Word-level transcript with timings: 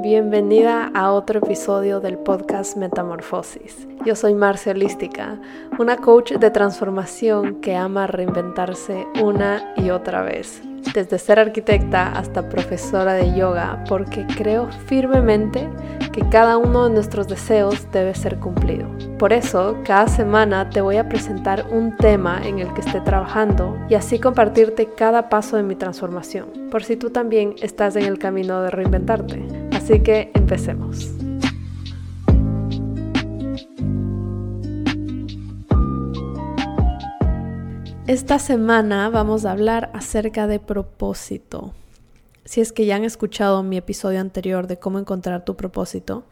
Bienvenida 0.00 0.92
a 0.94 1.10
otro 1.10 1.40
episodio 1.40 1.98
del 1.98 2.18
podcast 2.18 2.76
Metamorfosis. 2.76 3.88
Yo 4.06 4.14
soy 4.14 4.32
Marcia 4.32 4.70
Holística, 4.70 5.40
una 5.76 5.96
coach 5.96 6.34
de 6.34 6.50
transformación 6.52 7.56
que 7.60 7.74
ama 7.74 8.06
reinventarse 8.06 9.08
una 9.20 9.74
y 9.76 9.90
otra 9.90 10.22
vez 10.22 10.62
desde 10.94 11.18
ser 11.18 11.38
arquitecta 11.38 12.12
hasta 12.12 12.48
profesora 12.48 13.14
de 13.14 13.34
yoga, 13.34 13.82
porque 13.88 14.26
creo 14.36 14.68
firmemente 14.86 15.68
que 16.12 16.28
cada 16.28 16.56
uno 16.56 16.84
de 16.84 16.94
nuestros 16.94 17.28
deseos 17.28 17.90
debe 17.92 18.14
ser 18.14 18.38
cumplido. 18.38 18.88
Por 19.18 19.32
eso, 19.32 19.76
cada 19.84 20.08
semana 20.08 20.70
te 20.70 20.80
voy 20.80 20.96
a 20.96 21.08
presentar 21.08 21.66
un 21.70 21.96
tema 21.96 22.40
en 22.44 22.60
el 22.60 22.72
que 22.74 22.80
esté 22.80 23.00
trabajando 23.00 23.76
y 23.88 23.94
así 23.94 24.18
compartirte 24.18 24.86
cada 24.96 25.28
paso 25.28 25.56
de 25.56 25.62
mi 25.62 25.74
transformación, 25.74 26.68
por 26.70 26.84
si 26.84 26.96
tú 26.96 27.10
también 27.10 27.54
estás 27.60 27.96
en 27.96 28.04
el 28.04 28.18
camino 28.18 28.62
de 28.62 28.70
reinventarte. 28.70 29.57
Así 29.88 30.00
que 30.00 30.30
empecemos. 30.34 31.08
Esta 38.06 38.38
semana 38.38 39.08
vamos 39.08 39.46
a 39.46 39.52
hablar 39.52 39.90
acerca 39.94 40.46
de 40.46 40.60
propósito. 40.60 41.72
Si 42.44 42.60
es 42.60 42.74
que 42.74 42.84
ya 42.84 42.96
han 42.96 43.04
escuchado 43.04 43.62
mi 43.62 43.78
episodio 43.78 44.20
anterior 44.20 44.66
de 44.66 44.78
cómo 44.78 44.98
encontrar 44.98 45.46
tu 45.46 45.56
propósito, 45.56 46.26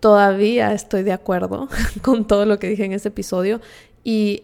todavía 0.00 0.72
estoy 0.72 1.04
de 1.04 1.12
acuerdo 1.12 1.68
con 2.02 2.26
todo 2.26 2.44
lo 2.44 2.58
que 2.58 2.66
dije 2.66 2.86
en 2.86 2.92
ese 2.92 3.10
episodio 3.10 3.60
y 4.02 4.42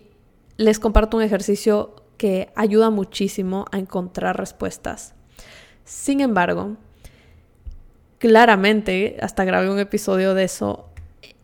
les 0.56 0.78
comparto 0.78 1.16
un 1.16 1.24
ejercicio 1.24 1.96
que 2.16 2.52
ayuda 2.54 2.90
muchísimo 2.90 3.64
a 3.72 3.78
encontrar 3.80 4.38
respuestas. 4.38 5.14
Sin 5.84 6.20
embargo, 6.20 6.76
claramente, 8.22 9.16
hasta 9.20 9.44
grabé 9.44 9.68
un 9.68 9.80
episodio 9.80 10.34
de 10.34 10.44
eso, 10.44 10.86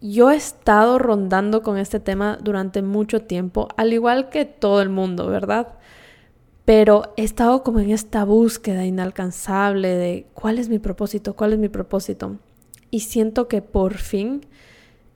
yo 0.01 0.31
he 0.31 0.37
estado 0.37 1.01
rondando 1.01 1.61
con 1.65 1.77
este 1.77 1.99
tema 1.99 2.39
durante 2.41 2.83
mucho 2.83 3.23
tiempo, 3.23 3.67
al 3.77 3.93
igual 3.93 4.29
que 4.29 4.45
todo 4.45 4.81
el 4.81 4.89
mundo, 4.89 5.27
¿verdad? 5.27 5.75
Pero 6.65 7.15
he 7.17 7.25
estado 7.25 7.65
como 7.65 7.81
en 7.81 7.91
esta 7.91 8.23
búsqueda 8.23 8.87
inalcanzable 8.87 9.89
de 9.89 10.27
cuál 10.35 10.61
es 10.61 10.69
mi 10.69 10.79
propósito, 10.79 11.35
cuál 11.35 11.55
es 11.55 11.59
mi 11.59 11.69
propósito. 11.69 12.37
Y 12.93 13.01
siento 13.01 13.49
que 13.49 13.61
por 13.61 13.95
fin 13.95 14.47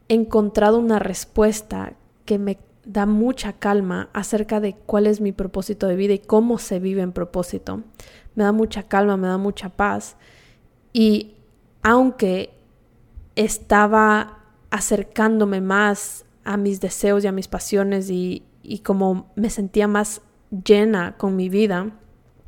he 0.09 0.15
encontrado 0.15 0.81
una 0.81 0.99
respuesta 0.99 1.93
que 2.25 2.41
me 2.41 2.59
da 2.85 3.07
mucha 3.07 3.53
calma 3.53 4.11
acerca 4.15 4.59
de 4.59 4.75
cuál 4.75 5.07
es 5.07 5.21
mi 5.21 5.31
propósito 5.31 5.87
de 5.87 5.95
vida 5.95 6.15
y 6.15 6.19
cómo 6.19 6.59
se 6.59 6.81
vive 6.81 7.03
en 7.03 7.13
propósito. 7.13 7.85
Me 8.35 8.43
da 8.43 8.51
mucha 8.51 8.83
calma, 8.89 9.17
me 9.17 9.29
da 9.29 9.39
mucha 9.39 9.69
paz. 9.69 10.17
Y 10.93 11.37
aunque 11.83 12.55
estaba 13.37 14.39
acercándome 14.71 15.61
más 15.61 16.25
a 16.45 16.57
mis 16.57 16.81
deseos 16.81 17.25
y 17.25 17.27
a 17.27 17.33
mis 17.33 17.49
pasiones 17.49 18.11
y, 18.11 18.45
como 18.85 19.31
me 19.35 19.51
sentía 19.51 19.89
más 19.89 20.23
llena 20.65 21.17
con 21.17 21.37
mi 21.37 21.49
vida 21.49 21.91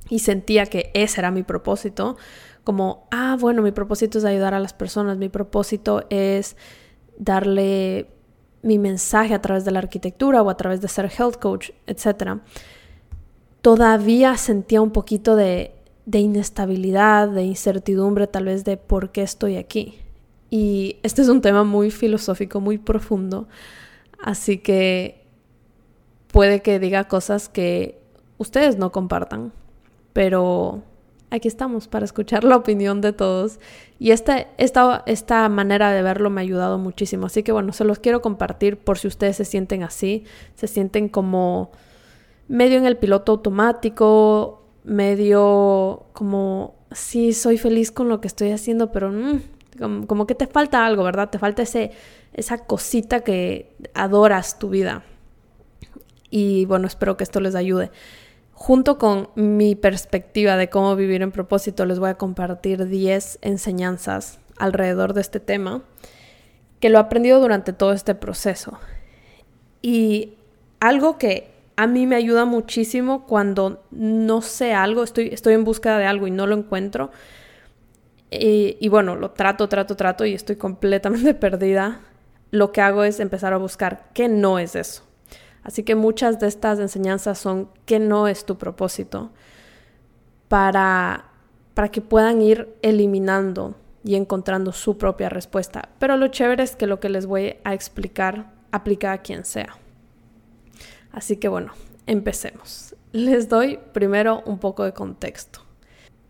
y 0.09 0.21
sentía 0.21 0.67
que 0.67 0.91
ese 0.95 1.21
era 1.21 1.31
mi 1.31 1.43
propósito, 1.43 2.17
como, 2.63 3.09
ah, 3.11 3.37
bueno, 3.39 3.63
mi 3.63 3.73
propósito 3.73 4.19
es 4.19 4.25
ayudar 4.25 4.55
a 4.55 4.61
las 4.61 4.73
personas, 4.73 5.19
mi 5.19 5.29
propósito 5.29 6.05
es 6.11 6.57
darle 7.19 8.11
mi 8.63 8.79
mensaje 8.79 9.35
a 9.35 9.43
través 9.43 9.65
de 9.65 9.71
la 9.71 9.81
arquitectura 9.81 10.43
o 10.43 10.49
a 10.49 10.57
través 10.57 10.81
de 10.81 10.89
ser 10.89 11.11
health 11.19 11.37
coach, 11.37 11.71
etc. 11.87 12.41
Todavía 13.61 14.37
sentía 14.37 14.81
un 14.81 14.91
poquito 14.91 15.37
de, 15.37 15.75
de 16.07 16.19
inestabilidad, 16.19 17.29
de 17.29 17.45
incertidumbre 17.45 18.27
tal 18.27 18.47
vez 18.47 18.65
de 18.65 18.77
por 18.77 19.11
qué 19.11 19.23
estoy 19.23 19.57
aquí. 19.57 19.99
Y 20.51 20.97
este 21.03 21.23
es 21.23 21.29
un 21.29 21.41
tema 21.41 21.65
muy 21.65 21.91
filosófico, 21.91 22.61
muy 22.61 22.79
profundo, 22.79 23.49
así 24.23 24.59
que 24.59 25.25
puede 26.29 26.63
que 26.63 26.79
diga 26.79 27.09
cosas 27.09 27.49
que 27.49 28.01
ustedes 28.39 28.79
no 28.79 28.93
compartan, 28.93 29.53
pero 30.13 30.83
aquí 31.31 31.49
estamos 31.49 31.89
para 31.89 32.05
escuchar 32.05 32.45
la 32.45 32.57
opinión 32.57 33.01
de 33.01 33.13
todos. 33.13 33.59
Y 33.99 34.13
esta, 34.13 34.47
esta, 34.59 35.03
esta 35.07 35.49
manera 35.49 35.93
de 35.93 36.03
verlo 36.03 36.31
me 36.31 36.41
ha 36.41 36.43
ayudado 36.43 36.79
muchísimo. 36.79 37.27
Así 37.27 37.43
que 37.43 37.53
bueno, 37.53 37.73
se 37.73 37.85
los 37.85 37.99
quiero 37.99 38.23
compartir 38.23 38.79
por 38.79 38.99
si 38.99 39.09
ustedes 39.09 39.37
se 39.37 39.45
sienten 39.45 39.83
así, 39.83 40.25
se 40.55 40.67
sienten 40.67 41.09
como 41.09 41.71
medio 42.47 42.79
en 42.79 42.87
el 42.87 42.97
piloto 42.97 43.33
automático, 43.33 44.64
medio 44.85 46.07
como, 46.13 46.77
sí, 46.93 47.33
soy 47.33 47.59
feliz 47.59 47.91
con 47.91 48.09
lo 48.09 48.21
que 48.21 48.29
estoy 48.29 48.53
haciendo, 48.53 48.93
pero 48.93 49.11
mm, 49.11 50.07
como, 50.07 50.27
que 50.27 50.35
te 50.35 50.47
falta 50.47 50.87
algo, 50.87 51.03
¿verdad? 51.03 51.31
Te 51.31 51.39
falta 51.39 51.63
ese, 51.63 51.91
esa 52.33 52.59
cosita 52.59 53.21
que 53.21 53.75
adoras 53.95 54.59
tu 54.59 54.69
vida. 54.69 55.03
Y 56.31 56.67
bueno, 56.67 56.87
espero 56.87 57.17
que 57.17 57.25
esto 57.25 57.41
les 57.41 57.55
ayude. 57.55 57.91
Junto 58.53 58.99
con 58.99 59.31
mi 59.35 59.75
perspectiva 59.75 60.57
de 60.57 60.69
cómo 60.69 60.95
vivir 60.95 61.23
en 61.23 61.33
propósito, 61.33 61.87
les 61.87 61.99
voy 61.99 62.11
a 62.11 62.15
compartir 62.15 62.87
10 62.87 63.39
enseñanzas 63.43 64.39
alrededor 64.57 65.15
de 65.15 65.23
este 65.23 65.41
tema 65.41 65.83
que 66.79 66.91
lo 66.91 66.99
he 66.99 67.01
aprendido 67.01 67.41
durante 67.41 67.73
todo 67.73 67.93
este 67.93 68.15
proceso. 68.15 68.79
Y 69.81 70.35
algo 70.81 71.19
que 71.19 71.54
a 71.77 71.87
mí 71.87 72.07
me 72.07 72.17
ayuda 72.17 72.45
muchísimo 72.45 73.27
cuando 73.27 73.85
no 73.91 74.43
sé 74.43 74.75
algo, 74.75 75.03
estoy, 75.03 75.29
estoy 75.29 75.55
en 75.55 75.65
búsqueda 75.65 75.99
de 75.99 76.07
algo 76.07 76.27
y 76.27 76.31
no 76.31 76.47
lo 76.47 76.55
encuentro, 76.57 77.11
y, 78.41 78.89
bueno, 78.89 79.15
lo 79.17 79.31
trato, 79.31 79.69
trato, 79.69 79.97
trato 79.97 80.25
y 80.25 80.35
estoy 80.35 80.57
completamente 80.57 81.35
perdida. 81.35 82.01
Lo 82.51 82.73
que 82.73 82.81
hago 82.81 83.05
es 83.05 83.21
empezar 83.21 83.53
a 83.53 83.59
buscar 83.59 84.11
qué 84.13 84.29
no 84.29 84.59
es 84.59 84.75
eso. 84.75 85.03
Así 85.63 85.83
que 85.83 85.95
muchas 85.95 86.41
de 86.41 86.47
estas 86.47 86.79
enseñanzas 86.79 87.39
son 87.39 87.69
qué 87.87 87.99
no 87.99 88.29
es 88.29 88.45
tu 88.45 88.59
propósito 88.59 89.31
para, 90.49 91.27
para 91.75 91.89
que 91.89 92.01
puedan 92.01 92.43
ir 92.43 92.75
eliminando 92.83 93.75
y 94.05 94.17
encontrando 94.17 94.73
su 94.73 94.99
propia 94.99 95.31
respuesta. 95.31 95.89
Pero 95.99 96.17
lo 96.17 96.29
chévere 96.29 96.63
es 96.63 96.77
que 96.77 96.87
lo 96.87 97.01
que 97.01 97.09
les 97.09 97.27
voy 97.27 97.57
a 97.65 97.73
explicar 97.73 98.53
aplica 98.73 99.13
a 99.13 99.19
quien 99.19 99.45
sea. 99.45 99.79
Así 101.15 101.37
que 101.37 101.49
bueno, 101.49 101.73
empecemos. 102.07 102.95
Les 103.13 103.49
doy 103.49 103.79
primero 103.93 104.43
un 104.47 104.59
poco 104.59 104.85
de 104.85 104.93
contexto. 104.93 105.61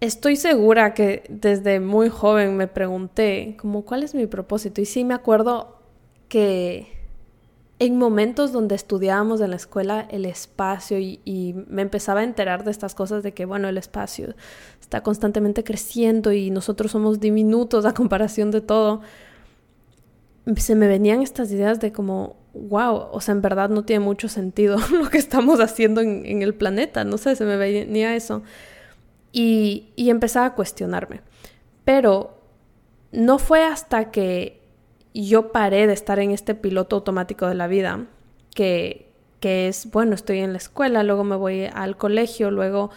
Estoy 0.01 0.37
segura 0.37 0.93
que 0.93 1.25
desde 1.31 1.81
muy 1.81 2.11
joven 2.11 2.57
me 2.57 2.69
pregunté 2.69 3.57
como 3.59 3.85
cuál 3.85 4.03
es 4.03 4.15
mi 4.15 4.27
propósito 4.27 4.83
y 4.83 4.85
sí 4.85 5.03
me 5.05 5.15
acuerdo 5.15 5.79
que 6.29 6.89
en 7.79 7.97
momentos 7.99 8.53
donde 8.53 8.75
estudiábamos 8.75 9.41
en 9.41 9.51
la 9.51 9.57
escuela 9.57 10.07
el 10.11 10.27
espacio 10.27 10.99
y, 10.99 11.55
me 11.69 11.83
empezaba 11.83 12.21
a 12.21 12.25
enterar 12.25 12.65
de 12.65 12.71
estas 12.71 12.95
cosas 12.95 13.23
de 13.23 13.33
que 13.33 13.47
bueno 13.47 13.69
el 13.69 13.79
espacio 13.79 14.35
está 14.81 15.03
constantemente 15.03 15.65
creciendo 15.65 16.33
y 16.33 16.51
nosotros 16.51 16.93
somos 16.93 17.19
diminutos 17.19 17.85
a 17.87 17.95
comparación 17.95 18.51
de 18.51 18.61
todo 18.61 19.01
se 20.57 20.75
me 20.75 20.87
venían 20.87 21.23
estas 21.23 21.51
ideas 21.51 21.81
de 21.81 21.93
como 21.93 22.44
wow 22.55 23.09
o 23.13 23.21
sea 23.21 23.33
en 23.33 23.43
verdad 23.43 23.69
no 23.69 23.85
tiene 23.85 24.05
mucho 24.05 24.29
sentido 24.29 24.79
lo 24.93 25.11
que 25.11 25.19
estamos 25.19 25.61
haciendo 25.61 26.01
en, 26.01 26.43
el 26.43 26.55
planeta 26.55 27.05
no 27.05 27.19
sé 27.19 27.37
se 27.37 27.45
me 27.45 27.57
venía 27.57 28.15
eso 28.17 28.43
y, 29.35 29.89
y 29.97 30.11
empezaba 30.11 30.47
a 30.47 30.55
cuestionarme. 30.55 31.21
Pero 31.85 32.39
no 33.11 33.39
fue 33.39 33.65
hasta 33.65 34.11
que 34.13 34.63
yo 35.13 35.51
paré 35.53 35.87
de 35.87 35.93
estar 35.93 36.21
en 36.21 36.31
este 36.31 36.55
piloto 36.55 36.97
automático 36.97 37.47
de 37.49 37.57
la 37.57 37.67
vida, 37.67 38.07
que, 38.55 39.11
que 39.41 39.69
es, 39.69 39.91
bueno, 39.91 40.15
estoy 40.15 40.39
en 40.39 40.53
la 40.53 40.59
escuela, 40.59 41.03
luego 41.03 41.25
me 41.25 41.37
voy 41.37 41.65
al 41.65 41.97
colegio, 41.97 42.53
luego 42.53 42.91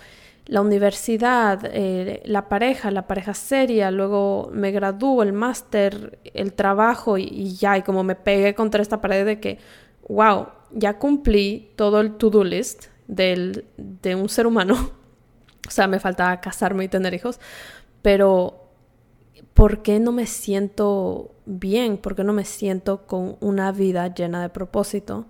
la 0.47 0.61
universidad, 0.61 1.61
eh, 1.65 2.21
la 2.25 2.49
pareja, 2.49 2.91
la 2.91 3.07
pareja 3.07 3.33
seria, 3.33 3.91
luego 3.91 4.49
me 4.53 4.71
gradúo, 4.71 5.23
el 5.23 5.33
máster, 5.33 6.19
el 6.33 6.53
trabajo 6.53 7.17
y, 7.17 7.23
y, 7.23 7.55
ya, 7.55 7.77
y 7.77 7.83
como 7.83 8.03
me 8.03 8.15
pegué 8.15 8.55
contra 8.55 8.81
esta 8.81 9.01
pared 9.01 9.25
de 9.25 9.39
que, 9.39 9.59
wow, 10.07 10.47
ya 10.71 10.97
cumplí 10.97 11.71
todo 11.75 12.01
el 12.01 12.15
to-do 12.15 12.43
list 12.43 12.85
del, 13.07 13.65
de 13.77 14.15
un 14.15 14.29
ser 14.29 14.47
humano 14.47 14.91
o 15.67 15.71
sea, 15.71 15.87
me 15.87 15.99
faltaba 15.99 16.39
casarme 16.39 16.85
y 16.85 16.87
tener 16.87 17.13
hijos, 17.13 17.39
pero 18.01 18.71
¿por 19.53 19.81
qué 19.81 19.99
no 19.99 20.11
me 20.11 20.25
siento 20.25 21.35
bien? 21.45 21.97
¿Por 21.97 22.15
qué 22.15 22.23
no 22.23 22.33
me 22.33 22.45
siento 22.45 23.05
con 23.05 23.37
una 23.41 23.71
vida 23.71 24.13
llena 24.13 24.41
de 24.41 24.49
propósito? 24.49 25.27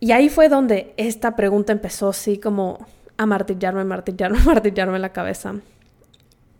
Y 0.00 0.12
ahí 0.12 0.28
fue 0.28 0.48
donde 0.48 0.94
esta 0.96 1.36
pregunta 1.36 1.72
empezó 1.72 2.08
así 2.08 2.38
como 2.38 2.86
a 3.16 3.26
martillarme, 3.26 3.84
martillarme, 3.84 4.38
martillarme 4.44 4.98
la 4.98 5.12
cabeza. 5.12 5.56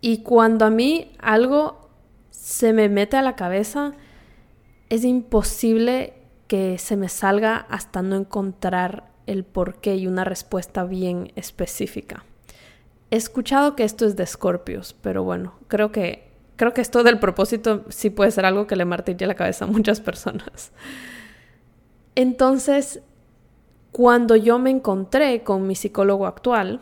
Y 0.01 0.23
cuando 0.23 0.65
a 0.65 0.69
mí 0.69 1.11
algo 1.19 1.89
se 2.29 2.73
me 2.73 2.89
mete 2.89 3.17
a 3.17 3.21
la 3.21 3.35
cabeza, 3.35 3.93
es 4.89 5.03
imposible 5.03 6.13
que 6.47 6.77
se 6.77 6.95
me 6.95 7.09
salga 7.09 7.57
hasta 7.69 8.01
no 8.01 8.15
encontrar 8.15 9.11
el 9.25 9.43
porqué 9.43 9.95
y 9.95 10.07
una 10.07 10.23
respuesta 10.23 10.85
bien 10.85 11.31
específica. 11.35 12.23
He 13.11 13.17
escuchado 13.17 13.75
que 13.75 13.83
esto 13.83 14.05
es 14.05 14.15
de 14.15 14.23
escorpios, 14.23 14.93
pero 15.01 15.23
bueno, 15.23 15.53
creo 15.67 15.91
que 15.91 16.27
creo 16.57 16.73
que 16.73 16.81
esto 16.81 17.03
del 17.03 17.19
propósito 17.19 17.85
sí 17.89 18.09
puede 18.09 18.31
ser 18.31 18.45
algo 18.45 18.67
que 18.67 18.75
le 18.75 18.83
martille 18.83 19.27
la 19.27 19.35
cabeza 19.35 19.65
a 19.65 19.67
muchas 19.67 20.01
personas. 20.01 20.71
Entonces, 22.15 23.01
cuando 23.97 24.35
yo 24.35 24.59
me 24.59 24.69
encontré 24.69 25.41
con 25.41 25.65
mi 25.65 25.73
psicólogo 25.73 26.27
actual, 26.27 26.81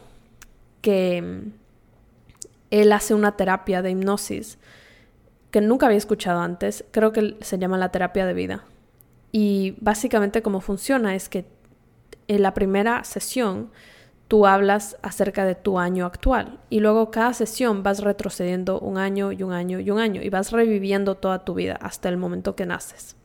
que 0.82 1.22
mm, 1.22 1.52
él 2.72 2.92
hace 2.92 3.14
una 3.14 3.38
terapia 3.38 3.82
de 3.82 3.92
hipnosis 3.92 4.58
que 5.50 5.62
nunca 5.62 5.86
había 5.86 5.98
escuchado 5.98 6.42
antes, 6.42 6.84
creo 6.92 7.14
que 7.14 7.38
se 7.40 7.58
llama 7.58 7.78
la 7.78 7.88
terapia 7.88 8.26
de 8.26 8.34
vida. 8.34 8.66
Y 9.32 9.78
básicamente 9.80 10.42
cómo 10.42 10.60
funciona 10.60 11.16
es 11.16 11.30
que 11.30 11.46
en 12.28 12.42
la 12.42 12.54
primera 12.54 13.02
sesión 13.06 13.70
tú 14.28 14.46
hablas 14.46 14.98
acerca 15.02 15.46
de 15.46 15.56
tu 15.56 15.80
año 15.80 16.06
actual 16.06 16.60
y 16.70 16.82
luego 16.82 17.12
cada 17.12 17.34
sesión 17.34 17.82
vas 17.82 18.02
retrocediendo 18.02 18.78
un 18.82 18.98
año 18.98 19.32
y 19.32 19.42
un 19.42 19.54
año 19.54 19.80
y 19.80 19.90
un 19.90 20.00
año 20.00 20.22
y 20.22 20.28
vas 20.28 20.52
reviviendo 20.52 21.16
toda 21.16 21.46
tu 21.46 21.54
vida 21.54 21.78
hasta 21.80 22.10
el 22.10 22.18
momento 22.18 22.58
que 22.58 22.66
naces. 22.66 23.16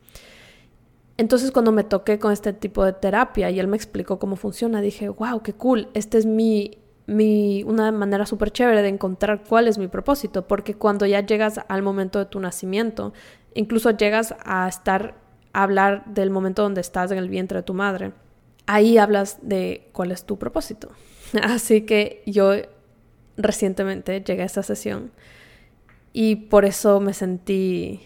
Entonces 1.21 1.51
cuando 1.51 1.71
me 1.71 1.85
toqué 1.85 2.19
con 2.19 2.33
este 2.33 2.53
tipo 2.53 2.85
de 2.85 2.93
terapia 2.95 3.51
y 3.51 3.61
él 3.61 3.69
me 3.69 3.77
explicó 3.77 4.19
cómo 4.19 4.37
funciona, 4.37 4.81
dije, 4.81 5.09
wow, 5.09 5.43
qué 5.43 5.53
cool, 5.53 5.89
esta 5.93 6.17
es 6.17 6.25
mi, 6.25 6.79
mi, 7.07 7.63
una 7.65 7.93
manera 7.93 8.25
súper 8.25 8.51
chévere 8.51 8.81
de 8.83 8.89
encontrar 8.89 9.45
cuál 9.47 9.69
es 9.69 9.77
mi 9.77 9.87
propósito, 9.87 10.49
porque 10.49 10.75
cuando 10.75 11.05
ya 11.05 11.21
llegas 11.21 11.61
al 11.69 11.83
momento 11.83 12.19
de 12.19 12.25
tu 12.25 12.41
nacimiento, 12.41 13.13
incluso 13.55 13.91
llegas 13.91 14.35
a 14.45 14.67
estar, 14.67 15.15
a 15.53 15.63
hablar 15.63 16.05
del 16.07 16.31
momento 16.31 16.63
donde 16.63 16.81
estás 16.81 17.11
en 17.11 17.19
el 17.19 17.29
vientre 17.29 17.59
de 17.59 17.63
tu 17.65 17.75
madre 17.75 18.13
ahí 18.71 18.99
hablas 18.99 19.39
de 19.43 19.89
cuál 19.93 20.13
es 20.13 20.25
tu 20.25 20.39
propósito. 20.39 20.91
Así 21.43 21.83
que 21.83 22.23
yo 22.25 22.53
recientemente 23.37 24.23
llegué 24.23 24.43
a 24.43 24.47
esta 24.47 24.63
sesión 24.63 25.11
y 26.13 26.37
por 26.37 26.65
eso 26.65 27.01
me 27.01 27.13
sentí 27.13 28.01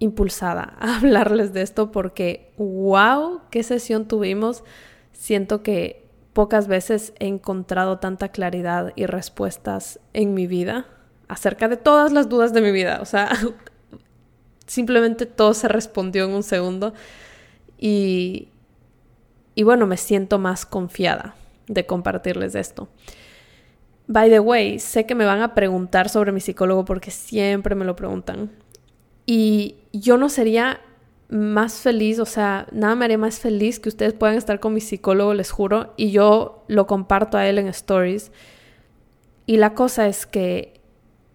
impulsada 0.00 0.74
a 0.80 0.96
hablarles 0.98 1.52
de 1.52 1.62
esto 1.62 1.92
porque, 1.92 2.52
wow, 2.56 3.42
qué 3.50 3.62
sesión 3.62 4.08
tuvimos. 4.08 4.64
Siento 5.12 5.62
que 5.62 6.04
pocas 6.32 6.66
veces 6.66 7.12
he 7.20 7.28
encontrado 7.28 7.98
tanta 7.98 8.30
claridad 8.30 8.92
y 8.96 9.06
respuestas 9.06 10.00
en 10.12 10.34
mi 10.34 10.48
vida 10.48 10.86
acerca 11.28 11.68
de 11.68 11.76
todas 11.76 12.12
las 12.12 12.28
dudas 12.28 12.52
de 12.52 12.60
mi 12.60 12.72
vida. 12.72 12.98
O 13.00 13.04
sea, 13.04 13.30
simplemente 14.66 15.26
todo 15.26 15.54
se 15.54 15.68
respondió 15.68 16.24
en 16.24 16.32
un 16.32 16.42
segundo 16.42 16.94
y, 17.78 18.48
y 19.54 19.62
bueno, 19.62 19.86
me 19.86 19.96
siento 19.96 20.38
más 20.38 20.66
confiada 20.66 21.36
de 21.68 21.86
compartirles 21.86 22.54
esto. 22.54 22.88
By 24.06 24.28
the 24.28 24.40
way, 24.40 24.80
sé 24.80 25.06
que 25.06 25.14
me 25.14 25.24
van 25.24 25.40
a 25.40 25.54
preguntar 25.54 26.08
sobre 26.08 26.32
mi 26.32 26.40
psicólogo 26.40 26.84
porque 26.84 27.12
siempre 27.12 27.76
me 27.76 27.84
lo 27.84 27.94
preguntan. 27.94 28.50
Y 29.24 29.76
yo 29.92 30.16
no 30.16 30.28
sería 30.28 30.80
más 31.28 31.74
feliz, 31.74 32.18
o 32.18 32.26
sea, 32.26 32.66
nada 32.72 32.94
me 32.96 33.04
haría 33.04 33.18
más 33.18 33.38
feliz 33.38 33.78
que 33.78 33.88
ustedes 33.88 34.12
puedan 34.14 34.36
estar 34.36 34.58
con 34.58 34.74
mi 34.74 34.80
psicólogo, 34.80 35.32
les 35.32 35.50
juro, 35.50 35.94
y 35.96 36.10
yo 36.10 36.64
lo 36.66 36.86
comparto 36.86 37.38
a 37.38 37.46
él 37.46 37.58
en 37.58 37.68
stories. 37.68 38.32
Y 39.46 39.56
la 39.56 39.74
cosa 39.74 40.08
es 40.08 40.26
que 40.26 40.80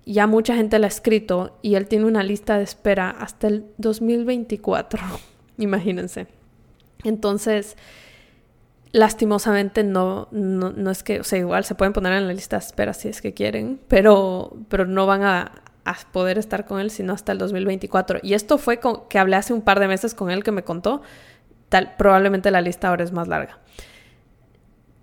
ya 0.05 0.27
mucha 0.27 0.55
gente 0.55 0.77
le 0.79 0.85
ha 0.85 0.87
escrito 0.87 1.57
y 1.61 1.75
él 1.75 1.87
tiene 1.87 2.05
una 2.05 2.23
lista 2.23 2.57
de 2.57 2.63
espera 2.63 3.09
hasta 3.09 3.47
el 3.47 3.65
2024, 3.77 5.01
imagínense. 5.57 6.27
Entonces, 7.03 7.77
lastimosamente 8.91 9.83
no, 9.83 10.27
no, 10.31 10.91
es 10.91 11.03
que, 11.03 11.19
o 11.19 11.23
sea, 11.23 11.39
igual 11.39 11.63
se 11.65 11.75
pueden 11.75 11.93
poner 11.93 12.13
en 12.13 12.27
la 12.27 12.33
lista 12.33 12.57
de 12.57 12.65
espera 12.65 12.93
si 12.93 13.09
es 13.09 13.21
que 13.21 13.33
quieren, 13.33 13.79
pero, 13.87 14.57
pero 14.69 14.85
no 14.85 15.05
van 15.05 15.23
a, 15.23 15.51
poder 16.11 16.37
estar 16.37 16.65
con 16.65 16.79
él 16.79 16.91
sino 16.91 17.13
hasta 17.13 17.31
el 17.31 17.37
2024. 17.37 18.19
Y 18.23 18.33
esto 18.33 18.57
fue 18.57 18.79
con, 18.79 19.07
que 19.07 19.19
hablé 19.19 19.35
hace 19.35 19.53
un 19.53 19.61
par 19.61 19.79
de 19.79 19.87
meses 19.87 20.13
con 20.13 20.31
él 20.31 20.43
que 20.43 20.51
me 20.51 20.63
contó, 20.63 21.01
tal, 21.69 21.95
probablemente 21.97 22.51
la 22.51 22.61
lista 22.61 22.89
ahora 22.89 23.03
es 23.03 23.11
más 23.11 23.27
larga. 23.27 23.59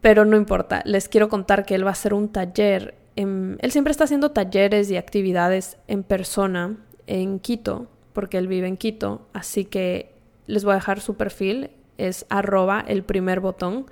Pero 0.00 0.24
no 0.24 0.36
importa, 0.36 0.82
les 0.84 1.08
quiero 1.08 1.28
contar 1.28 1.64
que 1.64 1.74
él 1.74 1.84
va 1.84 1.90
a 1.90 1.92
hacer 1.92 2.12
un 2.12 2.28
taller. 2.28 2.94
él 3.14 3.70
siempre 3.70 3.92
está 3.92 4.04
haciendo 4.04 4.32
talleres 4.32 4.90
y 4.90 4.96
actividades 4.96 5.76
en 5.86 6.02
persona 6.02 6.76
en 7.06 7.38
Quito, 7.38 7.88
porque 8.12 8.38
él 8.38 8.48
vive 8.48 8.66
en 8.66 8.76
Quito, 8.76 9.28
así 9.32 9.64
que 9.64 10.12
les 10.46 10.64
voy 10.64 10.72
a 10.72 10.76
dejar 10.76 11.00
su 11.00 11.14
perfil 11.16 11.70
es 11.98 12.26
arroba 12.28 12.84
el 12.86 13.04
primer 13.04 13.40
botón. 13.40 13.86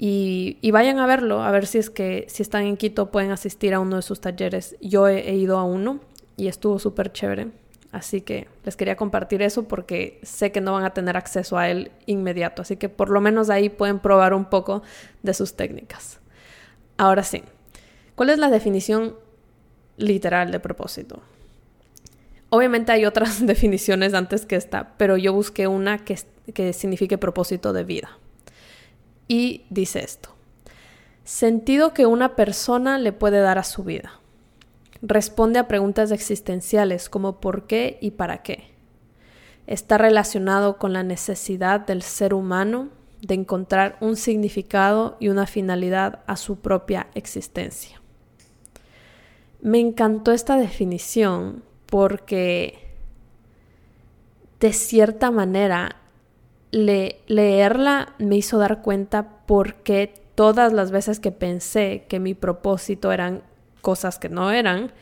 Y, 0.00 0.70
vayan 0.70 1.00
a 1.00 1.06
verlo, 1.06 1.42
a 1.42 1.50
ver 1.50 1.66
si 1.66 1.78
es 1.78 1.90
que 1.90 2.24
si 2.28 2.42
están 2.44 2.62
en 2.62 2.76
Quito 2.76 3.10
pueden 3.10 3.32
asistir 3.32 3.74
a 3.74 3.80
uno 3.80 3.96
de 3.96 4.02
sus 4.02 4.20
talleres. 4.20 4.76
Yo 4.80 5.08
he, 5.08 5.34
ido 5.34 5.58
a 5.58 5.64
uno 5.64 5.98
y 6.36 6.46
estuvo 6.46 6.78
súper 6.78 7.12
chévere. 7.12 7.48
Así 7.90 8.20
que 8.20 8.46
les 8.64 8.76
quería 8.76 8.96
compartir 8.96 9.42
eso 9.42 9.64
porque 9.64 10.20
sé 10.22 10.52
que 10.52 10.60
no 10.60 10.72
van 10.72 10.84
a 10.84 10.94
tener 10.94 11.16
acceso 11.16 11.58
a 11.58 11.68
él 11.68 11.90
inmediato. 12.06 12.62
Así 12.62 12.76
que 12.76 12.88
por 12.88 13.10
lo 13.10 13.20
menos 13.20 13.50
ahí 13.50 13.70
pueden 13.70 13.98
probar 13.98 14.34
un 14.34 14.44
poco 14.44 14.82
de 15.24 15.34
sus 15.34 15.54
técnicas. 15.54 16.20
Ahora 16.96 17.24
sí, 17.24 17.42
¿cuál 18.14 18.30
es 18.30 18.38
la 18.38 18.50
definición 18.50 19.16
literal 19.96 20.52
de 20.52 20.60
propósito? 20.60 21.22
Obviamente 22.50 22.92
hay 22.92 23.04
otras 23.04 23.44
definiciones 23.46 24.14
antes 24.14 24.46
que 24.46 24.54
esta, 24.54 24.94
pero 24.96 25.16
yo 25.16 25.32
busqué 25.32 25.66
una 25.66 25.98
que, 25.98 26.18
que 26.54 26.72
signifique 26.72 27.18
propósito 27.18 27.72
de 27.72 27.82
vida. 27.82 28.10
Y 29.28 29.66
dice 29.70 30.00
esto. 30.00 30.30
Sentido 31.22 31.92
que 31.92 32.06
una 32.06 32.34
persona 32.34 32.98
le 32.98 33.12
puede 33.12 33.40
dar 33.40 33.58
a 33.58 33.64
su 33.64 33.84
vida. 33.84 34.18
Responde 35.02 35.58
a 35.58 35.68
preguntas 35.68 36.10
existenciales 36.10 37.08
como 37.10 37.38
por 37.38 37.66
qué 37.66 37.98
y 38.00 38.12
para 38.12 38.42
qué. 38.42 38.72
Está 39.66 39.98
relacionado 39.98 40.78
con 40.78 40.94
la 40.94 41.02
necesidad 41.02 41.80
del 41.80 42.02
ser 42.02 42.32
humano 42.32 42.88
de 43.20 43.34
encontrar 43.34 43.98
un 44.00 44.16
significado 44.16 45.16
y 45.20 45.28
una 45.28 45.46
finalidad 45.46 46.20
a 46.26 46.36
su 46.36 46.60
propia 46.60 47.08
existencia. 47.14 48.00
Me 49.60 49.80
encantó 49.80 50.32
esta 50.32 50.56
definición 50.56 51.62
porque 51.86 52.78
de 54.60 54.72
cierta 54.72 55.30
manera 55.30 55.96
leerla 56.70 58.14
me 58.18 58.36
hizo 58.36 58.58
dar 58.58 58.82
cuenta 58.82 59.28
por 59.46 59.76
qué 59.76 60.12
todas 60.34 60.72
las 60.72 60.90
veces 60.90 61.18
que 61.20 61.32
pensé 61.32 62.04
que 62.08 62.20
mi 62.20 62.34
propósito 62.34 63.10
eran 63.10 63.42
cosas 63.80 64.18
que 64.18 64.28
no 64.28 64.50
eran, 64.50 64.92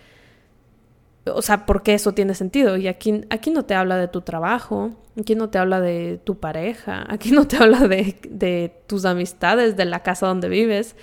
o 1.26 1.42
sea, 1.42 1.66
porque 1.66 1.94
eso 1.94 2.12
tiene 2.12 2.34
sentido. 2.34 2.76
Y 2.76 2.88
aquí, 2.88 3.22
aquí 3.30 3.50
no 3.50 3.64
te 3.64 3.74
habla 3.74 3.96
de 3.96 4.08
tu 4.08 4.20
trabajo, 4.20 4.92
aquí 5.18 5.34
no 5.34 5.50
te 5.50 5.58
habla 5.58 5.80
de 5.80 6.20
tu 6.22 6.38
pareja, 6.38 7.04
aquí 7.08 7.32
no 7.32 7.46
te 7.48 7.56
habla 7.62 7.88
de, 7.88 8.18
de 8.28 8.80
tus 8.86 9.04
amistades, 9.04 9.76
de 9.76 9.84
la 9.84 10.02
casa 10.02 10.26
donde 10.26 10.48
vives. 10.48 10.96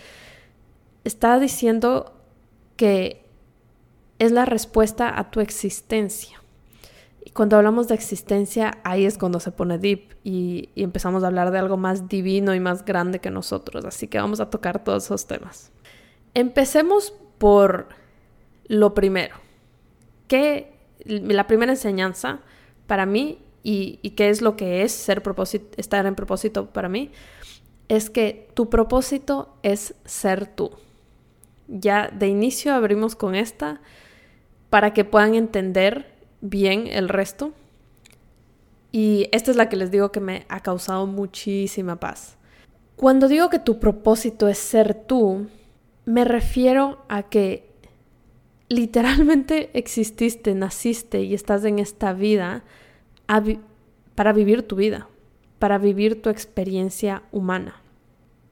Está 1.03 1.39
diciendo 1.39 2.13
que 2.77 3.25
es 4.19 4.31
la 4.31 4.45
respuesta 4.45 5.19
a 5.19 5.29
tu 5.29 5.41
existencia. 5.41 6.42
Y 7.33 7.35
cuando 7.35 7.57
hablamos 7.57 7.87
de 7.87 7.95
existencia, 7.95 8.77
ahí 8.83 9.05
es 9.05 9.17
cuando 9.17 9.39
se 9.39 9.51
pone 9.51 9.79
deep 9.79 10.15
y, 10.23 10.69
empezamos 10.75 11.23
a 11.23 11.27
hablar 11.27 11.49
de 11.49 11.57
algo 11.57 11.77
más 11.77 12.07
divino 12.07 12.53
y 12.53 12.59
más 12.59 12.85
grande 12.85 13.17
que 13.17 13.31
nosotros. 13.31 13.85
Así 13.85 14.07
que 14.07 14.19
vamos 14.19 14.39
a 14.39 14.51
tocar 14.51 14.83
todos 14.83 15.05
esos 15.05 15.25
temas. 15.25 15.71
Empecemos 16.35 17.11
por 17.39 17.87
lo 18.67 18.93
primero. 18.93 19.35
¿Qué, 20.27 20.77
la 21.05 21.47
primera 21.47 21.71
enseñanza 21.71 22.41
para 22.85 23.07
mí 23.07 23.39
y, 23.63 23.97
y 24.03 24.11
qué 24.11 24.29
es 24.29 24.43
lo 24.43 24.55
que 24.55 24.83
es 24.83 24.91
ser 24.91 25.23
propósito, 25.23 25.69
estar 25.75 26.05
en 26.05 26.13
propósito 26.13 26.67
para 26.67 26.87
mí, 26.87 27.09
es 27.87 28.11
que 28.11 28.47
tu 28.53 28.69
propósito 28.69 29.57
es 29.63 29.95
ser 30.05 30.45
tú. 30.45 30.69
Ya 31.67 32.09
de 32.09 32.27
inicio 32.27 32.75
abrimos 32.75 33.15
con 33.15 33.33
esta 33.33 33.81
para 34.69 34.93
que 34.93 35.03
puedan 35.03 35.33
entender 35.33 36.12
bien 36.43 36.87
el 36.87 37.09
resto. 37.09 37.53
Y 38.91 39.27
esta 39.31 39.49
es 39.49 39.57
la 39.57 39.69
que 39.69 39.77
les 39.77 39.89
digo 39.89 40.11
que 40.11 40.19
me 40.19 40.45
ha 40.49 40.59
causado 40.59 41.07
muchísima 41.07 41.99
paz. 41.99 42.37
Cuando 42.95 43.27
digo 43.27 43.49
que 43.49 43.57
tu 43.57 43.79
propósito 43.79 44.47
es 44.47 44.59
ser 44.59 44.93
tú, 44.93 45.47
me 46.05 46.25
refiero 46.25 47.03
a 47.09 47.23
que 47.23 47.67
literalmente 48.69 49.71
exististe, 49.73 50.53
naciste 50.53 51.23
y 51.23 51.33
estás 51.33 51.65
en 51.65 51.79
esta 51.79 52.13
vida 52.13 52.63
para 54.13 54.33
vivir 54.33 54.67
tu 54.67 54.75
vida, 54.75 55.07
para 55.57 55.79
vivir 55.79 56.21
tu 56.21 56.29
experiencia 56.29 57.23
humana. 57.31 57.81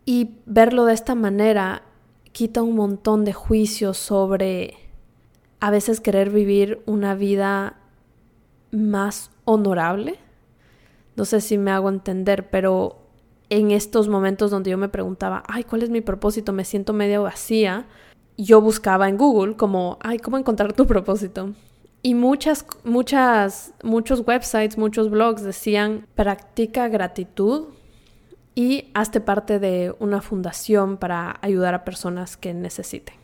Y 0.05 0.31
verlo 0.47 0.85
de 0.85 0.93
esta 0.93 1.13
manera 1.13 1.83
quita 2.31 2.63
un 2.63 2.75
montón 2.75 3.25
de 3.25 3.33
juicios 3.33 3.97
sobre 3.97 4.75
a 5.59 5.69
veces 5.69 6.01
querer 6.01 6.31
vivir 6.31 6.81
una 6.87 7.13
vida 7.13 7.80
más 8.71 9.31
honorable. 9.45 10.17
No 11.15 11.25
sé 11.25 11.41
si 11.41 11.57
me 11.57 11.71
hago 11.71 11.89
entender, 11.89 12.49
pero 12.49 13.01
en 13.49 13.71
estos 13.71 14.07
momentos 14.07 14.49
donde 14.49 14.71
yo 14.71 14.77
me 14.77 14.89
preguntaba, 14.89 15.43
ay, 15.47 15.63
¿cuál 15.65 15.83
es 15.83 15.89
mi 15.89 16.01
propósito? 16.01 16.53
Me 16.53 16.63
siento 16.63 16.93
medio 16.93 17.23
vacía. 17.23 17.85
Yo 18.37 18.61
buscaba 18.61 19.09
en 19.09 19.17
Google 19.17 19.57
como, 19.57 19.97
ay, 20.01 20.19
¿cómo 20.19 20.37
encontrar 20.37 20.73
tu 20.73 20.87
propósito? 20.87 21.53
Y 22.01 22.15
muchas, 22.15 22.65
muchas, 22.83 23.73
muchos 23.83 24.23
websites, 24.25 24.77
muchos 24.77 25.11
blogs 25.11 25.43
decían, 25.43 26.07
practica 26.15 26.87
gratitud 26.87 27.65
y 28.55 28.89
hazte 28.93 29.21
parte 29.21 29.59
de 29.59 29.93
una 29.99 30.21
fundación 30.21 30.97
para 30.97 31.37
ayudar 31.41 31.73
a 31.73 31.83
personas 31.83 32.37
que 32.37 32.53
necesiten. 32.53 33.15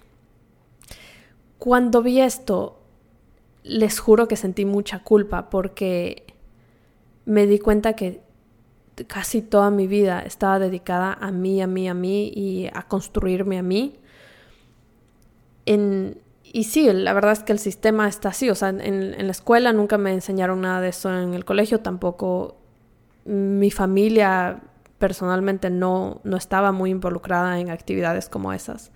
Cuando 1.57 2.03
vi 2.03 2.21
esto, 2.21 2.79
les 3.67 3.99
juro 3.99 4.27
que 4.27 4.35
sentí 4.35 4.65
mucha 4.65 4.99
culpa 4.99 5.49
porque 5.49 6.25
me 7.25 7.45
di 7.45 7.59
cuenta 7.59 7.93
que 7.93 8.21
casi 9.07 9.41
toda 9.41 9.69
mi 9.69 9.87
vida 9.87 10.21
estaba 10.21 10.59
dedicada 10.59 11.13
a 11.13 11.31
mí, 11.31 11.61
a 11.61 11.67
mí, 11.67 11.87
a 11.87 11.93
mí 11.93 12.31
y 12.33 12.67
a 12.73 12.83
construirme 12.83 13.57
a 13.57 13.63
mí. 13.63 13.99
y 15.65 16.63
sí, 16.63 16.91
la 16.91 17.13
verdad 17.13 17.33
es 17.33 17.43
que 17.43 17.51
el 17.51 17.59
sistema 17.59 18.07
está 18.07 18.29
así. 18.29 18.49
O 18.49 18.55
sea, 18.55 18.69
en, 18.69 18.81
en, 18.81 19.25
la 19.25 19.31
escuela 19.31 19.73
nunca 19.73 19.97
me 19.97 20.13
enseñaron 20.13 20.61
nada 20.61 20.81
de 20.81 20.89
eso, 20.89 21.13
en 21.15 21.33
el 21.33 21.45
colegio 21.45 21.81
tampoco. 21.81 22.57
Mi 23.25 23.69
familia 23.71 24.61
personalmente 24.97 25.69
no, 25.69 26.21
no 26.23 26.37
estaba 26.37 26.71
muy 26.71 26.91
involucrada 26.91 27.59
en 27.59 27.69
actividades 27.69 28.29
como 28.29 28.53
esas. 28.53 28.91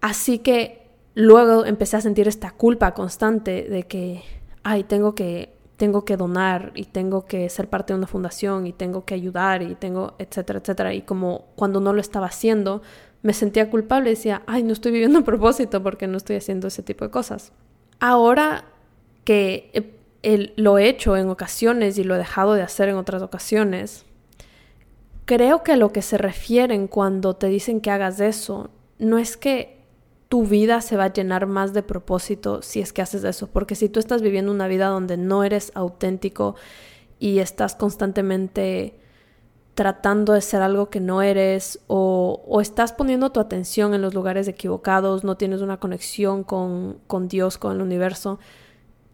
Así 0.00 0.38
que 0.38 0.81
luego 1.14 1.64
empecé 1.64 1.96
a 1.96 2.00
sentir 2.00 2.28
esta 2.28 2.50
culpa 2.50 2.94
constante 2.94 3.64
de 3.64 3.84
que, 3.84 4.22
ay, 4.62 4.84
tengo 4.84 5.14
que 5.14 5.54
tengo 5.82 6.04
que 6.04 6.16
donar 6.16 6.70
y 6.76 6.84
tengo 6.84 7.26
que 7.26 7.48
ser 7.48 7.68
parte 7.68 7.92
de 7.92 7.98
una 7.98 8.06
fundación 8.06 8.68
y 8.68 8.72
tengo 8.72 9.04
que 9.04 9.14
ayudar 9.14 9.62
y 9.62 9.74
tengo, 9.74 10.14
etcétera, 10.18 10.60
etcétera. 10.60 10.94
Y 10.94 11.02
como 11.02 11.46
cuando 11.56 11.80
no 11.80 11.92
lo 11.92 12.00
estaba 12.00 12.26
haciendo, 12.26 12.82
me 13.22 13.32
sentía 13.32 13.68
culpable 13.68 14.10
y 14.10 14.14
decía, 14.14 14.42
ay, 14.46 14.62
no 14.62 14.72
estoy 14.72 14.92
viviendo 14.92 15.18
a 15.18 15.24
propósito 15.24 15.82
porque 15.82 16.06
no 16.06 16.18
estoy 16.18 16.36
haciendo 16.36 16.68
ese 16.68 16.84
tipo 16.84 17.04
de 17.04 17.10
cosas. 17.10 17.52
Ahora 17.98 18.64
que 19.24 19.98
lo 20.54 20.78
he 20.78 20.88
hecho 20.88 21.16
en 21.16 21.28
ocasiones 21.28 21.98
y 21.98 22.04
lo 22.04 22.14
he 22.14 22.18
dejado 22.18 22.54
de 22.54 22.62
hacer 22.62 22.88
en 22.88 22.94
otras 22.94 23.20
ocasiones, 23.20 24.04
creo 25.24 25.64
que 25.64 25.72
a 25.72 25.76
lo 25.76 25.92
que 25.92 26.02
se 26.02 26.16
refieren 26.16 26.86
cuando 26.86 27.34
te 27.34 27.48
dicen 27.48 27.80
que 27.80 27.90
hagas 27.90 28.20
eso, 28.20 28.70
no 29.00 29.18
es 29.18 29.36
que 29.36 29.81
tu 30.32 30.46
vida 30.46 30.80
se 30.80 30.96
va 30.96 31.04
a 31.04 31.12
llenar 31.12 31.46
más 31.46 31.74
de 31.74 31.82
propósito 31.82 32.62
si 32.62 32.80
es 32.80 32.94
que 32.94 33.02
haces 33.02 33.22
eso. 33.22 33.48
Porque 33.48 33.74
si 33.74 33.90
tú 33.90 34.00
estás 34.00 34.22
viviendo 34.22 34.50
una 34.50 34.66
vida 34.66 34.86
donde 34.86 35.18
no 35.18 35.44
eres 35.44 35.70
auténtico 35.74 36.56
y 37.18 37.40
estás 37.40 37.74
constantemente 37.74 38.98
tratando 39.74 40.32
de 40.32 40.40
ser 40.40 40.62
algo 40.62 40.88
que 40.88 41.00
no 41.00 41.20
eres 41.20 41.80
o, 41.86 42.58
estás 42.62 42.94
poniendo 42.94 43.30
tu 43.30 43.40
atención 43.40 43.92
en 43.92 44.00
los 44.00 44.14
lugares 44.14 44.48
equivocados, 44.48 45.22
no 45.22 45.36
tienes 45.36 45.60
una 45.60 45.76
conexión 45.76 46.44
con, 46.44 47.00
con 47.06 47.28
Dios, 47.28 47.58
con 47.58 47.72
el 47.72 47.82
universo, 47.82 48.38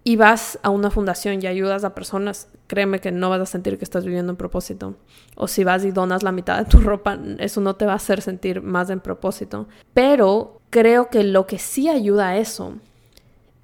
y 0.04 0.14
vas 0.14 0.60
a 0.62 0.70
una 0.70 0.92
fundación 0.92 1.42
y 1.42 1.48
ayudas 1.48 1.82
a 1.82 1.96
personas, 1.96 2.48
créeme 2.68 3.00
que 3.00 3.10
no 3.10 3.28
vas 3.28 3.40
a 3.40 3.46
sentir 3.46 3.76
que 3.76 3.84
estás 3.84 4.04
viviendo 4.04 4.30
en 4.30 4.36
propósito. 4.36 4.94
O 5.34 5.48
si 5.48 5.64
vas 5.64 5.84
y 5.84 5.90
donas 5.90 6.22
la 6.22 6.30
mitad 6.30 6.58
de 6.58 6.64
tu 6.64 6.78
ropa, 6.78 7.18
eso 7.38 7.60
no 7.60 7.74
te 7.74 7.86
va 7.86 7.94
a 7.94 7.96
hacer 7.96 8.22
sentir 8.22 8.62
más 8.62 8.88
en 8.88 9.00
propósito. 9.00 9.66
Pero 9.92 10.57
creo 10.70 11.08
que 11.08 11.24
lo 11.24 11.46
que 11.46 11.58
sí 11.58 11.88
ayuda 11.88 12.28
a 12.28 12.38
eso 12.38 12.74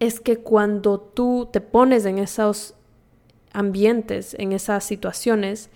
es 0.01 0.21
que 0.21 0.39
cuando 0.39 1.01
tú 1.01 1.49
te 1.53 1.61
pones 1.61 2.05
en 2.05 2.19
esos 2.19 2.75
ambientes, 3.53 4.35
en 4.39 4.53
esas 4.53 4.85
situaciones, 4.85 5.71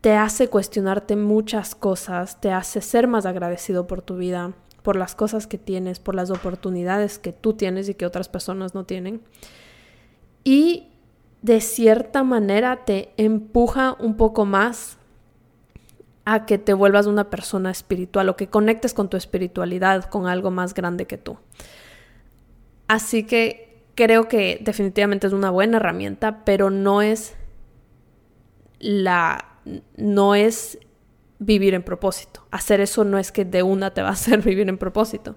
te 0.00 0.14
hace 0.14 0.48
cuestionarte 0.48 1.16
muchas 1.16 1.74
cosas, 1.74 2.40
te 2.40 2.52
hace 2.52 2.80
ser 2.80 3.08
más 3.08 3.26
agradecido 3.26 3.86
por 3.86 4.02
tu 4.02 4.16
vida, 4.16 4.52
por 4.82 4.96
las 4.96 5.14
cosas 5.14 5.46
que 5.46 5.58
tienes, 5.58 5.98
por 5.98 6.14
las 6.14 6.30
oportunidades 6.30 7.18
que 7.18 7.32
tú 7.32 7.54
tienes 7.54 7.88
y 7.88 7.94
que 7.94 8.06
otras 8.06 8.28
personas 8.28 8.74
no 8.74 8.84
tienen. 8.84 9.20
Y 10.44 10.88
de 11.42 11.60
cierta 11.60 12.22
manera 12.22 12.84
te 12.84 13.12
empuja 13.16 13.96
un 13.98 14.16
poco 14.16 14.44
más 14.44 14.95
a 16.26 16.44
que 16.44 16.58
te 16.58 16.74
vuelvas 16.74 17.06
una 17.06 17.30
persona 17.30 17.70
espiritual 17.70 18.28
o 18.28 18.36
que 18.36 18.48
conectes 18.48 18.92
con 18.92 19.08
tu 19.08 19.16
espiritualidad, 19.16 20.04
con 20.06 20.26
algo 20.26 20.50
más 20.50 20.74
grande 20.74 21.06
que 21.06 21.16
tú. 21.16 21.38
Así 22.88 23.22
que 23.24 23.84
creo 23.94 24.26
que 24.26 24.58
definitivamente 24.60 25.28
es 25.28 25.32
una 25.32 25.50
buena 25.50 25.76
herramienta, 25.78 26.44
pero 26.44 26.68
no 26.68 27.00
es 27.00 27.36
la 28.80 29.44
no 29.96 30.34
es 30.34 30.78
vivir 31.38 31.74
en 31.74 31.84
propósito. 31.84 32.44
Hacer 32.50 32.80
eso 32.80 33.04
no 33.04 33.18
es 33.18 33.30
que 33.30 33.44
de 33.44 33.62
una 33.62 33.94
te 33.94 34.02
va 34.02 34.08
a 34.08 34.12
hacer 34.12 34.42
vivir 34.44 34.68
en 34.68 34.78
propósito. 34.78 35.36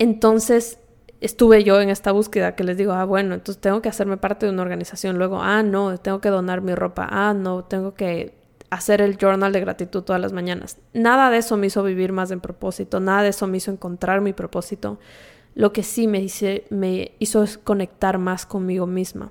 Entonces 0.00 0.78
estuve 1.20 1.62
yo 1.62 1.80
en 1.80 1.88
esta 1.88 2.10
búsqueda 2.10 2.56
que 2.56 2.64
les 2.64 2.76
digo, 2.76 2.92
ah, 2.92 3.04
bueno, 3.04 3.34
entonces 3.34 3.60
tengo 3.60 3.80
que 3.80 3.88
hacerme 3.88 4.16
parte 4.16 4.46
de 4.46 4.52
una 4.52 4.62
organización. 4.62 5.18
Luego, 5.18 5.40
ah, 5.40 5.62
no, 5.62 5.98
tengo 5.98 6.20
que 6.20 6.30
donar 6.30 6.62
mi 6.62 6.74
ropa. 6.74 7.06
Ah, 7.08 7.32
no, 7.32 7.62
tengo 7.62 7.94
que 7.94 8.43
hacer 8.74 9.00
el 9.00 9.16
journal 9.16 9.52
de 9.52 9.60
gratitud 9.60 10.02
todas 10.02 10.20
las 10.20 10.32
mañanas. 10.32 10.78
Nada 10.92 11.30
de 11.30 11.38
eso 11.38 11.56
me 11.56 11.68
hizo 11.68 11.82
vivir 11.84 12.12
más 12.12 12.30
en 12.32 12.40
propósito, 12.40 12.98
nada 12.98 13.22
de 13.22 13.28
eso 13.28 13.46
me 13.46 13.58
hizo 13.58 13.70
encontrar 13.70 14.20
mi 14.20 14.32
propósito. 14.32 14.98
Lo 15.54 15.72
que 15.72 15.84
sí 15.84 16.08
me, 16.08 16.20
hice, 16.20 16.64
me 16.70 17.12
hizo 17.20 17.44
es 17.44 17.56
conectar 17.56 18.18
más 18.18 18.46
conmigo 18.46 18.86
misma. 18.86 19.30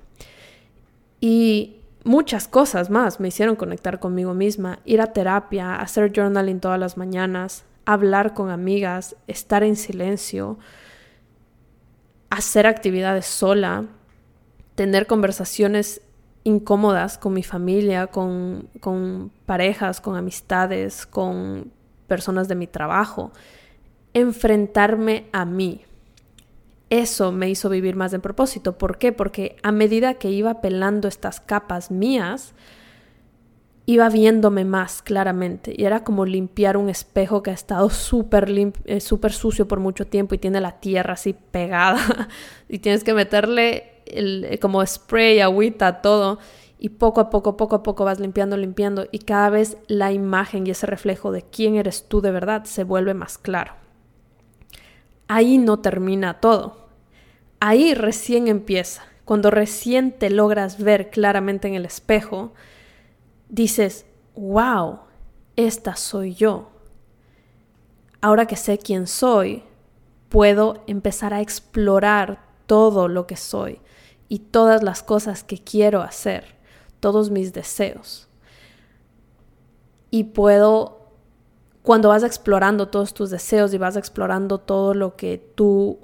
Y 1.20 1.76
muchas 2.04 2.48
cosas 2.48 2.88
más 2.88 3.20
me 3.20 3.28
hicieron 3.28 3.54
conectar 3.56 4.00
conmigo 4.00 4.32
misma, 4.32 4.78
ir 4.86 5.02
a 5.02 5.12
terapia, 5.12 5.76
hacer 5.76 6.10
journaling 6.14 6.60
todas 6.60 6.80
las 6.80 6.96
mañanas, 6.96 7.64
hablar 7.84 8.32
con 8.32 8.48
amigas, 8.48 9.14
estar 9.26 9.62
en 9.62 9.76
silencio, 9.76 10.58
hacer 12.30 12.66
actividades 12.66 13.26
sola, 13.26 13.84
tener 14.74 15.06
conversaciones 15.06 16.00
incómodas 16.44 17.18
con 17.18 17.32
mi 17.32 17.42
familia, 17.42 18.06
con, 18.06 18.68
con 18.80 19.30
parejas, 19.46 20.00
con 20.00 20.16
amistades, 20.16 21.06
con 21.06 21.72
personas 22.06 22.48
de 22.48 22.54
mi 22.54 22.66
trabajo, 22.66 23.32
enfrentarme 24.12 25.26
a 25.32 25.44
mí, 25.44 25.82
eso 26.90 27.32
me 27.32 27.50
hizo 27.50 27.68
vivir 27.68 27.96
más 27.96 28.12
en 28.12 28.20
propósito. 28.20 28.78
¿Por 28.78 28.98
qué? 28.98 29.12
Porque 29.12 29.56
a 29.62 29.72
medida 29.72 30.14
que 30.14 30.30
iba 30.30 30.60
pelando 30.60 31.08
estas 31.08 31.40
capas 31.40 31.90
mías, 31.90 32.54
iba 33.86 34.08
viéndome 34.08 34.64
más 34.64 35.02
claramente. 35.02 35.74
Y 35.76 35.84
era 35.84 36.04
como 36.04 36.24
limpiar 36.24 36.76
un 36.76 36.88
espejo 36.88 37.42
que 37.42 37.50
ha 37.50 37.54
estado 37.54 37.90
súper 37.90 38.48
eh, 38.84 39.00
súper 39.00 39.32
sucio 39.32 39.66
por 39.66 39.80
mucho 39.80 40.06
tiempo 40.06 40.34
y 40.34 40.38
tiene 40.38 40.60
la 40.60 40.78
tierra 40.78 41.14
así 41.14 41.34
pegada. 41.50 42.28
y 42.68 42.78
tienes 42.78 43.02
que 43.02 43.14
meterle 43.14 43.93
eh, 44.06 44.58
como 44.60 44.84
spray, 44.84 45.40
agüita, 45.40 46.00
todo. 46.02 46.38
Y 46.78 46.90
poco 46.90 47.20
a 47.20 47.30
poco, 47.30 47.56
poco 47.56 47.76
a 47.76 47.82
poco 47.82 48.04
vas 48.04 48.20
limpiando, 48.20 48.56
limpiando. 48.56 49.06
Y 49.10 49.20
cada 49.20 49.50
vez 49.50 49.78
la 49.86 50.12
imagen 50.12 50.66
y 50.66 50.70
ese 50.70 50.86
reflejo 50.86 51.32
de 51.32 51.42
quién 51.42 51.76
eres 51.76 52.08
tú 52.08 52.20
de 52.20 52.30
verdad 52.30 52.64
se 52.64 52.84
vuelve 52.84 53.14
más 53.14 53.38
claro. 53.38 53.72
Ahí 55.28 55.58
no 55.58 55.78
termina 55.78 56.40
todo 56.40 56.84
ahí 57.64 57.94
recién 57.94 58.48
empieza. 58.48 59.04
Cuando 59.24 59.50
recién 59.50 60.12
te 60.12 60.28
logras 60.28 60.82
ver 60.82 61.08
claramente 61.08 61.66
en 61.66 61.72
el 61.72 61.86
espejo, 61.86 62.52
dices, 63.48 64.04
wow, 64.34 64.98
esta 65.56 65.96
soy 65.96 66.34
yo. 66.34 66.68
Ahora 68.20 68.44
que 68.44 68.56
sé 68.56 68.76
quién 68.76 69.06
soy, 69.06 69.62
puedo 70.28 70.84
empezar 70.86 71.32
a 71.32 71.40
explorar 71.40 72.44
todo 72.66 73.08
lo 73.08 73.26
que 73.26 73.36
soy 73.36 73.80
y 74.28 74.38
todas 74.38 74.82
las 74.82 75.02
cosas 75.02 75.44
que 75.44 75.58
quiero 75.58 76.02
hacer, 76.02 76.56
todos 77.00 77.30
mis 77.30 77.52
deseos. 77.52 78.28
Y 80.10 80.24
puedo, 80.24 81.10
cuando 81.82 82.08
vas 82.08 82.22
explorando 82.22 82.88
todos 82.88 83.14
tus 83.14 83.30
deseos 83.30 83.74
y 83.74 83.78
vas 83.78 83.96
explorando 83.96 84.58
todo 84.58 84.94
lo 84.94 85.16
que 85.16 85.38
tú 85.54 85.98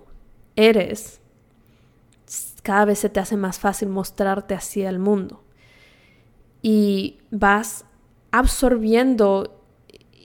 eres, 0.56 1.20
cada 2.62 2.84
vez 2.84 2.98
se 2.98 3.08
te 3.08 3.20
hace 3.20 3.36
más 3.36 3.58
fácil 3.58 3.88
mostrarte 3.88 4.54
hacia 4.54 4.88
el 4.88 4.98
mundo. 4.98 5.42
Y 6.62 7.18
vas 7.30 7.86
absorbiendo 8.30 9.62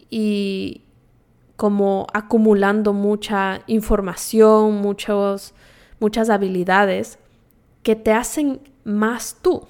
y 0.10 0.84
como 1.56 2.08
acumulando 2.14 2.92
mucha 2.92 3.62
información, 3.68 4.76
muchos, 4.82 5.54
muchas 6.00 6.30
habilidades 6.30 7.20
que 7.86 7.96
te 7.96 8.12
hacen 8.12 8.62
más 8.84 9.38
tú, 9.44 9.68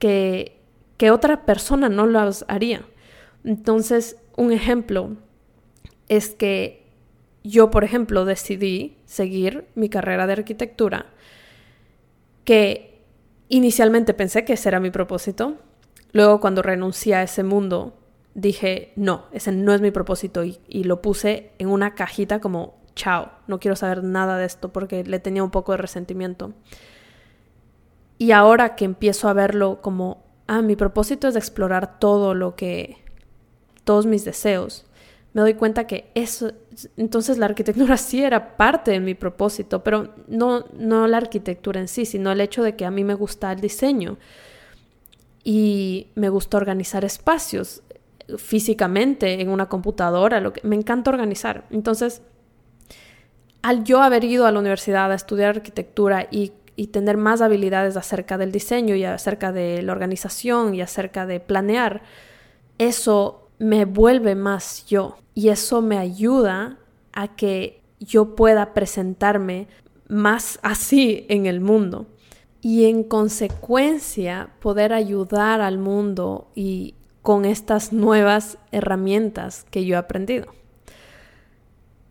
que, 0.00 0.60
que 0.96 1.12
otra 1.12 1.46
persona 1.46 1.88
no 1.88 2.08
las 2.08 2.44
haría. 2.48 2.84
Entonces, 3.44 4.16
un 4.36 4.50
ejemplo 4.50 5.16
es 6.08 6.30
que 6.30 6.90
yo, 7.44 7.70
por 7.70 7.84
ejemplo, 7.84 8.24
decidí 8.24 8.96
seguir 9.04 9.68
mi 9.76 9.88
carrera 9.88 10.26
de 10.26 10.32
arquitectura 10.32 11.06
que 12.44 13.04
inicialmente 13.48 14.12
pensé 14.12 14.44
que 14.44 14.54
ese 14.54 14.68
era 14.68 14.80
mi 14.80 14.90
propósito. 14.90 15.54
Luego 16.10 16.40
cuando 16.40 16.62
renuncié 16.62 17.14
a 17.14 17.22
ese 17.22 17.44
mundo, 17.44 17.96
dije, 18.34 18.92
no, 18.96 19.26
ese 19.30 19.52
no 19.52 19.72
es 19.72 19.80
mi 19.80 19.92
propósito 19.92 20.42
y, 20.42 20.58
lo 20.82 21.00
puse 21.00 21.52
en 21.60 21.68
una 21.68 21.94
cajita 21.94 22.40
como 22.40 22.82
chao, 22.96 23.30
no 23.46 23.60
quiero 23.60 23.76
saber 23.76 24.02
nada 24.02 24.36
de 24.36 24.46
esto 24.46 24.72
porque 24.72 25.04
le 25.04 25.20
tenía 25.20 25.44
un 25.44 25.52
poco 25.52 25.70
de 25.70 25.78
resentimiento. 25.78 26.54
Y 28.18 28.32
ahora 28.32 28.76
que 28.76 28.84
empiezo 28.84 29.28
a 29.28 29.32
verlo 29.32 29.80
como, 29.82 30.22
ah, 30.46 30.62
mi 30.62 30.76
propósito 30.76 31.28
es 31.28 31.36
explorar 31.36 31.98
todo 31.98 32.34
lo 32.34 32.54
que, 32.54 32.98
todos 33.84 34.06
mis 34.06 34.24
deseos, 34.24 34.86
me 35.34 35.40
doy 35.40 35.54
cuenta 35.54 35.86
que 35.86 36.10
eso, 36.14 36.52
entonces 36.96 37.38
la 37.38 37.46
arquitectura 37.46 37.96
sí 37.98 38.22
era 38.22 38.56
parte 38.56 38.90
de 38.90 39.00
mi 39.00 39.14
propósito, 39.14 39.82
pero 39.82 40.14
no, 40.28 40.66
no 40.76 41.06
la 41.06 41.16
arquitectura 41.16 41.80
en 41.80 41.88
sí, 41.88 42.04
sino 42.04 42.30
el 42.30 42.40
hecho 42.40 42.62
de 42.62 42.76
que 42.76 42.84
a 42.84 42.90
mí 42.90 43.02
me 43.04 43.14
gusta 43.14 43.52
el 43.52 43.60
diseño 43.60 44.18
y 45.44 46.08
me 46.14 46.28
gusta 46.28 46.56
organizar 46.56 47.04
espacios 47.04 47.82
físicamente 48.38 49.40
en 49.40 49.48
una 49.48 49.68
computadora, 49.68 50.40
lo 50.40 50.52
que, 50.52 50.60
me 50.66 50.76
encanta 50.76 51.10
organizar. 51.10 51.64
Entonces, 51.70 52.22
al 53.62 53.84
yo 53.84 54.02
haber 54.02 54.24
ido 54.24 54.46
a 54.46 54.52
la 54.52 54.60
universidad 54.60 55.10
a 55.10 55.14
estudiar 55.14 55.56
arquitectura 55.56 56.28
y, 56.30 56.52
y 56.82 56.88
tener 56.88 57.16
más 57.16 57.40
habilidades 57.42 57.96
acerca 57.96 58.36
del 58.38 58.50
diseño 58.50 58.96
y 58.96 59.04
acerca 59.04 59.52
de 59.52 59.82
la 59.82 59.92
organización 59.92 60.74
y 60.74 60.80
acerca 60.80 61.26
de 61.26 61.38
planear, 61.38 62.02
eso 62.76 63.50
me 63.60 63.84
vuelve 63.84 64.34
más 64.34 64.84
yo 64.86 65.16
y 65.32 65.50
eso 65.50 65.80
me 65.80 65.96
ayuda 65.96 66.78
a 67.12 67.36
que 67.36 67.82
yo 68.00 68.34
pueda 68.34 68.74
presentarme 68.74 69.68
más 70.08 70.58
así 70.62 71.24
en 71.28 71.46
el 71.46 71.60
mundo 71.60 72.08
y 72.60 72.86
en 72.86 73.04
consecuencia 73.04 74.50
poder 74.58 74.92
ayudar 74.92 75.60
al 75.60 75.78
mundo 75.78 76.50
y 76.56 76.96
con 77.22 77.44
estas 77.44 77.92
nuevas 77.92 78.58
herramientas 78.72 79.66
que 79.70 79.84
yo 79.84 79.94
he 79.94 79.98
aprendido. 79.98 80.46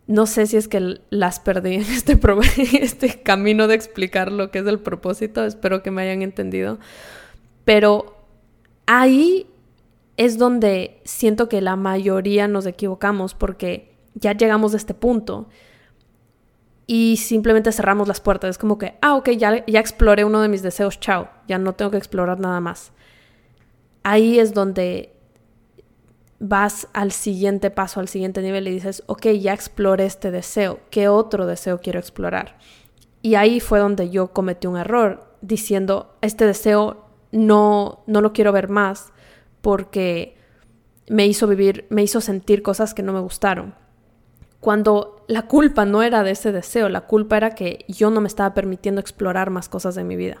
No 0.06 0.26
sé 0.26 0.46
si 0.46 0.56
es 0.56 0.68
que 0.68 1.00
las 1.10 1.40
perdí 1.40 1.74
en 1.74 1.80
este, 1.82 2.18
este 2.80 3.22
camino 3.22 3.68
de 3.68 3.74
explicar 3.74 4.32
lo 4.32 4.50
que 4.50 4.60
es 4.60 4.66
el 4.66 4.80
propósito, 4.80 5.44
espero 5.44 5.82
que 5.82 5.90
me 5.90 6.02
hayan 6.02 6.22
entendido, 6.22 6.78
pero 7.64 8.16
ahí 8.86 9.46
es 10.16 10.38
donde 10.38 11.00
siento 11.04 11.48
que 11.48 11.60
la 11.60 11.76
mayoría 11.76 12.48
nos 12.48 12.66
equivocamos 12.66 13.34
porque 13.34 13.94
ya 14.14 14.32
llegamos 14.32 14.74
a 14.74 14.76
este 14.76 14.94
punto 14.94 15.48
y 16.86 17.16
simplemente 17.16 17.72
cerramos 17.72 18.08
las 18.08 18.20
puertas. 18.20 18.50
Es 18.50 18.58
como 18.58 18.78
que, 18.78 18.98
ah, 19.00 19.14
ok, 19.14 19.30
ya, 19.30 19.64
ya 19.66 19.80
exploré 19.80 20.24
uno 20.24 20.42
de 20.42 20.48
mis 20.48 20.62
deseos, 20.62 21.00
chao, 21.00 21.28
ya 21.48 21.58
no 21.58 21.74
tengo 21.74 21.90
que 21.90 21.96
explorar 21.96 22.38
nada 22.40 22.60
más. 22.60 22.92
Ahí 24.02 24.38
es 24.38 24.52
donde 24.52 25.14
vas 26.44 26.88
al 26.92 27.12
siguiente 27.12 27.70
paso, 27.70 28.00
al 28.00 28.08
siguiente 28.08 28.42
nivel 28.42 28.68
y 28.68 28.72
dices, 28.72 29.02
ok, 29.06 29.28
ya 29.28 29.52
exploré 29.52 30.06
este 30.06 30.30
deseo, 30.30 30.80
¿qué 30.90 31.08
otro 31.08 31.46
deseo 31.46 31.80
quiero 31.80 31.98
explorar? 31.98 32.58
Y 33.22 33.36
ahí 33.36 33.60
fue 33.60 33.78
donde 33.78 34.10
yo 34.10 34.32
cometí 34.32 34.66
un 34.66 34.76
error, 34.76 35.36
diciendo, 35.40 36.16
este 36.20 36.44
deseo 36.44 37.06
no, 37.30 38.02
no 38.06 38.20
lo 38.20 38.32
quiero 38.32 38.52
ver 38.52 38.68
más 38.68 39.12
porque 39.60 40.36
me 41.08 41.26
hizo 41.26 41.46
vivir, 41.46 41.86
me 41.90 42.02
hizo 42.02 42.20
sentir 42.20 42.62
cosas 42.62 42.92
que 42.94 43.02
no 43.02 43.12
me 43.12 43.20
gustaron 43.20 43.74
cuando 44.62 45.24
la 45.26 45.48
culpa 45.48 45.84
no 45.84 46.04
era 46.04 46.22
de 46.22 46.30
ese 46.30 46.52
deseo, 46.52 46.88
la 46.88 47.00
culpa 47.00 47.36
era 47.36 47.50
que 47.50 47.84
yo 47.88 48.10
no 48.10 48.20
me 48.20 48.28
estaba 48.28 48.54
permitiendo 48.54 49.00
explorar 49.00 49.50
más 49.50 49.68
cosas 49.68 49.96
de 49.96 50.04
mi 50.04 50.14
vida. 50.14 50.40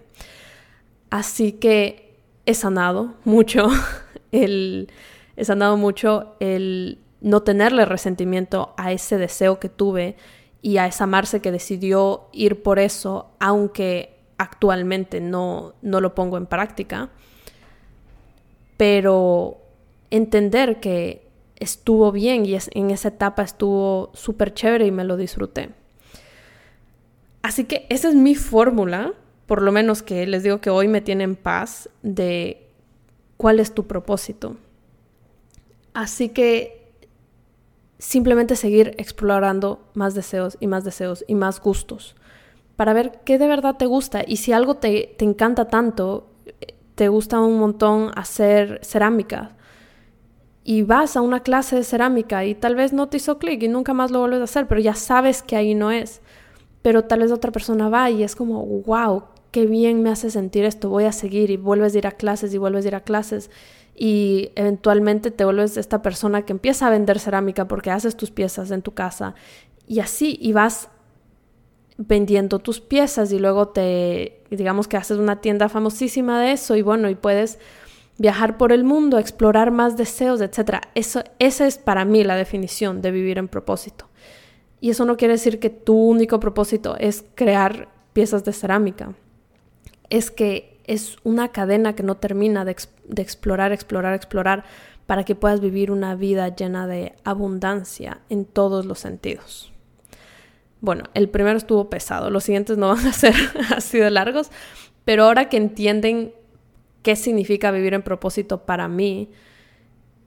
Así 1.10 1.50
que 1.50 2.20
he 2.46 2.54
sanado 2.54 3.14
mucho 3.24 3.68
el 4.30 4.92
he 5.36 5.44
sanado 5.44 5.76
mucho 5.76 6.34
el 6.40 6.98
no 7.20 7.42
tenerle 7.42 7.84
resentimiento 7.84 8.74
a 8.76 8.92
ese 8.92 9.16
deseo 9.16 9.60
que 9.60 9.68
tuve 9.68 10.16
y 10.60 10.78
a 10.78 10.86
esa 10.86 11.06
Marce 11.06 11.40
que 11.40 11.52
decidió 11.52 12.28
ir 12.32 12.62
por 12.62 12.78
eso, 12.78 13.30
aunque 13.38 14.18
actualmente 14.38 15.20
no, 15.20 15.74
no 15.82 16.00
lo 16.00 16.14
pongo 16.14 16.36
en 16.36 16.46
práctica. 16.46 17.10
Pero 18.76 19.58
entender 20.10 20.80
que 20.80 21.28
estuvo 21.56 22.10
bien 22.10 22.44
y 22.44 22.56
en 22.72 22.90
esa 22.90 23.08
etapa 23.08 23.42
estuvo 23.42 24.10
súper 24.14 24.52
chévere 24.52 24.86
y 24.86 24.90
me 24.90 25.04
lo 25.04 25.16
disfruté. 25.16 25.70
Así 27.42 27.64
que 27.64 27.86
esa 27.88 28.08
es 28.08 28.14
mi 28.14 28.34
fórmula, 28.34 29.12
por 29.46 29.62
lo 29.62 29.72
menos 29.72 30.02
que 30.02 30.26
les 30.26 30.42
digo 30.42 30.60
que 30.60 30.70
hoy 30.70 30.88
me 30.88 31.00
tiene 31.00 31.24
en 31.24 31.36
paz 31.36 31.88
de 32.02 32.68
cuál 33.36 33.60
es 33.60 33.74
tu 33.74 33.86
propósito. 33.86 34.56
Así 35.94 36.30
que 36.30 36.92
simplemente 37.98 38.56
seguir 38.56 38.94
explorando 38.98 39.80
más 39.94 40.14
deseos 40.14 40.56
y 40.60 40.66
más 40.66 40.84
deseos 40.84 41.24
y 41.28 41.34
más 41.34 41.60
gustos 41.60 42.16
para 42.76 42.94
ver 42.94 43.20
qué 43.24 43.38
de 43.38 43.46
verdad 43.46 43.76
te 43.76 43.86
gusta 43.86 44.24
y 44.26 44.38
si 44.38 44.52
algo 44.52 44.74
te, 44.74 45.14
te 45.16 45.24
encanta 45.24 45.68
tanto, 45.68 46.26
te 46.96 47.08
gusta 47.08 47.40
un 47.40 47.58
montón 47.58 48.10
hacer 48.16 48.80
cerámica, 48.82 49.54
y 50.64 50.82
vas 50.82 51.16
a 51.16 51.20
una 51.20 51.40
clase 51.40 51.76
de 51.76 51.84
cerámica 51.84 52.44
y 52.44 52.54
tal 52.54 52.74
vez 52.74 52.92
no 52.92 53.08
te 53.08 53.16
hizo 53.16 53.38
clic 53.38 53.62
y 53.62 53.68
nunca 53.68 53.94
más 53.94 54.10
lo 54.10 54.20
vuelves 54.20 54.40
a 54.40 54.44
hacer, 54.44 54.68
pero 54.68 54.80
ya 54.80 54.94
sabes 54.94 55.42
que 55.42 55.56
ahí 55.56 55.74
no 55.74 55.90
es. 55.90 56.20
Pero 56.82 57.04
tal 57.04 57.20
vez 57.20 57.32
otra 57.32 57.52
persona 57.52 57.88
va 57.88 58.10
y 58.10 58.22
es 58.22 58.36
como, 58.36 58.64
wow, 58.64 59.24
qué 59.50 59.66
bien 59.66 60.02
me 60.02 60.10
hace 60.10 60.30
sentir 60.30 60.64
esto, 60.64 60.88
voy 60.88 61.04
a 61.04 61.12
seguir 61.12 61.50
y 61.50 61.56
vuelves 61.56 61.94
a 61.94 61.98
ir 61.98 62.06
a 62.06 62.12
clases 62.12 62.54
y 62.54 62.58
vuelves 62.58 62.84
a 62.84 62.88
ir 62.88 62.94
a 62.94 63.00
clases 63.00 63.50
y 63.94 64.50
eventualmente 64.54 65.30
te 65.30 65.44
vuelves 65.44 65.76
esta 65.76 66.02
persona 66.02 66.42
que 66.42 66.52
empieza 66.52 66.86
a 66.86 66.90
vender 66.90 67.18
cerámica 67.18 67.68
porque 67.68 67.90
haces 67.90 68.16
tus 68.16 68.30
piezas 68.30 68.70
en 68.70 68.82
tu 68.82 68.92
casa 68.92 69.34
y 69.86 70.00
así 70.00 70.38
y 70.40 70.52
vas 70.52 70.88
vendiendo 71.98 72.58
tus 72.58 72.80
piezas 72.80 73.32
y 73.32 73.38
luego 73.38 73.68
te 73.68 74.40
digamos 74.50 74.88
que 74.88 74.96
haces 74.96 75.18
una 75.18 75.40
tienda 75.40 75.68
famosísima 75.68 76.40
de 76.40 76.52
eso 76.52 76.74
y 76.76 76.82
bueno 76.82 77.10
y 77.10 77.14
puedes 77.14 77.58
viajar 78.18 78.56
por 78.56 78.72
el 78.72 78.84
mundo, 78.84 79.18
explorar 79.18 79.70
más 79.70 79.96
deseos, 79.96 80.40
etc. 80.40 80.76
Eso, 80.94 81.22
esa 81.38 81.66
es 81.66 81.78
para 81.78 82.04
mí 82.04 82.24
la 82.24 82.36
definición 82.36 83.02
de 83.02 83.10
vivir 83.10 83.38
en 83.38 83.48
propósito. 83.48 84.08
Y 84.80 84.90
eso 84.90 85.04
no 85.04 85.16
quiere 85.16 85.34
decir 85.34 85.58
que 85.58 85.70
tu 85.70 85.96
único 85.96 86.40
propósito 86.40 86.96
es 86.98 87.24
crear 87.34 87.88
piezas 88.12 88.44
de 88.44 88.52
cerámica. 88.52 89.14
Es 90.10 90.30
que 90.30 90.80
es 90.84 91.16
una 91.24 91.48
cadena 91.48 91.94
que 91.94 92.02
no 92.02 92.16
termina 92.16 92.64
de, 92.64 92.76
de 93.06 93.22
explorar, 93.22 93.72
explorar, 93.72 94.14
explorar 94.14 94.64
para 95.06 95.24
que 95.24 95.34
puedas 95.34 95.60
vivir 95.60 95.90
una 95.90 96.14
vida 96.14 96.54
llena 96.54 96.86
de 96.86 97.14
abundancia 97.24 98.20
en 98.28 98.44
todos 98.44 98.86
los 98.86 98.98
sentidos. 98.98 99.72
Bueno, 100.80 101.04
el 101.14 101.28
primero 101.28 101.56
estuvo 101.56 101.88
pesado, 101.90 102.30
los 102.30 102.44
siguientes 102.44 102.76
no 102.78 102.88
van 102.94 103.06
a 103.06 103.12
ser 103.12 103.34
así 103.74 103.98
de 103.98 104.10
largos, 104.10 104.50
pero 105.04 105.24
ahora 105.24 105.48
que 105.48 105.56
entienden 105.56 106.34
qué 107.02 107.16
significa 107.16 107.70
vivir 107.70 107.94
en 107.94 108.02
propósito 108.02 108.64
para 108.64 108.88
mí, 108.88 109.30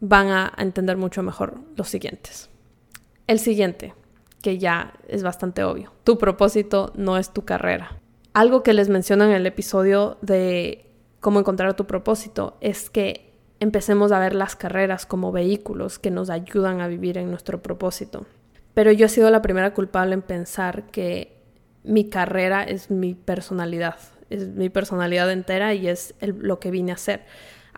van 0.02 0.28
a 0.28 0.54
entender 0.58 0.98
mucho 0.98 1.24
mejor 1.24 1.60
los 1.76 1.88
siguientes. 1.88 2.50
El 3.28 3.40
siguiente, 3.40 3.94
que 4.42 4.58
ya 4.58 4.94
es 5.08 5.24
bastante 5.24 5.64
obvio, 5.64 5.94
tu 6.04 6.18
propósito 6.18 6.92
no 6.96 7.18
es 7.18 7.34
tu 7.34 7.44
carrera. 7.44 8.00
Algo 8.36 8.64
que 8.64 8.74
les 8.74 8.90
menciono 8.90 9.24
en 9.24 9.32
el 9.32 9.48
episodio 9.48 10.18
de 10.22 10.92
cómo 11.22 11.40
encontrar 11.40 11.74
tu 11.78 11.88
propósito 11.88 12.58
es 12.60 12.90
que 12.90 13.32
empecemos 13.62 14.12
a 14.12 14.20
ver 14.20 14.36
las 14.36 14.58
carreras 14.58 15.06
como 15.06 15.32
vehículos 15.32 16.00
que 16.00 16.12
nos 16.12 16.30
ayudan 16.30 16.82
a 16.82 16.90
vivir 16.90 17.18
en 17.18 17.30
nuestro 17.30 17.64
propósito. 17.64 18.26
Pero 18.74 18.92
yo 18.92 19.06
he 19.06 19.10
sido 19.10 19.32
la 19.32 19.42
primera 19.42 19.74
culpable 19.74 20.16
en 20.16 20.22
pensar 20.22 20.84
que 20.88 21.38
mi 21.86 22.10
carrera 22.10 22.62
es 22.64 22.92
mi 22.92 23.14
personalidad, 23.14 23.96
es 24.30 24.50
mi 24.50 24.68
personalidad 24.68 25.32
entera 25.32 25.74
y 25.74 25.88
es 25.88 26.14
lo 26.20 26.60
que 26.60 26.72
vine 26.72 26.92
a 26.92 26.96
hacer. 26.96 27.24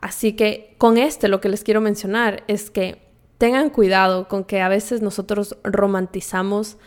Así 0.01 0.33
que 0.33 0.73
con 0.79 0.97
este 0.97 1.27
lo 1.27 1.39
que 1.39 1.49
les 1.49 1.63
quiero 1.63 1.81
mencionar 1.81 2.41
es 2.47 2.71
que 2.71 3.03
tengan 3.37 3.69
cuidado 3.69 4.27
con 4.27 4.43
que 4.43 4.61
a 4.61 4.69
veces 4.69 5.03
nosotros 5.03 5.55
romantizamos 5.63 6.77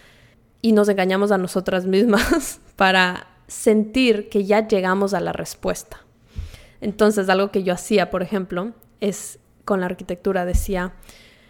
y 0.60 0.72
nos 0.72 0.88
engañamos 0.88 1.30
a 1.30 1.38
nosotras 1.38 1.86
mismas 1.86 2.60
para 2.74 3.29
sentir 3.50 4.28
que 4.28 4.44
ya 4.44 4.66
llegamos 4.66 5.12
a 5.12 5.20
la 5.20 5.32
respuesta. 5.32 6.04
Entonces, 6.80 7.28
algo 7.28 7.50
que 7.50 7.62
yo 7.62 7.74
hacía, 7.74 8.08
por 8.08 8.22
ejemplo, 8.22 8.72
es 9.00 9.38
con 9.64 9.80
la 9.80 9.86
arquitectura, 9.86 10.44
decía, 10.44 10.94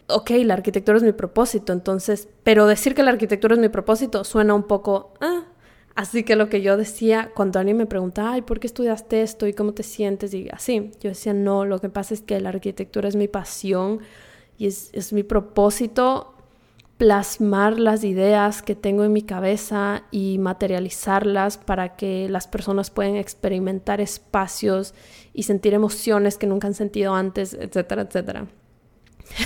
ok, 0.07 0.31
la 0.43 0.55
arquitectura 0.55 0.97
es 0.97 1.03
mi 1.03 1.13
propósito, 1.13 1.73
entonces, 1.73 2.27
pero 2.43 2.65
decir 2.65 2.95
que 2.95 3.03
la 3.03 3.11
arquitectura 3.11 3.53
es 3.53 3.61
mi 3.61 3.69
propósito 3.69 4.23
suena 4.23 4.53
un 4.53 4.63
poco, 4.63 5.13
ah, 5.21 5.43
Así 5.93 6.23
que 6.23 6.37
lo 6.37 6.47
que 6.47 6.61
yo 6.61 6.77
decía, 6.77 7.31
cuando 7.35 7.59
alguien 7.59 7.75
me 7.75 7.85
preguntaba, 7.85 8.31
ay, 8.31 8.41
¿por 8.43 8.61
qué 8.61 8.67
estudiaste 8.67 9.21
esto 9.21 9.45
y 9.45 9.53
cómo 9.53 9.73
te 9.73 9.83
sientes? 9.83 10.33
Y 10.33 10.47
así, 10.49 10.91
yo 11.01 11.09
decía, 11.09 11.33
no, 11.33 11.65
lo 11.65 11.79
que 11.79 11.89
pasa 11.89 12.13
es 12.13 12.21
que 12.21 12.39
la 12.39 12.49
arquitectura 12.49 13.09
es 13.09 13.17
mi 13.17 13.27
pasión 13.27 13.99
y 14.57 14.67
es, 14.67 14.89
es 14.93 15.11
mi 15.11 15.23
propósito 15.23 16.33
plasmar 17.01 17.79
las 17.79 18.03
ideas 18.03 18.61
que 18.61 18.75
tengo 18.75 19.03
en 19.03 19.11
mi 19.11 19.23
cabeza 19.23 20.03
y 20.11 20.37
materializarlas 20.37 21.57
para 21.57 21.95
que 21.95 22.29
las 22.29 22.45
personas 22.45 22.91
puedan 22.91 23.15
experimentar 23.15 23.99
espacios 23.99 24.93
y 25.33 25.41
sentir 25.41 25.73
emociones 25.73 26.37
que 26.37 26.45
nunca 26.45 26.67
han 26.67 26.75
sentido 26.75 27.15
antes, 27.15 27.55
etcétera, 27.55 28.03
etcétera. 28.03 28.45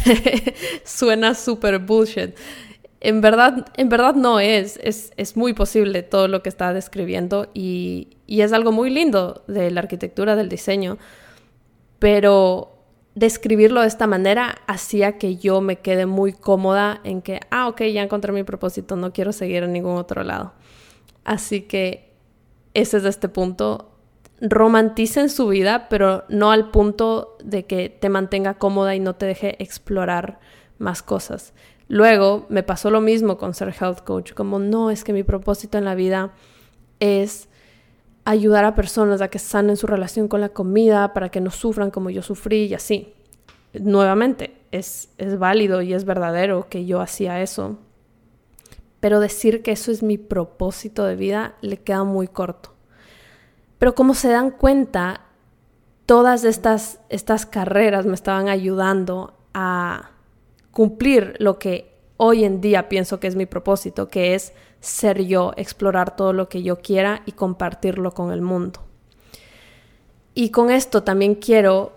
Suena 0.83 1.33
súper 1.33 1.79
bullshit. 1.79 2.35
en 2.99 3.21
verdad, 3.21 3.65
en 3.77 3.87
verdad 3.87 4.15
no 4.15 4.41
es. 4.41 4.77
es. 4.83 5.37
muy 5.37 5.53
posible 5.53 6.03
todo 6.03 6.27
lo 6.27 6.43
que 6.43 6.49
está 6.49 6.73
describiendo 6.73 7.47
y, 7.53 8.17
y 8.27 8.41
es 8.41 8.51
algo 8.51 8.73
muy 8.73 8.89
lindo 8.89 9.45
de 9.47 9.71
la 9.71 9.79
arquitectura, 9.79 10.35
del 10.35 10.49
diseño. 10.49 10.97
Pero 11.99 12.74
describirlo 13.15 13.81
de 13.81 13.87
esta 13.87 14.07
manera 14.07 14.57
hacía 14.67 15.17
que 15.17 15.37
yo 15.37 15.61
me 15.61 15.77
quede 15.77 16.05
muy 16.05 16.33
cómoda 16.33 16.99
en 17.03 17.21
que, 17.21 17.39
ah, 17.49 17.67
ok, 17.69 17.81
ya 17.83 18.03
encontré 18.03 18.33
mi 18.33 18.43
propósito, 18.43 18.97
no 18.97 19.13
quiero 19.13 19.31
seguir 19.31 19.63
en 19.63 19.71
ningún 19.71 19.97
otro 19.97 20.23
lado. 20.23 20.53
Así 21.23 21.61
que 21.61 22.13
ese 22.73 22.97
es 22.97 23.05
este 23.05 23.29
punto. 23.29 23.91
Romanticen 24.41 25.29
su 25.29 25.47
vida, 25.47 25.87
pero 25.89 26.25
no 26.27 26.51
al 26.51 26.71
punto 26.71 27.37
de 27.41 27.65
que 27.65 27.89
te 27.89 28.09
mantenga 28.09 28.55
cómoda 28.55 28.93
y 28.95 28.99
no 28.99 29.15
te 29.15 29.25
deje 29.25 29.63
explorar 29.63 30.39
más 30.77 31.01
cosas. 31.01 31.53
Luego 31.87 32.45
me 32.49 32.63
pasó 32.63 32.89
lo 32.91 32.99
mismo 32.99 33.37
con 33.37 33.53
ser 33.53 33.73
health 33.79 34.01
coach, 34.01 34.33
como 34.33 34.59
no, 34.59 34.91
es 34.91 35.05
que 35.05 35.13
mi 35.13 35.23
propósito 35.23 35.77
en 35.77 35.85
la 35.85 35.95
vida 35.95 36.33
es 36.99 37.47
ayudar 38.25 38.65
a 38.65 38.75
personas 38.75 39.21
a 39.21 39.29
que 39.29 39.39
sanen 39.39 39.77
su 39.77 39.87
relación 39.87 40.27
con 40.27 40.41
la 40.41 40.49
comida 40.49 41.13
para 41.13 41.29
que 41.29 41.39
no 41.39 41.51
sufran 41.51 41.91
como 41.91 42.09
yo 42.09 42.21
sufrí 42.21 42.65
y 42.65 42.73
así. 42.73 43.13
Nuevamente, 43.73 44.57
es, 44.71 45.09
es 45.17 45.37
válido 45.37 45.81
y 45.81 45.93
es 45.93 46.05
verdadero 46.05 46.67
que 46.69 46.85
yo 46.85 47.01
hacía 47.01 47.41
eso, 47.41 47.77
pero 48.99 49.19
decir 49.19 49.61
que 49.61 49.71
eso 49.71 49.91
es 49.91 50.01
mi 50.01 50.17
propósito 50.17 51.05
de 51.05 51.15
vida 51.15 51.55
le 51.61 51.77
queda 51.77 52.03
muy 52.03 52.27
corto. 52.27 52.73
Pero 53.77 53.93
como 53.93 54.13
se 54.13 54.29
dan 54.29 54.51
cuenta, 54.51 55.21
todas 56.05 56.43
estas, 56.43 56.99
estas 57.09 57.45
carreras 57.45 58.05
me 58.05 58.15
estaban 58.15 58.47
ayudando 58.47 59.33
a 59.53 60.11
cumplir 60.71 61.35
lo 61.39 61.59
que 61.59 61.93
hoy 62.17 62.45
en 62.45 62.61
día 62.61 62.89
pienso 62.89 63.19
que 63.19 63.27
es 63.27 63.35
mi 63.35 63.45
propósito, 63.45 64.07
que 64.07 64.35
es 64.35 64.53
ser 64.85 65.25
yo, 65.25 65.53
explorar 65.57 66.15
todo 66.15 66.33
lo 66.33 66.47
que 66.47 66.63
yo 66.63 66.77
quiera 66.77 67.23
y 67.25 67.31
compartirlo 67.33 68.13
con 68.13 68.31
el 68.31 68.41
mundo. 68.41 68.81
Y 70.33 70.49
con 70.51 70.69
esto 70.69 71.03
también 71.03 71.35
quiero 71.35 71.93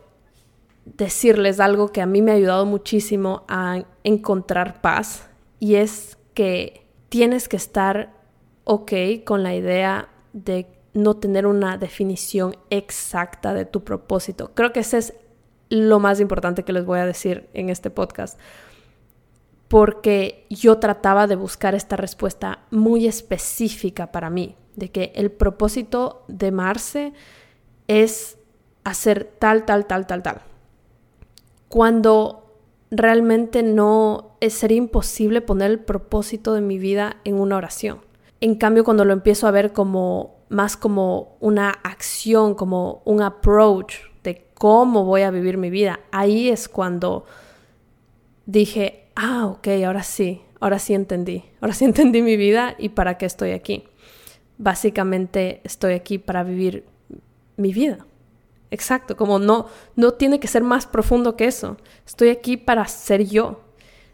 decirles 0.85 1.61
algo 1.61 1.92
que 1.92 2.01
a 2.01 2.07
mí 2.07 2.22
me 2.22 2.33
ha 2.33 2.35
ayudado 2.35 2.64
muchísimo 2.64 3.44
a 3.48 3.85
encontrar 4.05 4.81
paz 4.81 5.29
y 5.61 5.74
es 5.74 6.16
que 6.35 6.87
tienes 7.09 7.48
que 7.48 7.57
estar 7.57 8.14
ok 8.64 8.92
con 9.24 9.42
la 9.42 9.55
idea 9.55 10.09
de 10.33 10.66
no 10.94 11.16
tener 11.16 11.46
una 11.46 11.77
definición 11.77 12.57
exacta 12.70 13.53
de 13.55 13.64
tu 13.64 13.85
propósito. 13.85 14.53
Creo 14.55 14.72
que 14.72 14.81
ese 14.81 14.98
es 14.98 15.14
lo 15.68 15.98
más 16.01 16.20
importante 16.20 16.62
que 16.62 16.72
les 16.72 16.87
voy 16.87 17.01
a 17.01 17.07
decir 17.07 17.48
en 17.53 17.68
este 17.68 17.90
podcast 17.90 18.38
porque 19.68 20.46
yo 20.48 20.78
trataba 20.78 21.26
de 21.26 21.37
buscar 21.37 21.74
esta 21.74 21.96
respuesta 21.96 22.61
muy 22.70 23.07
específica 23.07 24.11
para 24.11 24.31
mí, 24.31 24.57
de 24.76 24.90
que 24.90 25.12
el 25.14 25.31
propósito 25.31 26.24
de 26.28 26.50
Marce 26.50 27.12
es 27.87 28.38
hacer 28.85 29.31
tal, 29.38 29.64
tal, 29.66 29.87
tal, 29.87 30.07
tal, 30.07 30.22
tal. 30.22 30.42
Cuando 31.68 32.48
realmente 32.90 33.62
no 33.62 34.37
sería 34.48 34.78
imposible 34.78 35.42
poner 35.42 35.70
el 35.70 35.81
propósito 35.81 36.54
de 36.54 36.62
mi 36.62 36.78
vida 36.78 37.16
en 37.24 37.35
una 37.35 37.57
oración. 37.57 38.00
En 38.40 38.54
cambio, 38.54 38.85
cuando 38.85 39.04
lo 39.04 39.12
empiezo 39.12 39.46
a 39.46 39.50
ver 39.50 39.72
como 39.72 40.37
más 40.48 40.78
como 40.78 41.37
una 41.40 41.70
acción, 41.70 42.54
como 42.54 43.02
un 43.04 43.20
approach 43.20 43.96
de 44.22 44.46
cómo 44.54 45.04
voy 45.04 45.22
a 45.22 45.31
vivir 45.31 45.59
mi 45.59 45.68
vida, 45.68 46.00
ahí 46.11 46.48
es 46.48 46.68
cuando 46.68 47.26
dije, 48.46 49.08
ah, 49.18 49.46
ok, 49.46 49.68
ahora 49.85 50.04
sí, 50.04 50.42
ahora 50.61 50.78
sí 50.78 50.94
entendí, 50.94 51.44
ahora 51.61 51.74
sí 51.74 51.85
entendí 51.90 52.22
mi 52.22 52.37
vida 52.37 52.76
y 52.78 52.90
para 52.90 53.18
qué 53.18 53.26
estoy 53.26 53.50
aquí. 53.50 53.85
Básicamente 54.57 55.61
estoy 55.64 55.94
aquí 55.94 56.18
para 56.18 56.44
vivir 56.44 56.87
mi 57.57 57.72
vida. 57.72 58.07
Exacto, 58.70 59.16
como 59.16 59.38
no, 59.38 59.66
no 59.96 60.14
tiene 60.14 60.40
que 60.40 60.48
ser 60.48 60.62
más 60.62 60.87
profundo 60.87 61.37
que 61.37 61.46
eso. 61.46 61.78
Estoy 62.07 62.28
aquí 62.28 62.57
para 62.57 62.87
ser 62.87 63.24
yo, 63.24 63.61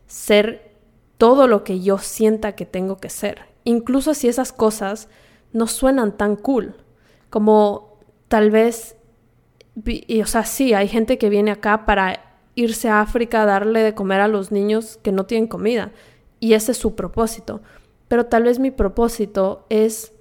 ser 0.06 0.74
todo 1.18 1.48
lo 1.48 1.64
que 1.64 1.80
yo 1.80 1.98
sienta 1.98 2.52
que 2.52 2.64
tengo 2.64 2.98
que 2.98 3.10
ser. 3.10 3.42
Incluso 3.64 4.14
si 4.14 4.28
esas 4.28 4.52
cosas 4.52 5.08
no 5.52 5.66
suenan 5.66 6.16
tan 6.16 6.36
cool, 6.36 6.76
como 7.30 7.98
tal 8.28 8.50
vez, 8.50 8.96
o 9.76 10.26
sea, 10.26 10.44
sí, 10.44 10.72
hay 10.72 10.88
gente 10.88 11.18
que 11.18 11.30
viene 11.30 11.50
acá 11.50 11.84
para 11.84 12.23
irse 12.54 12.88
a 12.88 13.00
África 13.00 13.42
a 13.42 13.46
darle 13.46 13.82
de 13.82 13.94
comer 13.94 14.20
a 14.20 14.28
los 14.28 14.52
niños 14.52 14.98
que 15.02 15.12
no 15.12 15.26
tienen 15.26 15.48
comida. 15.48 15.92
Y 16.40 16.54
ese 16.54 16.72
es 16.72 16.78
su 16.78 16.94
propósito. 16.94 17.62
Pero 18.08 18.26
tal 18.26 18.44
vez 18.44 18.58
mi 18.58 18.70
propósito 18.70 19.66
es 19.68 20.12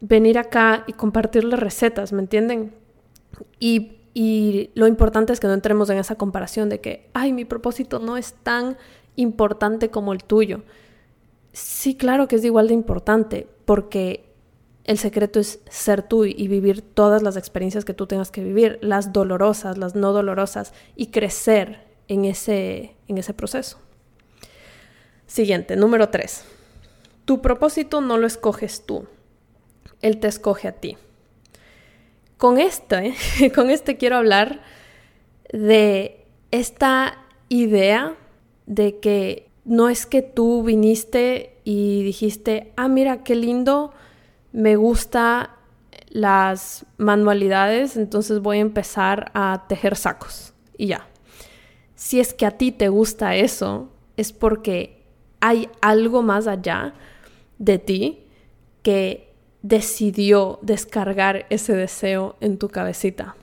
venir 0.00 0.38
acá 0.38 0.84
y 0.86 0.92
compartirles 0.92 1.60
recetas, 1.60 2.12
¿me 2.12 2.20
entienden? 2.20 2.74
Y, 3.58 3.98
y 4.14 4.70
lo 4.74 4.86
importante 4.86 5.32
es 5.32 5.40
que 5.40 5.46
no 5.46 5.54
entremos 5.54 5.88
en 5.90 5.98
esa 5.98 6.16
comparación 6.16 6.68
de 6.68 6.80
que, 6.80 7.08
ay, 7.14 7.32
mi 7.32 7.44
propósito 7.44 7.98
no 7.98 8.16
es 8.16 8.34
tan 8.42 8.76
importante 9.16 9.90
como 9.90 10.12
el 10.12 10.24
tuyo. 10.24 10.62
Sí, 11.52 11.94
claro 11.94 12.26
que 12.26 12.36
es 12.36 12.44
igual 12.44 12.68
de 12.68 12.74
importante, 12.74 13.46
porque 13.64 14.23
el 14.84 14.98
secreto 14.98 15.40
es 15.40 15.60
ser 15.68 16.02
tú 16.02 16.24
y 16.24 16.46
vivir 16.48 16.82
todas 16.82 17.22
las 17.22 17.36
experiencias 17.36 17.84
que 17.84 17.94
tú 17.94 18.06
tengas 18.06 18.30
que 18.30 18.44
vivir, 18.44 18.78
las 18.82 19.12
dolorosas, 19.12 19.78
las 19.78 19.94
no 19.94 20.12
dolorosas, 20.12 20.74
y 20.94 21.06
crecer 21.06 21.82
en 22.06 22.26
ese, 22.26 22.94
en 23.08 23.18
ese 23.18 23.32
proceso. 23.32 23.78
Siguiente, 25.26 25.76
número 25.76 26.10
tres. 26.10 26.44
Tu 27.24 27.40
propósito 27.40 28.02
no 28.02 28.18
lo 28.18 28.26
escoges 28.26 28.84
tú, 28.84 29.06
él 30.02 30.20
te 30.20 30.28
escoge 30.28 30.68
a 30.68 30.72
ti. 30.72 30.98
Con 32.36 32.58
este, 32.58 33.14
con 33.54 33.70
este 33.70 33.96
quiero 33.96 34.16
hablar 34.16 34.60
de 35.50 36.26
esta 36.50 37.24
idea 37.48 38.16
de 38.66 38.98
que 38.98 39.48
no 39.64 39.88
es 39.88 40.04
que 40.04 40.20
tú 40.20 40.62
viniste 40.62 41.56
y 41.64 42.02
dijiste, 42.02 42.72
ah, 42.76 42.88
mira, 42.88 43.24
qué 43.24 43.34
lindo, 43.34 43.94
me 44.54 44.76
gusta 44.76 45.50
las 46.10 46.86
manualidades, 46.96 47.96
entonces 47.96 48.38
voy 48.38 48.58
a 48.58 48.60
empezar 48.60 49.32
a 49.34 49.64
tejer 49.68 49.96
sacos 49.96 50.54
y 50.78 50.86
ya. 50.86 51.08
Si 51.96 52.20
es 52.20 52.32
que 52.32 52.46
a 52.46 52.52
ti 52.52 52.70
te 52.70 52.88
gusta 52.88 53.34
eso, 53.34 53.90
es 54.16 54.32
porque 54.32 55.02
hay 55.40 55.68
algo 55.80 56.22
más 56.22 56.46
allá 56.46 56.94
de 57.58 57.78
ti 57.78 58.28
que 58.82 59.34
decidió 59.62 60.60
descargar 60.62 61.46
ese 61.50 61.74
deseo 61.74 62.36
en 62.40 62.56
tu 62.56 62.68
cabecita. 62.68 63.34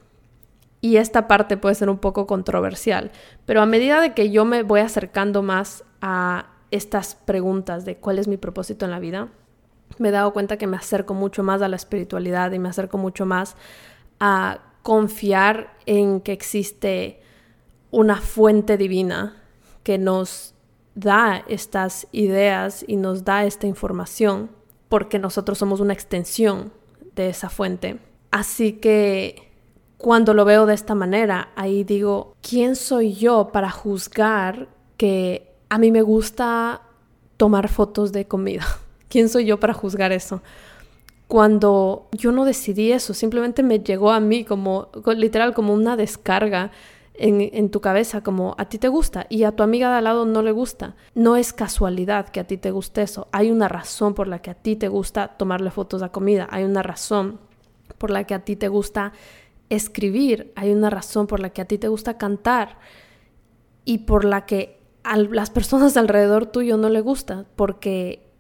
Y 0.80 0.96
esta 0.96 1.28
parte 1.28 1.58
puede 1.58 1.76
ser 1.76 1.90
un 1.90 1.98
poco 1.98 2.26
controversial, 2.26 3.12
pero 3.46 3.62
a 3.62 3.66
medida 3.66 4.00
de 4.00 4.14
que 4.14 4.32
yo 4.32 4.46
me 4.46 4.64
voy 4.64 4.80
acercando 4.80 5.44
más 5.44 5.84
a 6.00 6.48
estas 6.72 7.16
preguntas 7.16 7.84
de 7.84 7.98
cuál 7.98 8.18
es 8.18 8.30
mi 8.30 8.38
propósito 8.38 8.86
en 8.86 8.92
la 8.92 9.00
vida, 9.00 9.28
me 9.98 10.10
he 10.10 10.12
dado 10.12 10.34
cuenta 10.34 10.58
que 10.58 10.68
me 10.68 10.78
acerco 10.78 11.14
mucho 11.14 11.44
más 11.44 11.62
a 11.62 11.68
la 11.68 11.76
espiritualidad 11.76 12.52
y 12.52 12.60
me 12.60 12.70
acerco 12.70 12.98
mucho 12.98 13.26
más 13.26 13.56
a 14.20 14.60
confiar 14.84 15.76
en 15.86 16.22
que 16.22 16.32
existe 16.32 17.22
una 17.92 18.16
fuente 18.18 18.78
divina 18.78 19.38
que 19.84 19.98
nos 19.98 20.54
da 20.96 21.44
estas 21.48 22.08
ideas 22.12 22.84
y 22.88 22.96
nos 22.96 23.24
da 23.24 23.46
esta 23.46 23.68
información 23.68 24.50
porque 24.90 25.20
nosotros 25.20 25.58
somos 25.58 25.80
una 25.80 25.94
extensión 25.94 26.72
de 27.16 27.30
esa 27.30 27.50
fuente. 27.50 28.00
Así 28.30 28.74
que 28.74 29.52
cuando 29.98 30.34
lo 30.34 30.46
veo 30.46 30.66
de 30.66 30.74
esta 30.74 30.96
manera, 30.96 31.50
ahí 31.56 31.84
digo, 31.84 32.36
¿quién 32.42 32.76
soy 32.76 33.14
yo 33.14 33.52
para 33.52 33.70
juzgar 33.70 34.68
que 34.98 35.54
a 35.70 35.78
mí 35.78 35.92
me 35.92 36.02
gusta 36.02 36.82
tomar 37.38 37.70
fotos 37.70 38.12
de 38.12 38.28
comida? 38.28 38.66
¿Quién 39.12 39.28
soy 39.28 39.44
yo 39.44 39.60
para 39.60 39.74
juzgar 39.74 40.14
eso? 40.14 40.42
Cuando 41.28 42.08
yo 42.14 42.32
no 42.32 42.46
decidí 42.46 42.94
eso, 42.94 43.14
simplemente 43.14 43.62
me 43.62 43.80
llegó 43.80 44.12
a 44.12 44.22
mí 44.22 44.46
como, 44.46 44.88
literal, 45.18 45.54
como 45.54 45.74
una 45.74 45.98
descarga 45.98 46.72
en, 47.16 47.70
tu 47.72 47.82
cabeza, 47.82 48.24
como 48.24 48.56
a 48.58 48.70
ti 48.70 48.78
te 48.78 48.88
gusta 48.88 49.28
y 49.28 49.44
a 49.44 49.52
tu 49.52 49.64
amiga 49.64 49.92
de 49.92 49.98
al 49.98 50.06
lado 50.06 50.26
no 50.26 50.42
le 50.42 50.54
gusta. 50.54 50.96
No 51.14 51.36
es 51.36 51.52
casualidad 51.52 52.30
que 52.30 52.40
a 52.40 52.48
ti 52.48 52.56
te 52.56 52.72
guste 52.72 53.02
eso. 53.02 53.28
Hay 53.34 53.52
una 53.52 53.68
razón 53.68 54.14
por 54.14 54.30
la 54.30 54.42
que 54.42 54.50
a 54.50 54.54
ti 54.54 54.78
te 54.78 54.88
gusta 54.88 55.36
tomarle 55.38 55.72
fotos 55.72 56.02
a 56.04 56.10
comida. 56.10 56.48
Hay 56.50 56.64
una 56.64 56.82
razón 56.82 57.38
por 57.98 58.12
la 58.12 58.24
que 58.24 58.34
a 58.34 58.46
ti 58.46 58.56
te 58.56 58.70
gusta 58.70 59.12
escribir. 59.70 60.54
Hay 60.56 60.72
una 60.72 60.90
razón 60.90 61.28
por 61.28 61.42
la 61.42 61.50
que 61.50 61.62
a 61.62 61.66
ti 61.66 61.78
te 61.78 61.90
gusta 61.90 62.18
cantar 62.18 62.80
y 63.84 64.00
por 64.00 64.24
la 64.24 64.46
que 64.46 64.80
a 65.04 65.18
las 65.18 65.50
personas 65.50 65.98
alrededor 65.98 66.46
tuyo 66.46 66.78
no 66.78 66.88
le 66.88 67.02
gusta, 67.02 67.46
porque 67.58 68.31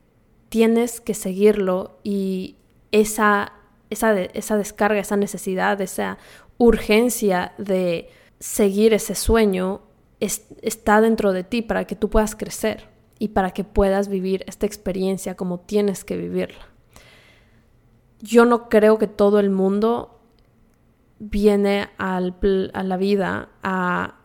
tienes 0.51 0.99
que 0.99 1.13
seguirlo 1.13 1.97
y 2.03 2.57
esa, 2.91 3.53
esa, 3.89 4.19
esa 4.21 4.57
descarga, 4.57 4.99
esa 4.99 5.15
necesidad, 5.15 5.79
esa 5.79 6.17
urgencia 6.57 7.53
de 7.57 8.09
seguir 8.39 8.93
ese 8.93 9.15
sueño 9.15 9.79
está 10.19 10.99
dentro 10.99 11.31
de 11.31 11.45
ti 11.45 11.61
para 11.61 11.85
que 11.85 11.95
tú 11.95 12.09
puedas 12.09 12.35
crecer. 12.35 12.91
y 13.17 13.29
para 13.29 13.51
que 13.51 13.63
puedas 13.63 14.07
vivir 14.07 14.43
esta 14.47 14.65
experiencia 14.65 15.35
como 15.35 15.59
tienes 15.59 16.03
que 16.03 16.17
vivirla. 16.17 16.65
Yo 18.19 18.45
no 18.45 18.67
creo 18.67 18.97
que 18.97 19.05
todo 19.05 19.39
el 19.39 19.51
mundo 19.51 20.19
viene 21.19 21.89
a 21.99 22.19
la 22.19 22.97
vida 22.97 23.49
a 23.61 24.15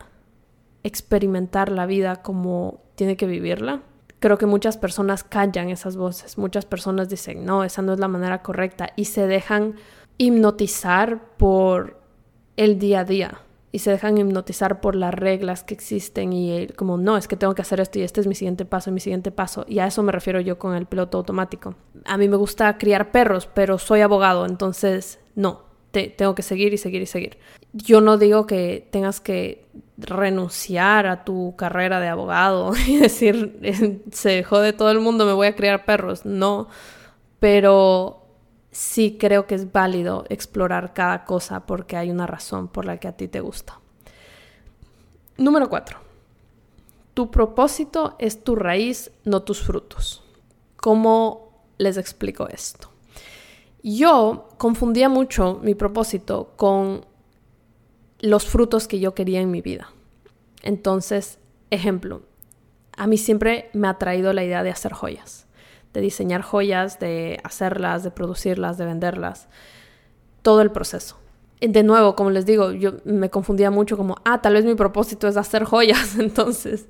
experimentar 0.81 1.71
la 1.71 1.85
vida 1.85 2.23
como 2.23 2.81
tiene 2.95 3.17
que 3.17 3.27
vivirla. 3.27 3.83
Creo 4.19 4.37
que 4.37 4.45
muchas 4.45 4.77
personas 4.77 5.23
callan 5.23 5.69
esas 5.69 5.95
voces, 5.95 6.37
muchas 6.37 6.65
personas 6.65 7.09
dicen, 7.09 7.45
no, 7.45 7.63
esa 7.63 7.81
no 7.81 7.93
es 7.93 7.99
la 7.99 8.07
manera 8.07 8.41
correcta 8.41 8.89
y 8.95 9.05
se 9.05 9.27
dejan 9.27 9.75
hipnotizar 10.17 11.21
por 11.37 11.99
el 12.55 12.79
día 12.79 13.01
a 13.01 13.03
día 13.03 13.41
y 13.71 13.79
se 13.79 13.91
dejan 13.91 14.17
hipnotizar 14.17 14.81
por 14.81 14.95
las 14.95 15.13
reglas 15.13 15.63
que 15.63 15.73
existen 15.73 16.33
y 16.33 16.67
como 16.75 16.97
no, 16.97 17.17
es 17.17 17.27
que 17.27 17.35
tengo 17.35 17.53
que 17.53 17.61
hacer 17.61 17.79
esto 17.79 17.99
y 17.99 18.01
este 18.01 18.21
es 18.21 18.27
mi 18.27 18.33
siguiente 18.33 18.65
paso, 18.65 18.91
mi 18.91 18.99
siguiente 18.99 19.31
paso. 19.31 19.65
Y 19.67 19.79
a 19.79 19.87
eso 19.87 20.01
me 20.03 20.11
refiero 20.11 20.39
yo 20.39 20.57
con 20.57 20.73
el 20.73 20.87
piloto 20.87 21.19
automático. 21.19 21.75
A 22.05 22.17
mí 22.17 22.27
me 22.27 22.37
gusta 22.37 22.77
criar 22.77 23.11
perros, 23.11 23.47
pero 23.53 23.77
soy 23.77 24.01
abogado, 24.01 24.45
entonces 24.45 25.19
no, 25.35 25.61
te, 25.91 26.07
tengo 26.09 26.33
que 26.33 26.41
seguir 26.41 26.73
y 26.73 26.77
seguir 26.77 27.01
y 27.01 27.05
seguir. 27.05 27.37
Yo 27.73 28.01
no 28.01 28.17
digo 28.17 28.47
que 28.47 28.87
tengas 28.89 29.19
que 29.19 29.65
renunciar 29.97 31.07
a 31.07 31.23
tu 31.23 31.55
carrera 31.57 31.99
de 31.99 32.07
abogado 32.07 32.73
y 32.87 32.97
decir, 32.97 34.03
se 34.11 34.43
jode 34.43 34.73
todo 34.73 34.91
el 34.91 34.99
mundo, 34.99 35.25
me 35.25 35.33
voy 35.33 35.47
a 35.47 35.55
criar 35.55 35.85
perros. 35.85 36.25
No, 36.25 36.67
pero 37.39 38.23
sí 38.71 39.17
creo 39.19 39.47
que 39.47 39.55
es 39.55 39.71
válido 39.71 40.25
explorar 40.29 40.93
cada 40.93 41.25
cosa 41.25 41.65
porque 41.65 41.97
hay 41.97 42.11
una 42.11 42.27
razón 42.27 42.67
por 42.67 42.85
la 42.85 42.97
que 42.97 43.07
a 43.07 43.17
ti 43.17 43.27
te 43.27 43.39
gusta. 43.39 43.79
Número 45.37 45.69
4. 45.69 45.99
Tu 47.13 47.31
propósito 47.31 48.15
es 48.19 48.43
tu 48.43 48.55
raíz, 48.55 49.11
no 49.23 49.41
tus 49.41 49.61
frutos. 49.61 50.23
¿Cómo 50.75 51.65
les 51.77 51.97
explico 51.97 52.47
esto? 52.47 52.91
Yo 53.81 54.49
confundía 54.57 55.09
mucho 55.09 55.59
mi 55.63 55.73
propósito 55.73 56.53
con 56.55 57.05
los 58.19 58.45
frutos 58.45 58.87
que 58.87 58.99
yo 58.99 59.13
quería 59.13 59.41
en 59.41 59.51
mi 59.51 59.61
vida. 59.61 59.91
Entonces, 60.63 61.39
ejemplo, 61.69 62.23
a 62.95 63.07
mí 63.07 63.17
siempre 63.17 63.69
me 63.73 63.87
ha 63.87 63.97
traído 63.97 64.33
la 64.33 64.43
idea 64.43 64.63
de 64.63 64.71
hacer 64.71 64.93
joyas 64.93 65.47
de 65.97 66.01
diseñar 66.01 66.43
joyas, 66.43 66.99
de 66.99 67.39
hacerlas, 67.43 68.03
de 68.03 68.11
producirlas, 68.11 68.77
de 68.77 68.85
venderlas, 68.85 69.47
todo 70.43 70.61
el 70.61 70.71
proceso. 70.71 71.17
De 71.59 71.81
nuevo, 71.81 72.15
como 72.15 72.29
les 72.29 72.45
digo, 72.45 72.71
yo 72.71 72.97
me 73.03 73.31
confundía 73.31 73.71
mucho 73.71 73.97
como, 73.97 74.15
ah, 74.23 74.39
tal 74.39 74.53
vez 74.53 74.63
mi 74.63 74.75
propósito 74.75 75.27
es 75.27 75.37
hacer 75.37 75.63
joyas, 75.63 76.15
entonces, 76.19 76.87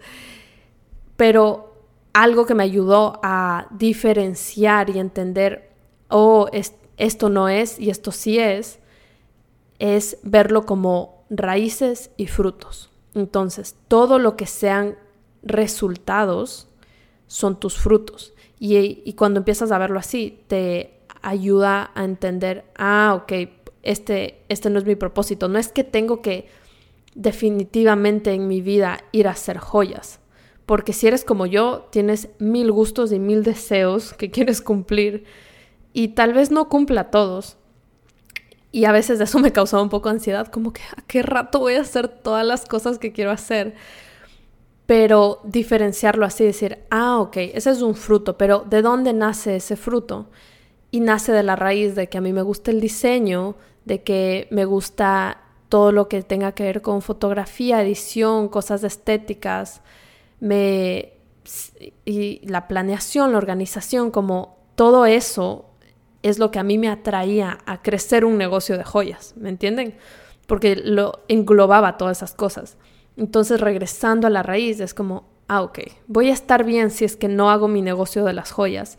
pero 1.15 1.73
algo 2.11 2.45
que 2.45 2.53
me 2.53 2.63
ayudó 2.63 3.21
a 3.23 3.67
diferenciar 3.71 4.89
y 4.89 4.99
entender, 4.99 5.71
oh, 6.09 6.49
esto 6.97 7.29
no 7.29 7.47
es 7.47 7.79
y 7.79 7.89
esto 7.89 8.11
sí 8.11 8.39
es, 8.39 8.79
es 9.79 10.17
verlo 10.23 10.65
como 10.65 11.16
raíces 11.29 12.11
y 12.17 12.27
frutos. 12.27 12.89
Entonces, 13.13 13.75
todo 13.87 14.19
lo 14.19 14.35
que 14.35 14.45
sean 14.45 14.97
resultados 15.43 16.67
son 17.27 17.59
tus 17.59 17.77
frutos. 17.77 18.33
Y, 18.59 19.13
cuando 19.13 19.39
empiezas 19.39 19.71
a 19.71 19.77
verlo 19.77 19.99
así, 19.99 20.39
te 20.47 20.99
ayuda 21.21 21.91
a 21.95 22.03
entender, 22.03 22.65
ah, 22.75 23.19
ok, 23.21 23.49
este, 23.83 24.43
este 24.49 24.69
no 24.69 24.79
es 24.79 24.85
mi 24.85 24.95
propósito. 24.95 25.47
No 25.47 25.59
es 25.59 25.69
que 25.69 25.83
tengo 25.83 26.21
que 26.21 26.47
definitivamente 27.15 28.33
en 28.33 28.47
mi 28.47 28.61
vida 28.61 29.03
ir 29.11 29.27
a 29.27 29.31
hacer 29.31 29.57
joyas. 29.57 30.19
Porque 30.65 30.93
si 30.93 31.07
eres 31.07 31.23
como 31.23 31.45
yo, 31.45 31.87
tienes 31.91 32.29
mil 32.39 32.71
gustos 32.71 33.11
y 33.11 33.19
mil 33.19 33.43
deseos 33.43 34.13
que 34.13 34.31
quieres 34.31 34.61
cumplir 34.61 35.25
y 35.93 36.09
tal 36.09 36.33
vez 36.33 36.51
no 36.51 36.69
cumpla 36.69 37.09
todos. 37.09 37.57
Y 38.77 38.85
a 38.85 38.91
veces 38.91 39.19
eso 39.19 39.39
me 39.39 39.51
causaba 39.51 39.81
un 39.81 39.89
poco 39.89 40.07
de 40.09 40.17
ansiedad, 40.17 40.49
como 40.49 40.71
que 40.71 40.83
a 40.83 41.01
qué 41.07 41.23
rato 41.23 41.57
voy 41.57 41.73
a 41.73 41.81
hacer 41.81 42.07
todas 42.07 42.45
las 42.45 42.65
cosas 42.65 42.99
que 42.99 43.11
quiero 43.11 43.31
hacer 43.31 43.73
pero 44.85 45.41
diferenciarlo 45.43 46.25
así, 46.25 46.45
decir, 46.45 46.85
ah, 46.91 47.19
ok, 47.19 47.37
ese 47.37 47.71
es 47.71 47.81
un 47.81 47.95
fruto, 47.95 48.37
pero 48.37 48.65
¿de 48.69 48.83
dónde 48.83 49.13
nace 49.13 49.55
ese 49.55 49.77
fruto? 49.77 50.27
Y 50.91 50.99
nace 50.99 51.31
de 51.31 51.41
la 51.41 51.55
raíz 51.55 51.95
de 51.95 52.07
que 52.07 52.19
a 52.19 52.21
mí 52.21 52.33
me 52.33 52.43
gusta 52.43 52.69
el 52.69 52.79
diseño, 52.79 53.55
de 53.83 54.03
que 54.03 54.47
me 54.51 54.63
gusta 54.63 55.41
todo 55.69 55.91
lo 55.91 56.07
que 56.07 56.21
tenga 56.21 56.51
que 56.51 56.63
ver 56.63 56.83
con 56.83 57.01
fotografía, 57.01 57.81
edición, 57.81 58.47
cosas 58.47 58.83
estéticas, 58.83 59.81
me, 60.39 61.13
y 62.05 62.47
la 62.47 62.67
planeación, 62.67 63.31
la 63.31 63.39
organización, 63.39 64.11
como 64.11 64.55
todo 64.75 65.07
eso 65.07 65.65
es 66.23 66.39
lo 66.39 66.51
que 66.51 66.59
a 66.59 66.63
mí 66.63 66.77
me 66.77 66.89
atraía 66.89 67.59
a 67.65 67.81
crecer 67.81 68.25
un 68.25 68.37
negocio 68.37 68.77
de 68.77 68.83
joyas, 68.83 69.33
¿me 69.37 69.49
entienden? 69.49 69.95
Porque 70.45 70.75
lo 70.75 71.23
englobaba 71.27 71.97
todas 71.97 72.17
esas 72.17 72.33
cosas. 72.33 72.77
Entonces, 73.17 73.59
regresando 73.59 74.27
a 74.27 74.29
la 74.29 74.43
raíz, 74.43 74.79
es 74.79 74.93
como, 74.93 75.25
ah, 75.47 75.61
ok, 75.61 75.79
voy 76.07 76.29
a 76.29 76.33
estar 76.33 76.63
bien 76.63 76.91
si 76.91 77.05
es 77.05 77.15
que 77.15 77.27
no 77.27 77.49
hago 77.49 77.67
mi 77.67 77.81
negocio 77.81 78.23
de 78.25 78.33
las 78.33 78.51
joyas. 78.51 78.97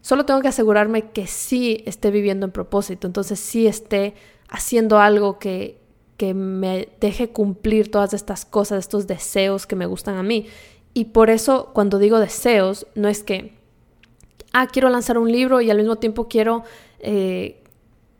Solo 0.00 0.24
tengo 0.24 0.40
que 0.40 0.48
asegurarme 0.48 1.10
que 1.10 1.26
sí 1.26 1.82
esté 1.86 2.10
viviendo 2.10 2.46
en 2.46 2.52
propósito, 2.52 3.06
entonces 3.06 3.38
sí 3.38 3.66
esté 3.66 4.14
haciendo 4.48 4.98
algo 4.98 5.38
que, 5.38 5.78
que 6.16 6.34
me 6.34 6.88
deje 7.00 7.30
cumplir 7.30 7.90
todas 7.90 8.14
estas 8.14 8.44
cosas, 8.44 8.80
estos 8.80 9.06
deseos 9.06 9.66
que 9.66 9.76
me 9.76 9.86
gustan 9.86 10.16
a 10.16 10.22
mí. 10.22 10.46
Y 10.94 11.06
por 11.06 11.30
eso 11.30 11.70
cuando 11.72 11.98
digo 11.98 12.18
deseos, 12.18 12.86
no 12.94 13.08
es 13.08 13.22
que, 13.22 13.59
ah, 14.52 14.66
quiero 14.66 14.88
lanzar 14.88 15.18
un 15.18 15.30
libro 15.30 15.60
y 15.60 15.70
al 15.70 15.76
mismo 15.78 15.96
tiempo 15.96 16.28
quiero 16.28 16.64
eh, 17.00 17.62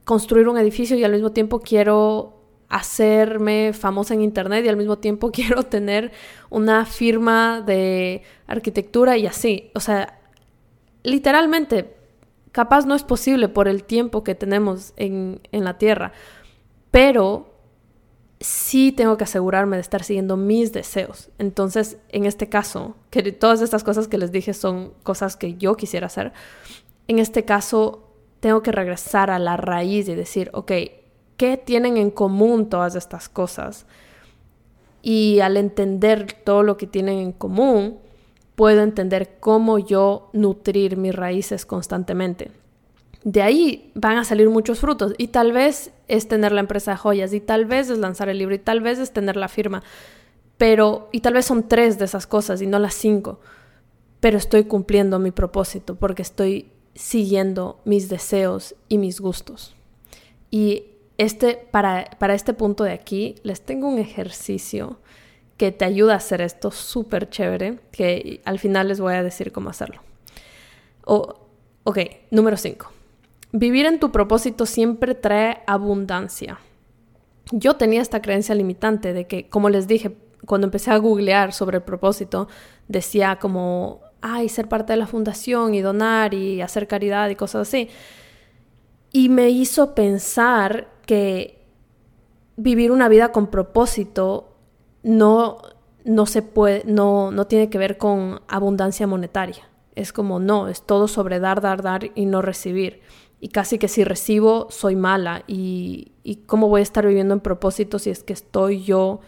construir 0.04 0.48
un 0.48 0.58
edificio 0.58 0.96
y 0.96 1.04
al 1.04 1.12
mismo 1.12 1.32
tiempo 1.32 1.60
quiero 1.60 2.40
hacerme 2.68 3.72
famosa 3.72 4.14
en 4.14 4.22
internet 4.22 4.64
y 4.64 4.68
al 4.68 4.76
mismo 4.76 4.98
tiempo 4.98 5.30
quiero 5.32 5.64
tener 5.64 6.12
una 6.48 6.86
firma 6.86 7.60
de 7.60 8.22
arquitectura 8.46 9.16
y 9.16 9.26
así. 9.26 9.70
O 9.74 9.80
sea, 9.80 10.20
literalmente, 11.02 11.96
capaz 12.52 12.86
no 12.86 12.94
es 12.94 13.02
posible 13.02 13.48
por 13.48 13.68
el 13.68 13.84
tiempo 13.84 14.24
que 14.24 14.34
tenemos 14.34 14.92
en, 14.96 15.40
en 15.52 15.64
la 15.64 15.78
Tierra, 15.78 16.12
pero 16.90 17.49
sí 18.40 18.90
tengo 18.92 19.18
que 19.18 19.24
asegurarme 19.24 19.76
de 19.76 19.82
estar 19.82 20.02
siguiendo 20.02 20.36
mis 20.36 20.72
deseos. 20.72 21.28
Entonces, 21.38 21.98
en 22.08 22.24
este 22.24 22.48
caso, 22.48 22.96
que 23.10 23.32
todas 23.32 23.60
estas 23.60 23.84
cosas 23.84 24.08
que 24.08 24.18
les 24.18 24.32
dije 24.32 24.54
son 24.54 24.94
cosas 25.02 25.36
que 25.36 25.56
yo 25.56 25.76
quisiera 25.76 26.06
hacer, 26.06 26.32
en 27.06 27.18
este 27.18 27.44
caso 27.44 28.08
tengo 28.40 28.62
que 28.62 28.72
regresar 28.72 29.30
a 29.30 29.38
la 29.38 29.58
raíz 29.58 30.08
y 30.08 30.14
decir, 30.14 30.50
ok, 30.54 30.72
qué 31.36 31.56
tienen 31.58 31.98
en 31.98 32.10
común 32.10 32.70
todas 32.70 32.94
estas 32.94 33.28
cosas. 33.28 33.86
Y 35.02 35.40
al 35.40 35.56
entender 35.56 36.32
todo 36.32 36.62
lo 36.62 36.76
que 36.78 36.86
tienen 36.86 37.18
en 37.18 37.32
común, 37.32 37.98
puedo 38.54 38.82
entender 38.82 39.36
cómo 39.40 39.78
yo 39.78 40.30
nutrir 40.32 40.96
mis 40.96 41.14
raíces 41.14 41.66
constantemente. 41.66 42.50
De 43.22 43.42
ahí 43.42 43.92
van 43.94 44.16
a 44.16 44.24
salir 44.24 44.48
muchos 44.48 44.80
frutos 44.80 45.12
y 45.18 45.28
tal 45.28 45.52
vez 45.52 45.92
es 46.08 46.26
tener 46.26 46.52
la 46.52 46.60
empresa 46.60 46.92
de 46.92 46.96
joyas 46.96 47.32
y 47.34 47.40
tal 47.40 47.66
vez 47.66 47.90
es 47.90 47.98
lanzar 47.98 48.28
el 48.28 48.38
libro 48.38 48.54
y 48.54 48.58
tal 48.58 48.80
vez 48.80 48.98
es 48.98 49.12
tener 49.12 49.36
la 49.36 49.48
firma, 49.48 49.82
pero 50.56 51.08
y 51.12 51.20
tal 51.20 51.34
vez 51.34 51.44
son 51.44 51.68
tres 51.68 51.98
de 51.98 52.06
esas 52.06 52.26
cosas 52.26 52.62
y 52.62 52.66
no 52.66 52.78
las 52.78 52.94
cinco, 52.94 53.40
pero 54.20 54.38
estoy 54.38 54.64
cumpliendo 54.64 55.18
mi 55.18 55.32
propósito 55.32 55.96
porque 55.96 56.22
estoy 56.22 56.72
siguiendo 56.94 57.80
mis 57.84 58.08
deseos 58.08 58.74
y 58.88 58.98
mis 58.98 59.20
gustos. 59.20 59.74
Y 60.50 60.84
este, 61.18 61.54
para, 61.70 62.06
para 62.18 62.34
este 62.34 62.54
punto 62.54 62.84
de 62.84 62.92
aquí, 62.92 63.34
les 63.42 63.60
tengo 63.60 63.88
un 63.88 63.98
ejercicio 63.98 64.98
que 65.58 65.72
te 65.72 65.84
ayuda 65.84 66.14
a 66.14 66.16
hacer 66.16 66.40
esto 66.40 66.70
súper 66.70 67.28
chévere, 67.28 67.80
que 67.92 68.40
al 68.46 68.58
final 68.58 68.88
les 68.88 68.98
voy 68.98 69.12
a 69.12 69.22
decir 69.22 69.52
cómo 69.52 69.68
hacerlo. 69.68 70.00
ok, 71.04 71.98
número 72.30 72.56
5. 72.56 72.99
Vivir 73.52 73.86
en 73.86 73.98
tu 73.98 74.12
propósito 74.12 74.66
siempre 74.66 75.14
trae 75.14 75.62
abundancia. 75.66 76.58
Yo 77.50 77.76
tenía 77.76 78.00
esta 78.00 78.22
creencia 78.22 78.54
limitante 78.54 79.12
de 79.12 79.26
que, 79.26 79.48
como 79.48 79.68
les 79.70 79.88
dije, 79.88 80.16
cuando 80.46 80.66
empecé 80.66 80.90
a 80.92 80.98
googlear 80.98 81.52
sobre 81.52 81.78
el 81.78 81.82
propósito, 81.82 82.48
decía 82.86 83.38
como, 83.40 84.00
ay, 84.20 84.48
ser 84.48 84.68
parte 84.68 84.92
de 84.92 84.98
la 84.98 85.06
fundación 85.06 85.74
y 85.74 85.80
donar 85.80 86.32
y 86.32 86.60
hacer 86.60 86.86
caridad 86.86 87.28
y 87.28 87.36
cosas 87.36 87.68
así. 87.68 87.88
Y 89.12 89.28
me 89.28 89.50
hizo 89.50 89.94
pensar 89.94 90.88
que 91.04 91.60
vivir 92.56 92.92
una 92.92 93.08
vida 93.08 93.32
con 93.32 93.48
propósito 93.48 94.56
no, 95.02 95.58
no 96.04 96.26
se 96.26 96.42
puede, 96.42 96.84
no, 96.86 97.32
no 97.32 97.46
tiene 97.46 97.68
que 97.68 97.78
ver 97.78 97.98
con 97.98 98.42
abundancia 98.46 99.06
monetaria. 99.08 99.68
Es 99.96 100.12
como, 100.12 100.38
no, 100.38 100.68
es 100.68 100.82
todo 100.82 101.08
sobre 101.08 101.40
dar, 101.40 101.60
dar, 101.60 101.82
dar 101.82 102.10
y 102.14 102.26
no 102.26 102.42
recibir. 102.42 103.00
Y 103.40 103.48
casi 103.48 103.78
que 103.78 103.88
si 103.88 104.04
recibo, 104.04 104.68
soy 104.70 104.96
mala. 104.96 105.44
Y, 105.46 106.12
y 106.22 106.36
cómo 106.46 106.68
voy 106.68 106.80
a 106.80 106.82
estar 106.82 107.06
viviendo 107.06 107.34
en 107.34 107.40
propósito 107.40 107.98
si 107.98 108.10
es 108.10 108.22
que 108.22 108.32
estoy 108.32 108.82
yo 108.84 109.20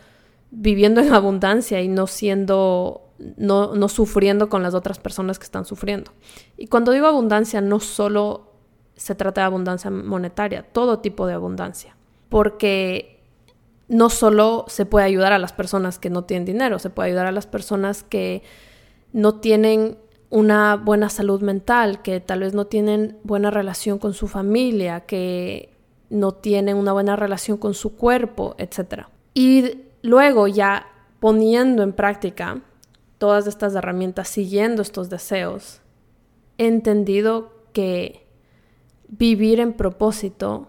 viviendo 0.50 1.00
en 1.00 1.12
abundancia 1.14 1.80
y 1.80 1.88
no 1.88 2.06
siendo 2.06 3.12
no, 3.36 3.74
no 3.74 3.88
sufriendo 3.88 4.48
con 4.48 4.62
las 4.62 4.74
otras 4.74 4.98
personas 4.98 5.38
que 5.38 5.44
están 5.44 5.64
sufriendo. 5.64 6.12
Y 6.56 6.66
cuando 6.66 6.92
digo 6.92 7.06
abundancia, 7.06 7.60
no 7.60 7.80
solo 7.80 8.52
se 8.96 9.14
trata 9.14 9.42
de 9.42 9.46
abundancia 9.46 9.90
monetaria, 9.90 10.62
todo 10.62 11.00
tipo 11.00 11.26
de 11.26 11.34
abundancia. 11.34 11.96
Porque 12.28 13.20
no 13.88 14.10
solo 14.10 14.64
se 14.68 14.86
puede 14.86 15.06
ayudar 15.06 15.32
a 15.32 15.38
las 15.38 15.52
personas 15.52 15.98
que 15.98 16.10
no 16.10 16.24
tienen 16.24 16.46
dinero, 16.46 16.78
se 16.78 16.90
puede 16.90 17.10
ayudar 17.10 17.26
a 17.26 17.32
las 17.32 17.46
personas 17.46 18.02
que 18.02 18.42
no 19.12 19.36
tienen 19.36 19.98
una 20.32 20.76
buena 20.76 21.10
salud 21.10 21.42
mental, 21.42 22.00
que 22.00 22.18
tal 22.18 22.40
vez 22.40 22.54
no 22.54 22.66
tienen 22.66 23.18
buena 23.22 23.50
relación 23.50 23.98
con 23.98 24.14
su 24.14 24.28
familia, 24.28 25.00
que 25.00 25.74
no 26.08 26.32
tienen 26.32 26.78
una 26.78 26.94
buena 26.94 27.16
relación 27.16 27.58
con 27.58 27.74
su 27.74 27.96
cuerpo, 27.96 28.54
etc. 28.56 29.08
Y 29.34 29.82
luego 30.00 30.48
ya 30.48 30.86
poniendo 31.20 31.82
en 31.82 31.92
práctica 31.92 32.62
todas 33.18 33.46
estas 33.46 33.74
herramientas, 33.74 34.26
siguiendo 34.26 34.80
estos 34.80 35.10
deseos, 35.10 35.82
he 36.56 36.66
entendido 36.66 37.52
que 37.74 38.26
vivir 39.08 39.60
en 39.60 39.74
propósito 39.74 40.68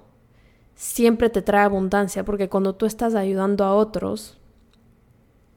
siempre 0.75 1.29
te 1.29 1.41
trae 1.41 1.63
abundancia, 1.63 2.25
porque 2.25 2.49
cuando 2.49 2.75
tú 2.75 2.85
estás 2.85 3.15
ayudando 3.15 3.63
a 3.63 3.73
otros, 3.73 4.41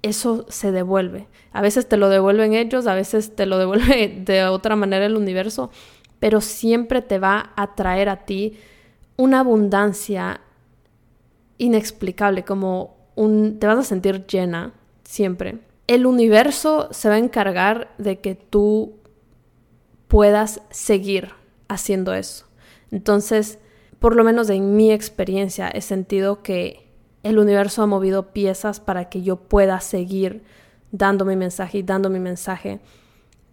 eso 0.07 0.47
se 0.49 0.73
devuelve. 0.73 1.29
A 1.53 1.61
veces 1.61 1.89
te 1.89 1.97
lo 1.97 2.09
devuelven 2.09 2.55
ellos, 2.55 2.87
a 2.87 2.95
veces 2.95 3.35
te 3.35 3.47
lo 3.47 3.59
devuelve 3.59 4.09
de 4.25 4.45
otra 4.45 4.77
manera 4.77 5.07
el 5.07 5.17
universo, 5.17 5.71
pero 6.19 6.41
siempre 6.41 7.03
te 7.03 7.19
va 7.19 7.53
a 7.57 7.75
traer 7.75 8.09
a 8.09 8.25
ti 8.25 8.59
una 9.17 9.41
abundancia 9.41 10.41
inexplicable, 11.59 12.45
como 12.45 12.97
un, 13.15 13.59
te 13.59 13.67
vas 13.67 13.79
a 13.79 13.83
sentir 13.83 14.27
llena 14.27 14.75
siempre. 15.05 15.59
El 15.87 16.07
universo 16.07 16.89
se 16.91 17.09
va 17.09 17.15
a 17.15 17.19
encargar 17.19 17.95
de 17.99 18.19
que 18.21 18.35
tú 18.35 18.95
puedas 20.09 20.61
seguir 20.71 21.31
haciendo 21.69 22.15
eso. 22.15 22.47
Entonces, 22.91 23.59
por 23.99 24.15
lo 24.15 24.25
menos 24.25 24.51
en 24.51 24.77
mi 24.77 24.93
experiencia, 24.93 25.69
he 25.69 25.81
sentido 25.81 26.43
que 26.43 26.86
el 27.29 27.39
universo 27.39 27.83
ha 27.83 27.87
movido 27.87 28.33
piezas 28.33 28.81
para 28.81 29.09
que 29.09 29.23
yo 29.23 29.37
pueda 29.37 29.81
seguir 29.81 30.45
dando 30.93 31.25
mi 31.25 31.37
mensaje 31.37 31.79
y 31.79 31.83
dando 31.83 32.11
mi 32.11 32.21
mensaje 32.21 32.81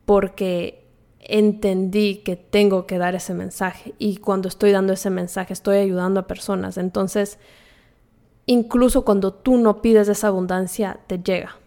porque 0.05 0.85
entendí 1.19 2.17
que 2.17 2.35
tengo 2.35 2.85
que 2.85 2.97
dar 2.97 3.15
ese 3.15 3.33
mensaje 3.33 3.93
y 3.97 4.17
cuando 4.17 4.47
estoy 4.47 4.71
dando 4.71 4.93
ese 4.93 5.09
mensaje 5.09 5.53
estoy 5.53 5.77
ayudando 5.77 6.19
a 6.19 6.27
personas. 6.27 6.77
Entonces, 6.77 7.39
incluso 8.45 9.05
cuando 9.05 9.33
tú 9.33 9.57
no 9.57 9.81
pides 9.81 10.07
esa 10.07 10.27
abundancia, 10.27 10.99
te 11.07 11.19
llega. 11.19 11.57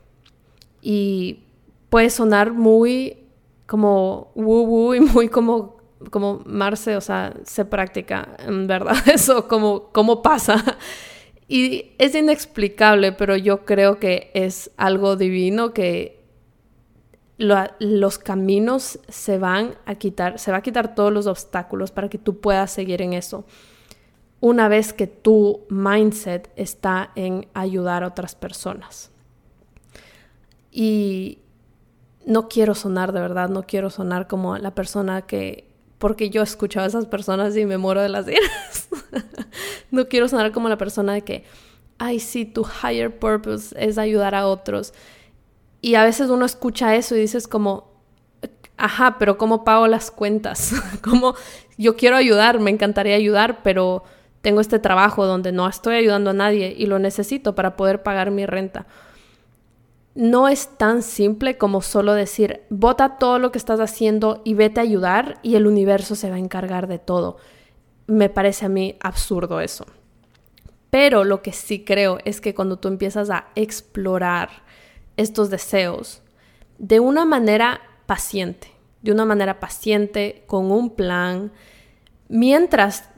Y 0.82 1.44
puede 1.88 2.10
sonar 2.10 2.52
muy 2.52 3.24
como 3.66 4.30
woo 4.34 4.62
woo 4.62 4.94
y 4.94 5.00
muy 5.00 5.28
como 5.28 5.76
como 6.10 6.42
Marce, 6.44 6.96
o 6.96 7.00
sea, 7.00 7.34
se 7.44 7.64
practica, 7.64 8.36
en 8.38 8.66
verdad, 8.66 8.96
eso 9.12 9.48
como, 9.48 9.84
como 9.92 10.22
pasa. 10.22 10.62
Y 11.48 11.92
es 11.98 12.14
inexplicable, 12.14 13.12
pero 13.12 13.36
yo 13.36 13.64
creo 13.64 14.00
que 14.00 14.30
es 14.34 14.70
algo 14.76 15.16
divino 15.16 15.72
que 15.72 16.16
los 17.38 18.18
caminos 18.18 18.98
se 19.08 19.38
van 19.38 19.74
a 19.84 19.94
quitar, 19.96 20.38
se 20.38 20.50
va 20.50 20.58
a 20.58 20.62
quitar 20.62 20.94
todos 20.94 21.12
los 21.12 21.26
obstáculos 21.26 21.90
para 21.90 22.08
que 22.08 22.18
tú 22.18 22.40
puedas 22.40 22.70
seguir 22.70 23.02
en 23.02 23.12
eso. 23.12 23.44
Una 24.40 24.68
vez 24.68 24.92
que 24.92 25.06
tu 25.06 25.66
mindset 25.68 26.50
está 26.56 27.10
en 27.14 27.46
ayudar 27.54 28.02
a 28.02 28.08
otras 28.08 28.34
personas. 28.34 29.10
Y 30.70 31.38
no 32.26 32.48
quiero 32.48 32.74
sonar 32.74 33.12
de 33.12 33.20
verdad, 33.20 33.48
no 33.48 33.62
quiero 33.62 33.88
sonar 33.88 34.26
como 34.26 34.58
la 34.58 34.74
persona 34.74 35.22
que 35.22 35.65
porque 35.98 36.30
yo 36.30 36.42
escucho 36.42 36.80
a 36.80 36.86
esas 36.86 37.06
personas 37.06 37.56
y 37.56 37.64
me 37.64 37.78
muero 37.78 38.02
de 38.02 38.08
las 38.08 38.26
iras. 38.28 38.88
no 39.90 40.08
quiero 40.08 40.28
sonar 40.28 40.52
como 40.52 40.68
la 40.68 40.76
persona 40.76 41.14
de 41.14 41.22
que, 41.22 41.44
ay, 41.98 42.20
sí, 42.20 42.44
tu 42.44 42.66
higher 42.82 43.18
purpose 43.18 43.74
es 43.78 43.98
ayudar 43.98 44.34
a 44.34 44.46
otros. 44.46 44.92
Y 45.80 45.94
a 45.94 46.04
veces 46.04 46.30
uno 46.30 46.44
escucha 46.44 46.94
eso 46.94 47.16
y 47.16 47.20
dices 47.20 47.48
como, 47.48 47.90
ajá, 48.76 49.16
pero 49.18 49.38
¿cómo 49.38 49.64
pago 49.64 49.86
las 49.86 50.10
cuentas? 50.10 50.74
como 51.02 51.34
yo 51.78 51.96
quiero 51.96 52.16
ayudar, 52.16 52.60
me 52.60 52.70
encantaría 52.70 53.16
ayudar, 53.16 53.62
pero 53.62 54.04
tengo 54.42 54.60
este 54.60 54.78
trabajo 54.78 55.26
donde 55.26 55.52
no 55.52 55.68
estoy 55.68 55.96
ayudando 55.96 56.30
a 56.30 56.34
nadie 56.34 56.74
y 56.76 56.86
lo 56.86 56.98
necesito 56.98 57.54
para 57.54 57.76
poder 57.76 58.02
pagar 58.02 58.30
mi 58.30 58.46
renta 58.46 58.86
no 60.16 60.48
es 60.48 60.78
tan 60.78 61.02
simple 61.02 61.58
como 61.58 61.82
solo 61.82 62.14
decir, 62.14 62.62
bota 62.70 63.18
todo 63.18 63.38
lo 63.38 63.52
que 63.52 63.58
estás 63.58 63.80
haciendo 63.80 64.40
y 64.44 64.54
vete 64.54 64.80
a 64.80 64.82
ayudar 64.82 65.38
y 65.42 65.56
el 65.56 65.66
universo 65.66 66.14
se 66.14 66.30
va 66.30 66.36
a 66.36 66.40
encargar 66.40 66.86
de 66.88 66.98
todo. 66.98 67.36
Me 68.06 68.30
parece 68.30 68.64
a 68.64 68.70
mí 68.70 68.96
absurdo 69.00 69.60
eso. 69.60 69.84
Pero 70.88 71.24
lo 71.24 71.42
que 71.42 71.52
sí 71.52 71.84
creo 71.84 72.18
es 72.24 72.40
que 72.40 72.54
cuando 72.54 72.78
tú 72.78 72.88
empiezas 72.88 73.28
a 73.28 73.48
explorar 73.54 74.48
estos 75.18 75.50
deseos 75.50 76.22
de 76.78 76.98
una 76.98 77.26
manera 77.26 77.82
paciente, 78.06 78.68
de 79.02 79.12
una 79.12 79.26
manera 79.26 79.60
paciente, 79.60 80.44
con 80.46 80.70
un 80.70 80.90
plan, 80.90 81.52
mientras 82.28 83.10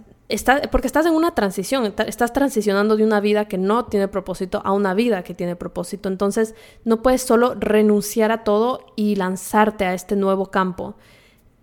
porque 0.71 0.87
estás 0.87 1.07
en 1.07 1.15
una 1.15 1.35
transición, 1.35 1.95
estás 2.07 2.33
transicionando 2.33 2.97
de 2.97 3.05
una 3.05 3.21
vida 3.21 3.47
que 3.47 3.57
no 3.57 3.87
tiene 3.87 4.09
propósito 4.09 4.61
a 4.65 4.73
una 4.73 4.93
vida 4.93 5.23
que 5.23 5.35
tiene 5.35 5.57
propósito. 5.57 6.09
Entonces 6.09 6.55
no 6.85 7.03
puedes 7.03 7.23
solo 7.23 7.55
renunciar 7.55 8.31
a 8.31 8.45
todo 8.45 8.85
y 8.95 9.17
lanzarte 9.17 9.87
a 9.87 9.95
este 9.95 10.17
nuevo 10.17 10.47
campo. 10.51 10.97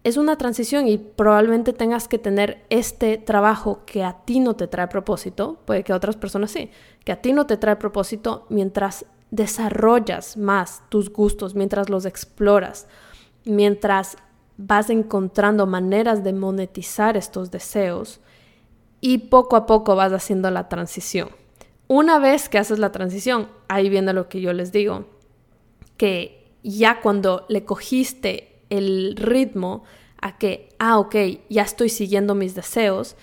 Es 0.03 0.17
una 0.17 0.37
transición 0.37 0.87
y 0.87 0.97
probablemente 0.97 1.73
tengas 1.73 2.07
que 2.07 2.17
tener 2.17 2.63
este 2.69 3.17
trabajo 3.17 3.81
que 3.85 4.03
a 4.03 4.13
ti 4.25 4.39
no 4.39 4.55
te 4.55 4.67
trae 4.67 4.87
propósito, 4.87 5.59
puede 5.65 5.83
que 5.83 5.93
a 5.93 5.95
otras 5.95 6.15
personas 6.15 6.51
sí, 6.51 6.69
que 7.03 7.11
a 7.11 7.21
ti 7.21 7.33
no 7.33 7.47
te 7.47 7.57
trae 7.57 7.75
propósito 7.75 8.45
mientras 8.49 9.05
desarrollas 9.31 10.37
más 10.37 10.83
tus 10.89 11.11
gustos, 11.11 11.55
mientras 11.55 11.89
los 11.89 12.05
exploras, 12.05 12.87
mientras 13.45 14.17
vas 14.57 14.89
encontrando 14.89 15.65
maneras 15.65 16.23
de 16.23 16.33
monetizar 16.33 17.17
estos 17.17 17.51
deseos 17.51 18.21
y 19.05 19.19
poco 19.19 19.55
a 19.55 19.67
poco 19.67 19.95
vas 19.95 20.11
haciendo 20.13 20.49
la 20.49 20.67
transición. 20.67 21.29
Una 21.87 22.17
vez 22.17 22.49
que 22.49 22.57
haces 22.57 22.79
la 22.79 22.91
transición, 22.91 23.49
ahí 23.67 23.87
viene 23.87 24.13
lo 24.13 24.29
que 24.29 24.41
yo 24.41 24.51
les 24.51 24.71
digo, 24.71 25.05
que 25.95 26.51
ya 26.63 27.01
cuando 27.01 27.45
le 27.47 27.65
cogiste 27.65 28.63
el 28.71 29.15
ritmo 29.15 29.83
a 30.19 30.39
que, 30.39 30.69
ah, 30.79 30.97
ok, 30.97 31.15
ya 31.49 31.61
estoy 31.61 31.89
siguiendo 31.89 32.33
mis 32.33 32.55
deseos 32.55 33.15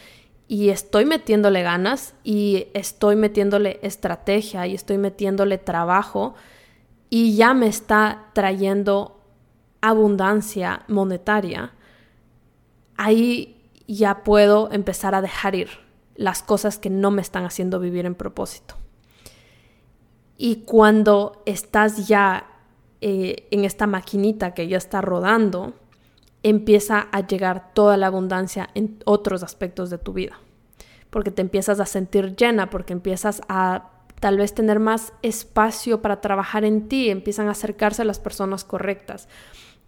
y 0.47 0.68
estoy 0.68 1.05
metiéndole 1.05 1.64
ganas 1.64 2.14
y 2.23 2.68
estoy 2.75 3.16
metiéndole 3.16 3.81
estrategia 3.83 4.68
y 4.68 4.77
estoy 4.77 4.99
metiéndole 4.99 5.59
trabajo 5.59 6.37
y 7.11 7.35
ya 7.35 7.55
me 7.55 7.66
está 7.66 8.27
trayendo 8.35 9.21
abundancia 9.81 10.85
monetaria, 10.87 11.73
ahí 12.97 13.62
ya 13.96 14.24
puedo 14.24 14.70
empezar 14.72 15.14
a 15.14 15.22
dejar 15.22 15.55
ir 15.55 15.68
las 16.14 16.42
cosas 16.42 16.78
que 16.78 16.90
no 16.90 17.11
me 17.11 17.22
están 17.22 17.44
haciendo 17.44 17.81
vivir 17.81 18.07
en 18.07 18.14
propósito. 18.14 18.76
Y 20.37 20.64
cuando 20.64 21.42
estás 21.46 22.09
ya 22.09 22.46
eh, 23.00 23.48
en 23.50 23.64
esta 23.64 23.87
maquinita 23.87 24.55
que 24.55 24.68
ya 24.68 24.76
está 24.76 25.00
rodando, 25.00 25.74
empieza 26.42 27.09
a 27.12 27.26
llegar 27.26 27.72
toda 27.74 27.96
la 27.96 28.09
abundancia 28.09 28.68
en 28.74 28.98
otros 29.05 29.42
aspectos 29.42 29.90
de 29.90 29.98
tu 29.98 30.12
vida. 30.12 30.38
Porque 31.11 31.31
te 31.31 31.42
empiezas 31.42 31.78
a 31.81 31.87
sentir 31.87 32.37
llena, 32.37 32.70
porque 32.70 32.92
empiezas 32.92 33.42
a 33.48 33.90
tal 34.20 34.38
vez 34.38 34.55
tener 34.55 34.78
más 34.78 35.12
espacio 35.22 36.00
para 36.00 36.20
trabajar 36.20 36.64
en 36.64 36.88
ti, 36.88 37.11
empiezan 37.11 37.48
a 37.48 37.52
acercarse 37.52 38.02
a 38.02 38.04
las 38.04 38.21
personas 38.21 38.64
correctas, 38.64 39.29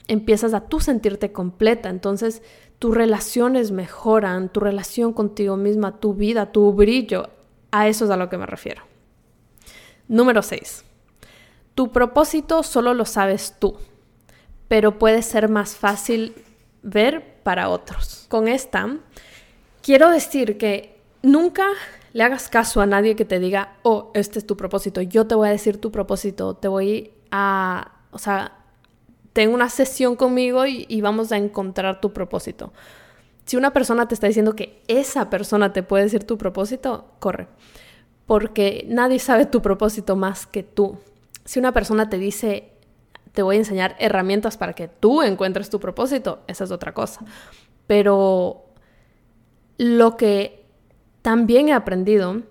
empiezas 0.09 0.55
a 0.55 0.69
tú 0.69 0.81
sentirte 0.81 1.33
completa, 1.33 1.89
entonces 1.89 2.43
tus 2.79 2.95
relaciones 2.95 3.71
mejoran, 3.71 4.51
tu 4.51 4.61
relación 4.61 5.13
contigo 5.13 5.57
misma, 5.57 6.01
tu 6.01 6.15
vida, 6.15 6.53
tu 6.53 6.73
brillo. 6.73 7.31
A 7.71 7.89
eso 7.89 8.05
es 8.05 8.11
a 8.11 8.17
lo 8.17 8.29
que 8.29 8.39
me 8.39 8.47
refiero. 8.47 8.83
Número 10.09 10.43
6. 10.43 10.85
Tu 11.75 11.91
propósito 11.91 12.63
solo 12.63 12.95
lo 12.95 13.05
sabes 13.05 13.57
tú, 13.59 13.77
pero 14.69 14.99
puede 14.99 15.23
ser 15.23 15.49
más 15.49 15.77
fácil 15.77 16.35
ver 16.83 17.41
para 17.43 17.69
otros. 17.69 18.27
Con 18.29 18.47
esta, 18.47 18.99
quiero 19.83 20.11
decir 20.11 20.59
que 20.59 21.01
nunca 21.23 21.67
le 22.13 22.23
hagas 22.23 22.49
caso 22.49 22.81
a 22.81 22.87
nadie 22.87 23.17
que 23.17 23.25
te 23.25 23.41
diga, 23.41 23.77
oh, 23.83 24.13
este 24.15 24.39
es 24.39 24.47
tu 24.47 24.57
propósito, 24.57 25.01
yo 25.01 25.27
te 25.27 25.35
voy 25.35 25.49
a 25.49 25.53
decir 25.53 25.81
tu 25.81 25.91
propósito, 25.91 26.55
te 26.55 26.69
voy 26.69 27.13
a, 27.33 27.93
o 28.13 28.19
sea, 28.19 28.64
ten 29.35 29.53
una 29.53 29.69
sesión 29.69 30.17
conmigo 30.17 30.65
y, 30.65 31.01
vamos 31.03 31.33
a 31.33 31.37
encontrar 31.37 32.01
tu 32.01 32.13
propósito. 32.13 32.73
Si 33.45 33.57
una 33.57 33.73
persona 33.73 34.09
te 34.09 34.15
está 34.15 34.29
diciendo 34.29 34.57
que 34.57 34.81
esa 34.89 35.29
persona 35.29 35.73
te 35.73 35.83
puede 35.83 36.05
decir 36.05 36.25
tu 36.25 36.39
propósito, 36.39 37.11
corre. 37.19 37.49
Porque 38.27 38.87
nadie 38.89 39.19
sabe 39.19 39.45
tu 39.45 39.61
propósito 39.61 40.17
más 40.17 40.47
que 40.47 40.63
tú. 40.63 40.99
Si 41.45 41.59
una 41.59 41.73
persona 41.73 42.09
te 42.09 42.17
dice, 42.17 42.71
te 43.33 43.43
voy 43.43 43.57
a 43.57 43.59
enseñar 43.59 43.97
herramientas 43.99 44.57
para 44.57 44.73
que 44.73 44.89
tú 44.89 45.21
encuentres 45.21 45.69
tu 45.69 45.81
propósito, 45.81 46.39
esa 46.47 46.65
es 46.65 46.71
otra 46.71 46.95
cosa. 46.95 47.21
Pero 47.89 48.65
lo 49.79 50.17
que 50.17 50.65
también 51.23 51.69
he 51.69 51.73
aprendido 51.73 52.43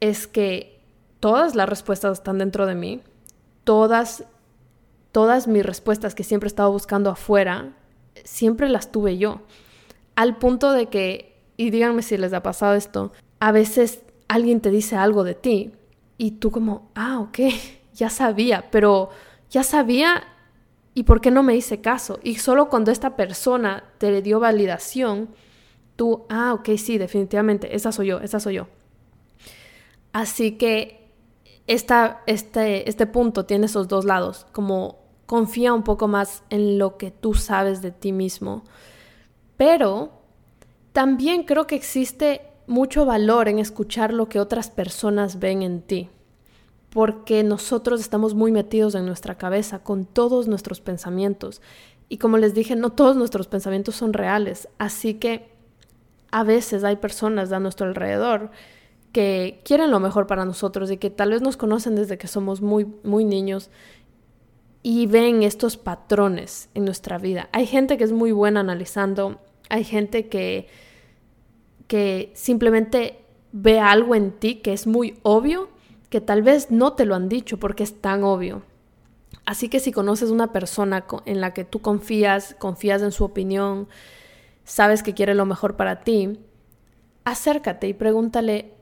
es 0.00 0.26
que 0.26 0.82
todas 1.18 1.54
las 1.54 1.68
respuestas 1.68 2.18
están 2.18 2.36
dentro 2.36 2.66
de 2.66 2.74
mí, 2.74 3.00
todas, 3.64 4.24
todas 5.12 5.48
mis 5.48 5.64
respuestas 5.64 6.14
que 6.14 6.24
siempre 6.24 6.46
he 6.46 6.52
estado 6.52 6.72
buscando 6.72 7.10
afuera, 7.10 7.76
siempre 8.24 8.68
las 8.68 8.92
tuve 8.92 9.18
yo. 9.18 9.40
Al 10.16 10.38
punto 10.38 10.72
de 10.72 10.86
que, 10.86 11.36
y 11.56 11.70
díganme 11.70 12.02
si 12.02 12.16
les 12.16 12.32
ha 12.32 12.42
pasado 12.42 12.74
esto, 12.74 13.12
a 13.38 13.52
veces 13.52 14.02
alguien 14.28 14.60
te 14.60 14.70
dice 14.70 14.96
algo 14.96 15.24
de 15.24 15.34
ti 15.34 15.72
y 16.18 16.32
tú 16.32 16.50
como, 16.50 16.90
ah, 16.94 17.20
ok, 17.20 17.38
ya 17.94 18.10
sabía, 18.10 18.70
pero 18.70 19.10
ya 19.50 19.62
sabía 19.62 20.24
y 20.94 21.04
¿por 21.04 21.20
qué 21.20 21.30
no 21.30 21.42
me 21.42 21.56
hice 21.56 21.80
caso? 21.80 22.18
Y 22.22 22.36
solo 22.36 22.68
cuando 22.68 22.90
esta 22.90 23.16
persona 23.16 23.84
te 23.98 24.22
dio 24.22 24.40
validación, 24.40 25.30
tú, 25.96 26.24
ah, 26.28 26.52
ok, 26.54 26.70
sí, 26.76 26.98
definitivamente, 26.98 27.74
esa 27.74 27.92
soy 27.92 28.08
yo, 28.08 28.20
esa 28.20 28.40
soy 28.40 28.54
yo. 28.54 28.68
Así 30.12 30.52
que 30.52 31.10
esta, 31.66 32.22
este, 32.26 32.88
este 32.88 33.06
punto 33.06 33.46
tiene 33.46 33.66
esos 33.66 33.86
dos 33.86 34.04
lados, 34.04 34.46
como 34.52 34.99
confía 35.30 35.72
un 35.72 35.84
poco 35.84 36.08
más 36.08 36.42
en 36.50 36.76
lo 36.76 36.96
que 36.96 37.12
tú 37.12 37.34
sabes 37.34 37.82
de 37.82 37.92
ti 37.92 38.10
mismo, 38.10 38.64
pero 39.56 40.10
también 40.90 41.44
creo 41.44 41.68
que 41.68 41.76
existe 41.76 42.42
mucho 42.66 43.04
valor 43.04 43.46
en 43.46 43.60
escuchar 43.60 44.12
lo 44.12 44.28
que 44.28 44.40
otras 44.40 44.70
personas 44.70 45.38
ven 45.38 45.62
en 45.62 45.82
ti 45.82 46.10
porque 46.90 47.44
nosotros 47.44 48.00
estamos 48.00 48.34
muy 48.34 48.50
metidos 48.50 48.96
en 48.96 49.06
nuestra 49.06 49.38
cabeza 49.38 49.84
con 49.84 50.04
todos 50.04 50.48
nuestros 50.48 50.80
pensamientos. 50.80 51.62
Y 52.08 52.18
como 52.18 52.36
les 52.36 52.52
dije, 52.52 52.74
no 52.74 52.90
todos 52.90 53.14
nuestros 53.14 53.46
pensamientos 53.46 53.94
son 53.94 54.12
reales. 54.12 54.68
Así 54.78 55.14
que 55.14 55.48
a 56.32 56.42
veces 56.42 56.82
hay 56.82 56.96
personas 56.96 57.52
a 57.52 57.60
nuestro 57.60 57.86
alrededor 57.86 58.50
que 59.12 59.60
quieren 59.64 59.92
lo 59.92 60.00
mejor 60.00 60.26
para 60.26 60.44
nosotros 60.44 60.90
y 60.90 60.96
que 60.96 61.10
tal 61.10 61.30
vez 61.30 61.42
nos 61.42 61.56
conocen 61.56 61.94
desde 61.94 62.18
que 62.18 62.26
somos 62.26 62.60
muy, 62.60 62.88
muy 63.04 63.24
niños 63.24 63.70
y 64.82 65.06
ven 65.06 65.42
estos 65.42 65.76
patrones 65.76 66.68
en 66.74 66.84
nuestra 66.84 67.18
vida. 67.18 67.48
Hay 67.52 67.66
gente 67.66 67.98
que 67.98 68.04
es 68.04 68.12
muy 68.12 68.32
buena 68.32 68.60
analizando, 68.60 69.40
hay 69.68 69.84
gente 69.84 70.28
que, 70.28 70.68
que 71.86 72.32
simplemente 72.34 73.20
ve 73.52 73.80
algo 73.80 74.14
en 74.14 74.32
ti 74.32 74.56
que 74.56 74.72
es 74.72 74.86
muy 74.86 75.18
obvio 75.22 75.68
que 76.08 76.20
tal 76.20 76.42
vez 76.42 76.70
no 76.70 76.94
te 76.94 77.04
lo 77.04 77.14
han 77.14 77.28
dicho 77.28 77.58
porque 77.58 77.84
es 77.84 78.00
tan 78.00 78.24
obvio. 78.24 78.62
Así 79.46 79.68
que 79.68 79.80
si 79.80 79.92
conoces 79.92 80.30
una 80.30 80.52
persona 80.52 81.06
en 81.24 81.40
la 81.40 81.54
que 81.54 81.64
tú 81.64 81.80
confías, 81.80 82.56
confías 82.58 83.02
en 83.02 83.12
su 83.12 83.24
opinión, 83.24 83.88
sabes 84.64 85.02
que 85.02 85.14
quiere 85.14 85.34
lo 85.34 85.46
mejor 85.46 85.76
para 85.76 86.00
ti, 86.00 86.38
acércate 87.24 87.88
y 87.88 87.94
pregúntale, 87.94 88.74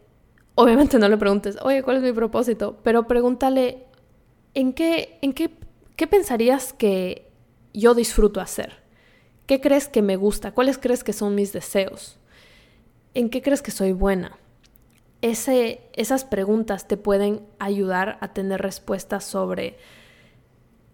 obviamente 0.54 0.98
no 0.98 1.08
le 1.08 1.16
preguntes, 1.16 1.58
oye, 1.62 1.82
¿cuál 1.82 1.98
es 1.98 2.02
mi 2.02 2.12
propósito? 2.12 2.78
Pero 2.82 3.06
pregúntale, 3.06 3.84
¿en 4.54 4.72
qué, 4.72 5.18
en 5.22 5.32
qué, 5.32 5.50
qué 5.98 6.06
pensarías 6.06 6.72
que 6.72 7.30
yo 7.74 7.94
disfruto 7.94 8.40
hacer? 8.40 8.78
¿Qué 9.44 9.60
crees 9.60 9.86
que 9.86 10.00
me 10.00 10.16
gusta? 10.16 10.52
¿Cuáles 10.52 10.78
crees 10.78 11.04
que 11.04 11.12
son 11.12 11.34
mis 11.34 11.52
deseos? 11.52 12.18
¿En 13.12 13.28
qué 13.28 13.42
crees 13.42 13.60
que 13.60 13.70
soy 13.70 13.92
buena? 13.92 14.38
ese, 15.22 15.80
esas 15.94 16.24
preguntas 16.24 16.86
te 16.86 16.96
pueden 16.96 17.42
ayudar 17.58 18.18
a 18.20 18.32
tener 18.32 18.60
respuestas 18.60 19.24
sobre 19.24 19.76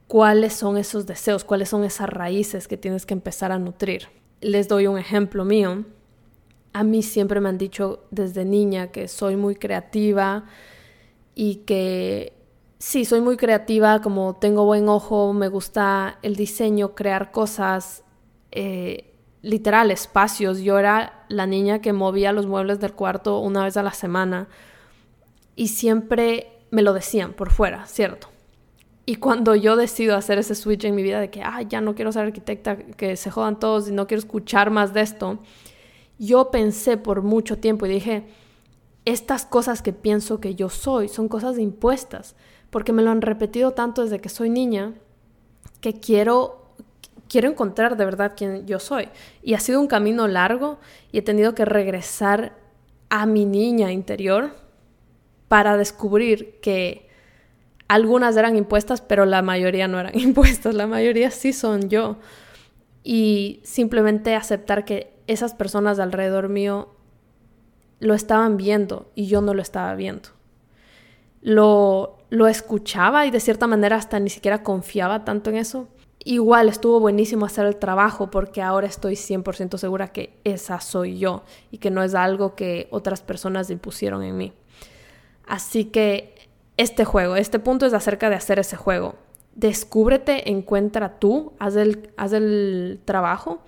cuáles 0.06 0.54
son 0.54 0.76
esos 0.76 1.06
deseos, 1.06 1.44
cuáles 1.44 1.68
son 1.68 1.84
esas 1.84 2.08
raíces 2.08 2.68
que 2.68 2.76
tienes 2.76 3.06
que 3.06 3.14
empezar 3.14 3.52
a 3.52 3.58
nutrir. 3.58 4.08
Les 4.40 4.68
doy 4.68 4.86
un 4.86 4.98
ejemplo 4.98 5.44
mío. 5.44 5.84
A 6.72 6.84
mí 6.84 7.02
siempre 7.02 7.40
me 7.40 7.48
han 7.48 7.58
dicho 7.58 8.04
desde 8.10 8.44
niña 8.44 8.88
que 8.88 9.08
soy 9.08 9.36
muy 9.36 9.56
creativa 9.56 10.44
y 11.34 11.56
que 11.66 12.33
sí, 12.84 13.06
soy 13.06 13.22
muy 13.22 13.38
creativa, 13.38 14.02
como 14.02 14.36
tengo 14.36 14.66
buen 14.66 14.88
ojo, 14.90 15.32
me 15.32 15.48
gusta 15.48 16.18
el 16.20 16.36
diseño, 16.36 16.94
crear 16.94 17.30
cosas. 17.32 18.04
Eh, 18.52 19.10
literal 19.44 19.90
espacios. 19.90 20.60
Yo 20.60 20.78
era 20.78 21.24
la 21.28 21.46
niña 21.46 21.80
que 21.80 21.92
movía 21.92 22.32
los 22.32 22.46
muebles 22.46 22.80
del 22.80 22.94
cuarto 22.94 23.38
una 23.38 23.64
vez 23.64 23.76
a 23.76 23.82
la 23.82 23.92
semana 23.92 24.48
y 25.54 25.68
siempre 25.68 26.48
me 26.70 26.82
lo 26.82 26.94
decían 26.94 27.34
por 27.34 27.50
fuera, 27.50 27.86
¿cierto? 27.86 28.28
Y 29.06 29.16
cuando 29.16 29.54
yo 29.54 29.76
decido 29.76 30.16
hacer 30.16 30.38
ese 30.38 30.54
switch 30.54 30.84
en 30.84 30.94
mi 30.94 31.02
vida 31.02 31.20
de 31.20 31.30
que, 31.30 31.42
ah, 31.42 31.60
ya 31.60 31.82
no 31.82 31.94
quiero 31.94 32.10
ser 32.10 32.24
arquitecta, 32.26 32.76
que 32.76 33.16
se 33.16 33.30
jodan 33.30 33.58
todos 33.58 33.88
y 33.88 33.92
no 33.92 34.06
quiero 34.06 34.20
escuchar 34.20 34.70
más 34.70 34.94
de 34.94 35.02
esto, 35.02 35.38
yo 36.18 36.50
pensé 36.50 36.96
por 36.96 37.20
mucho 37.20 37.58
tiempo 37.58 37.84
y 37.84 37.90
dije, 37.90 38.26
estas 39.04 39.44
cosas 39.44 39.82
que 39.82 39.92
pienso 39.92 40.40
que 40.40 40.54
yo 40.54 40.70
soy 40.70 41.08
son 41.08 41.28
cosas 41.28 41.58
impuestas, 41.58 42.34
porque 42.74 42.92
me 42.92 43.02
lo 43.02 43.12
han 43.12 43.22
repetido 43.22 43.70
tanto 43.70 44.02
desde 44.02 44.18
que 44.18 44.28
soy 44.28 44.50
niña, 44.50 44.94
que 45.80 46.00
quiero 46.00 46.72
quiero 47.28 47.48
encontrar 47.48 47.96
de 47.96 48.04
verdad 48.04 48.32
quién 48.36 48.66
yo 48.66 48.80
soy. 48.80 49.10
Y 49.44 49.54
ha 49.54 49.60
sido 49.60 49.80
un 49.80 49.86
camino 49.86 50.26
largo 50.26 50.80
y 51.12 51.18
he 51.18 51.22
tenido 51.22 51.54
que 51.54 51.64
regresar 51.64 52.52
a 53.10 53.26
mi 53.26 53.44
niña 53.44 53.92
interior 53.92 54.56
para 55.46 55.76
descubrir 55.76 56.58
que 56.60 57.08
algunas 57.86 58.36
eran 58.36 58.56
impuestas, 58.56 59.00
pero 59.00 59.24
la 59.24 59.40
mayoría 59.40 59.86
no 59.86 60.00
eran 60.00 60.18
impuestas, 60.18 60.74
la 60.74 60.88
mayoría 60.88 61.30
sí 61.30 61.52
son 61.52 61.88
yo. 61.88 62.16
Y 63.04 63.60
simplemente 63.62 64.34
aceptar 64.34 64.84
que 64.84 65.14
esas 65.28 65.54
personas 65.54 66.00
alrededor 66.00 66.48
mío 66.48 66.88
lo 68.00 68.14
estaban 68.14 68.56
viendo 68.56 69.12
y 69.14 69.28
yo 69.28 69.42
no 69.42 69.54
lo 69.54 69.62
estaba 69.62 69.94
viendo. 69.94 70.30
Lo, 71.44 72.18
lo 72.30 72.48
escuchaba 72.48 73.24
y 73.24 73.30
de 73.30 73.38
cierta 73.38 73.68
manera 73.68 73.94
hasta 73.94 74.18
ni 74.18 74.30
siquiera 74.30 74.64
confiaba 74.64 75.24
tanto 75.24 75.50
en 75.50 75.56
eso, 75.56 75.86
Igual 76.26 76.70
estuvo 76.70 77.00
buenísimo 77.00 77.44
hacer 77.44 77.66
el 77.66 77.76
trabajo 77.76 78.30
porque 78.30 78.62
ahora 78.62 78.86
estoy 78.86 79.14
100% 79.14 79.76
segura 79.76 80.08
que 80.08 80.32
esa 80.42 80.80
soy 80.80 81.18
yo 81.18 81.42
y 81.70 81.78
que 81.78 81.90
no 81.90 82.02
es 82.02 82.14
algo 82.14 82.54
que 82.54 82.88
otras 82.90 83.20
personas 83.20 83.68
impusieron 83.68 84.22
en 84.22 84.38
mí. 84.38 84.52
Así 85.46 85.84
que 85.84 86.34
este 86.78 87.04
juego, 87.04 87.36
este 87.36 87.58
punto 87.58 87.84
es 87.84 87.92
acerca 87.92 88.30
de 88.30 88.36
hacer 88.36 88.58
ese 88.58 88.76
juego. 88.76 89.16
Descúbrete, 89.54 90.50
encuentra 90.50 91.18
tú, 91.18 91.52
haz 91.58 91.76
el, 91.76 92.10
haz 92.16 92.32
el 92.32 93.00
trabajo, 93.04 93.60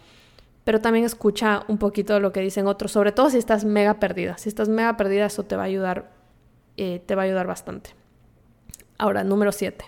pero 0.64 0.80
también 0.80 1.04
escucha 1.04 1.64
un 1.68 1.76
poquito 1.76 2.14
de 2.14 2.20
lo 2.20 2.32
que 2.32 2.40
dicen 2.40 2.66
otros, 2.66 2.90
sobre 2.90 3.12
todo 3.12 3.28
si 3.28 3.36
estás 3.36 3.66
mega 3.66 4.00
perdida. 4.00 4.38
Si 4.38 4.48
estás 4.48 4.70
mega 4.70 4.96
perdida, 4.96 5.26
eso 5.26 5.42
te 5.42 5.56
va 5.56 5.64
a 5.64 5.66
ayudar, 5.66 6.10
eh, 6.76 7.02
te 7.04 7.14
va 7.14 7.22
a 7.22 7.24
ayudar 7.24 7.46
bastante. 7.46 7.90
Ahora, 8.98 9.24
número 9.24 9.52
7. 9.52 9.84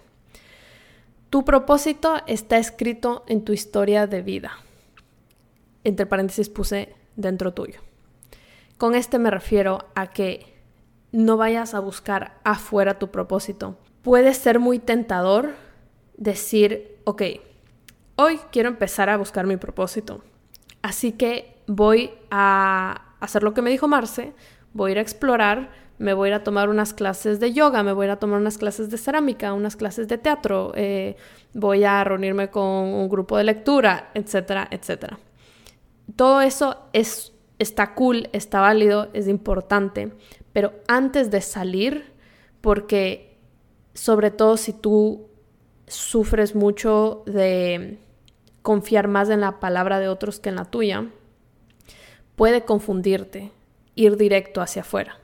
Tu 1.30 1.44
propósito 1.44 2.16
está 2.26 2.58
escrito 2.58 3.24
en 3.26 3.44
tu 3.44 3.52
historia 3.52 4.06
de 4.06 4.22
vida. 4.22 4.52
Entre 5.84 6.06
paréntesis 6.06 6.48
puse 6.48 6.94
dentro 7.16 7.52
tuyo. 7.52 7.80
Con 8.78 8.94
este 8.94 9.18
me 9.18 9.30
refiero 9.30 9.88
a 9.94 10.06
que 10.08 10.54
no 11.12 11.36
vayas 11.36 11.74
a 11.74 11.80
buscar 11.80 12.38
afuera 12.44 12.98
tu 12.98 13.10
propósito. 13.10 13.76
Puede 14.02 14.34
ser 14.34 14.58
muy 14.58 14.78
tentador 14.78 15.54
decir, 16.16 16.98
ok, 17.04 17.22
hoy 18.16 18.40
quiero 18.52 18.68
empezar 18.68 19.10
a 19.10 19.16
buscar 19.16 19.46
mi 19.46 19.56
propósito. 19.56 20.22
Así 20.82 21.12
que 21.12 21.56
voy 21.66 22.12
a 22.30 23.14
hacer 23.20 23.42
lo 23.42 23.54
que 23.54 23.62
me 23.62 23.70
dijo 23.70 23.88
Marce, 23.88 24.32
voy 24.72 24.90
a 24.90 24.92
ir 24.92 24.98
a 24.98 25.02
explorar, 25.02 25.70
me 25.98 26.14
voy 26.14 26.28
a 26.28 26.30
ir 26.30 26.34
a 26.34 26.44
tomar 26.44 26.68
unas 26.68 26.94
clases 26.94 27.40
de 27.40 27.52
yoga, 27.52 27.82
me 27.82 27.92
voy 27.92 28.04
a 28.04 28.06
ir 28.06 28.10
a 28.12 28.18
tomar 28.18 28.40
unas 28.40 28.56
clases 28.56 28.88
de 28.90 28.98
cerámica, 28.98 29.52
unas 29.52 29.76
clases 29.76 30.08
de 30.08 30.18
teatro, 30.18 30.72
eh, 30.76 31.16
voy 31.54 31.84
a 31.84 32.02
reunirme 32.04 32.50
con 32.50 32.64
un 32.64 33.08
grupo 33.08 33.36
de 33.36 33.44
lectura, 33.44 34.10
etcétera, 34.14 34.68
etcétera. 34.70 35.18
Todo 36.16 36.40
eso 36.40 36.76
es, 36.92 37.32
está 37.58 37.94
cool, 37.94 38.28
está 38.32 38.60
válido, 38.60 39.08
es 39.12 39.28
importante, 39.28 40.12
pero 40.52 40.72
antes 40.86 41.30
de 41.30 41.40
salir, 41.40 42.12
porque 42.60 43.36
sobre 43.94 44.30
todo 44.30 44.56
si 44.56 44.72
tú 44.72 45.28
sufres 45.88 46.54
mucho 46.54 47.22
de 47.26 47.98
confiar 48.62 49.08
más 49.08 49.30
en 49.30 49.40
la 49.40 49.58
palabra 49.60 49.98
de 49.98 50.08
otros 50.08 50.38
que 50.38 50.50
en 50.50 50.56
la 50.56 50.64
tuya, 50.64 51.06
puede 52.36 52.64
confundirte 52.64 53.50
ir 53.94 54.16
directo 54.16 54.60
hacia 54.60 54.82
afuera. 54.82 55.18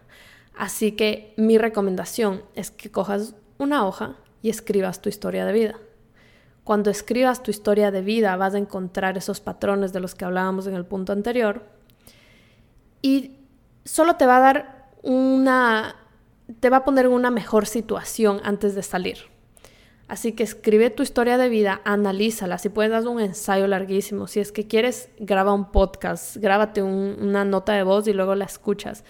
Así 0.57 0.93
que 0.93 1.35
mi 1.37 1.59
recomendación 1.59 2.43
es 2.55 2.71
que 2.71 2.91
cojas 2.91 3.35
una 3.59 3.87
hoja 3.87 4.17
y 4.43 4.51
escribas 4.51 5.01
tu 5.01 5.09
historia 5.09 5.45
de 5.47 5.53
vida. 5.53 5.75
Cuando 6.65 6.91
escribas 6.91 7.43
tu 7.43 7.51
historia 7.51 7.91
de 7.91 8.03
vida 8.03 8.37
vas 8.37 8.55
a 8.55 8.59
encontrar 8.59 9.19
esos 9.19 9.41
patrones 9.41 9.93
de 9.93 10.01
los 10.01 10.15
que 10.15 10.25
hablábamos 10.25 10.67
en 10.67 10.75
el 10.75 10.87
punto 10.87 11.13
anterior 11.13 11.63
y 13.03 13.33
solo 13.85 14.17
te 14.17 14.25
va 14.25 14.39
a 14.39 14.41
dar 14.41 14.91
una, 15.03 15.97
te 16.61 16.71
va 16.71 16.79
a 16.79 16.85
poner 16.85 17.05
en 17.05 17.13
una 17.13 17.31
mejor 17.31 17.67
situación 17.67 18.41
antes 18.45 18.75
de 18.75 18.83
salir. 18.83 19.19
Así 20.07 20.33
que 20.33 20.43
escribe 20.43 20.91
tu 20.91 21.03
historia 21.03 21.39
de 21.39 21.49
vida, 21.49 21.81
analízala. 21.85 22.59
Si 22.59 22.69
puedes 22.69 22.93
dar 22.93 23.07
un 23.09 23.21
ensayo 23.21 23.67
larguísimo, 23.67 24.27
si 24.27 24.41
es 24.41 24.53
que 24.53 24.67
quieres, 24.67 25.09
graba 25.19 25.55
un 25.55 25.71
podcast, 25.73 26.37
grábate 26.37 26.83
una 26.83 27.45
nota 27.45 27.73
de 27.73 27.83
voz 27.83 28.07
y 28.07 28.13
luego 28.13 28.35
la 28.35 28.45
escuchas. 28.45 29.05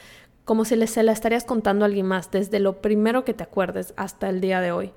Como 0.45 0.64
si 0.64 0.86
se 0.86 1.03
la 1.03 1.12
estarías 1.12 1.45
contando 1.45 1.84
a 1.84 1.86
alguien 1.86 2.07
más, 2.07 2.30
desde 2.30 2.61
lo 2.61 2.80
primero 2.82 3.24
que 3.24 3.34
te 3.34 3.42
acuerdes 3.42 3.95
hasta 3.97 4.28
el 4.28 4.40
día 4.40 4.61
de 4.61 4.72
hoy. 4.72 4.92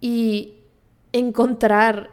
Y 0.00 0.58
encontrar 1.12 2.10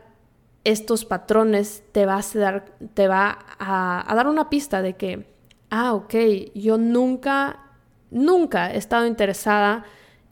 estos 0.64 1.06
patrones 1.06 1.84
te 1.92 2.06
va 2.06 2.18
a 2.18 2.40
dar, 2.40 2.66
te 2.94 3.08
va 3.08 3.40
a, 3.60 4.12
a 4.12 4.16
dar 4.16 4.28
una 4.28 4.50
pista 4.50 4.82
de 4.82 4.96
que, 4.96 5.26
ah, 5.70 5.94
ok, 5.94 6.16
yo 6.56 6.78
nunca, 6.78 7.60
nunca 8.12 8.74
he 8.74 8.78
estado 8.78 9.06
interesada 9.06 9.86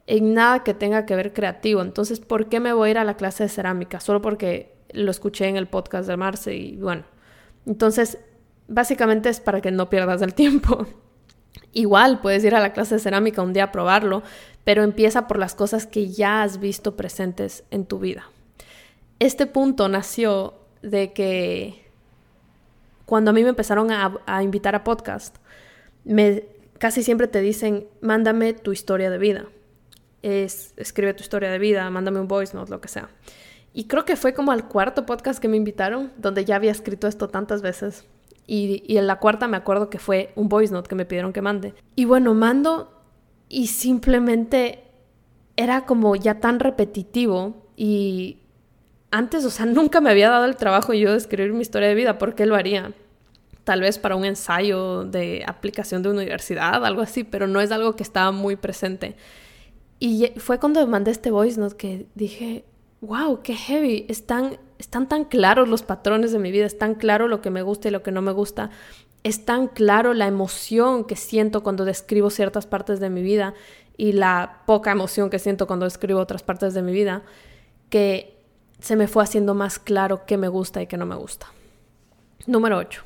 en 0.08 0.34
nada 0.34 0.64
que 0.64 0.74
tenga 0.74 1.06
que 1.06 1.14
ver 1.14 1.32
creativo. 1.32 1.82
Entonces, 1.82 2.18
¿por 2.18 2.48
qué 2.48 2.60
me 2.60 2.72
voy 2.72 2.88
a 2.88 2.90
ir 2.92 2.98
a 2.98 3.04
la 3.04 3.16
clase 3.16 3.44
de 3.44 3.48
cerámica? 3.50 4.00
Solo 4.00 4.22
porque 4.22 4.74
lo 4.92 5.10
escuché 5.10 5.46
en 5.46 5.56
el 5.56 5.68
podcast 5.68 6.08
de 6.08 6.16
Marce 6.16 6.54
y 6.54 6.76
bueno. 6.76 7.04
Entonces, 7.66 8.18
básicamente 8.66 9.28
es 9.28 9.40
para 9.40 9.60
que 9.60 9.70
no 9.70 9.90
pierdas 9.90 10.22
el 10.22 10.34
tiempo. 10.34 10.86
Igual 11.72 12.20
puedes 12.20 12.44
ir 12.44 12.54
a 12.54 12.60
la 12.60 12.72
clase 12.72 12.96
de 12.96 13.00
cerámica 13.00 13.42
un 13.42 13.52
día 13.52 13.64
a 13.64 13.72
probarlo, 13.72 14.22
pero 14.64 14.82
empieza 14.82 15.26
por 15.26 15.38
las 15.38 15.54
cosas 15.54 15.86
que 15.86 16.08
ya 16.08 16.42
has 16.42 16.60
visto 16.60 16.96
presentes 16.96 17.64
en 17.70 17.84
tu 17.84 17.98
vida. 17.98 18.30
Este 19.18 19.46
punto 19.46 19.88
nació 19.88 20.54
de 20.82 21.12
que 21.12 21.84
cuando 23.04 23.30
a 23.30 23.34
mí 23.34 23.42
me 23.42 23.50
empezaron 23.50 23.90
a, 23.90 24.42
invitar 24.42 24.74
a 24.74 24.84
podcast, 24.84 25.36
me, 26.04 26.44
casi 26.78 27.02
siempre 27.02 27.26
te 27.26 27.40
dicen, 27.40 27.86
mándame 28.00 28.52
tu 28.52 28.72
historia 28.72 29.10
de 29.10 29.18
vida 29.18 29.46
es 30.22 30.74
escribe 30.76 31.14
tu 31.14 31.22
historia 31.22 31.50
de 31.50 31.58
vida, 31.58 31.88
mándame 31.90 32.20
un 32.20 32.28
voice 32.28 32.56
note, 32.56 32.70
lo 32.70 32.80
que 32.80 32.88
sea. 32.88 33.08
Y 33.72 33.84
creo 33.84 34.04
que 34.04 34.16
fue 34.16 34.34
como 34.34 34.50
al 34.52 34.66
cuarto 34.66 35.06
podcast 35.06 35.40
que 35.40 35.48
me 35.48 35.56
invitaron, 35.56 36.12
donde 36.16 36.44
ya 36.44 36.56
había 36.56 36.72
escrito 36.72 37.06
esto 37.06 37.28
tantas 37.28 37.62
veces. 37.62 38.04
Y, 38.50 38.96
en 38.96 39.06
la 39.06 39.18
cuarta 39.18 39.46
me 39.46 39.58
acuerdo 39.58 39.90
que 39.90 39.98
fue 39.98 40.32
un 40.34 40.48
voice 40.48 40.72
note 40.72 40.88
que 40.88 40.94
me 40.94 41.04
pidieron 41.04 41.34
que 41.34 41.42
mande. 41.42 41.74
Y 41.94 42.06
bueno, 42.06 42.32
mando 42.32 42.90
y 43.48 43.66
simplemente 43.66 44.84
era 45.56 45.84
como 45.84 46.16
ya 46.16 46.40
tan 46.40 46.58
repetitivo 46.58 47.66
y 47.76 48.38
antes, 49.10 49.44
o 49.44 49.50
sea, 49.50 49.66
nunca 49.66 50.00
me 50.00 50.10
había 50.10 50.30
dado 50.30 50.46
el 50.46 50.56
trabajo 50.56 50.94
yo 50.94 51.12
de 51.12 51.18
escribir 51.18 51.52
mi 51.52 51.60
historia 51.60 51.88
de 51.88 51.94
vida, 51.94 52.16
¿por 52.16 52.34
qué 52.34 52.46
lo 52.46 52.56
haría? 52.56 52.94
Tal 53.64 53.82
vez 53.82 53.98
para 53.98 54.16
un 54.16 54.24
ensayo 54.24 55.04
de 55.04 55.44
aplicación 55.46 56.02
de 56.02 56.08
universidad, 56.08 56.82
algo 56.86 57.02
así, 57.02 57.24
pero 57.24 57.46
no 57.46 57.60
es 57.60 57.70
algo 57.70 57.96
que 57.96 58.02
estaba 58.02 58.32
muy 58.32 58.56
presente. 58.56 59.14
Y 60.00 60.32
fue 60.38 60.58
cuando 60.58 60.86
mandé 60.86 61.10
este 61.10 61.30
voice 61.30 61.60
note 61.60 61.76
que 61.76 62.06
dije, 62.14 62.64
wow, 63.02 63.42
qué 63.42 63.54
heavy, 63.54 64.06
están, 64.08 64.56
están 64.78 65.08
tan 65.08 65.24
claros 65.24 65.68
los 65.68 65.82
patrones 65.82 66.32
de 66.32 66.38
mi 66.38 66.50
vida, 66.50 66.66
es 66.66 66.78
tan 66.78 66.94
claro 66.94 67.28
lo 67.28 67.40
que 67.40 67.50
me 67.50 67.62
gusta 67.62 67.88
y 67.88 67.90
lo 67.90 68.02
que 68.02 68.12
no 68.12 68.22
me 68.22 68.32
gusta, 68.32 68.70
es 69.24 69.44
tan 69.44 69.68
claro 69.68 70.14
la 70.14 70.26
emoción 70.26 71.04
que 71.04 71.16
siento 71.16 71.62
cuando 71.62 71.84
describo 71.84 72.30
ciertas 72.30 72.66
partes 72.66 73.00
de 73.00 73.10
mi 73.10 73.22
vida 73.22 73.54
y 73.96 74.12
la 74.12 74.62
poca 74.66 74.92
emoción 74.92 75.28
que 75.28 75.38
siento 75.38 75.66
cuando 75.66 75.84
describo 75.84 76.20
otras 76.20 76.42
partes 76.42 76.72
de 76.72 76.82
mi 76.82 76.92
vida, 76.92 77.22
que 77.90 78.36
se 78.78 78.94
me 78.94 79.08
fue 79.08 79.24
haciendo 79.24 79.54
más 79.54 79.78
claro 79.78 80.24
qué 80.24 80.36
me 80.36 80.48
gusta 80.48 80.80
y 80.80 80.86
qué 80.86 80.96
no 80.96 81.04
me 81.04 81.16
gusta. 81.16 81.48
Número 82.46 82.78
8. 82.78 83.02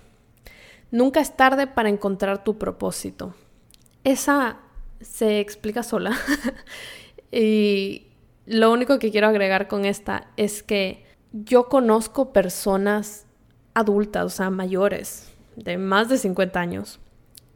Nunca 0.90 1.20
es 1.20 1.34
tarde 1.34 1.66
para 1.66 1.88
encontrar 1.88 2.44
tu 2.44 2.58
propósito. 2.58 3.34
Esa 4.04 4.58
se 5.00 5.40
explica 5.40 5.82
sola. 5.82 6.16
y 7.32 8.08
lo 8.44 8.70
único 8.70 8.98
que 8.98 9.10
quiero 9.10 9.28
agregar 9.28 9.68
con 9.68 9.86
esta 9.86 10.28
es 10.36 10.62
que 10.62 11.04
yo 11.32 11.68
conozco 11.68 12.32
personas 12.32 13.26
adultas, 13.74 14.24
o 14.24 14.28
sea, 14.28 14.50
mayores, 14.50 15.32
de 15.56 15.78
más 15.78 16.08
de 16.08 16.18
50 16.18 16.60
años, 16.60 17.00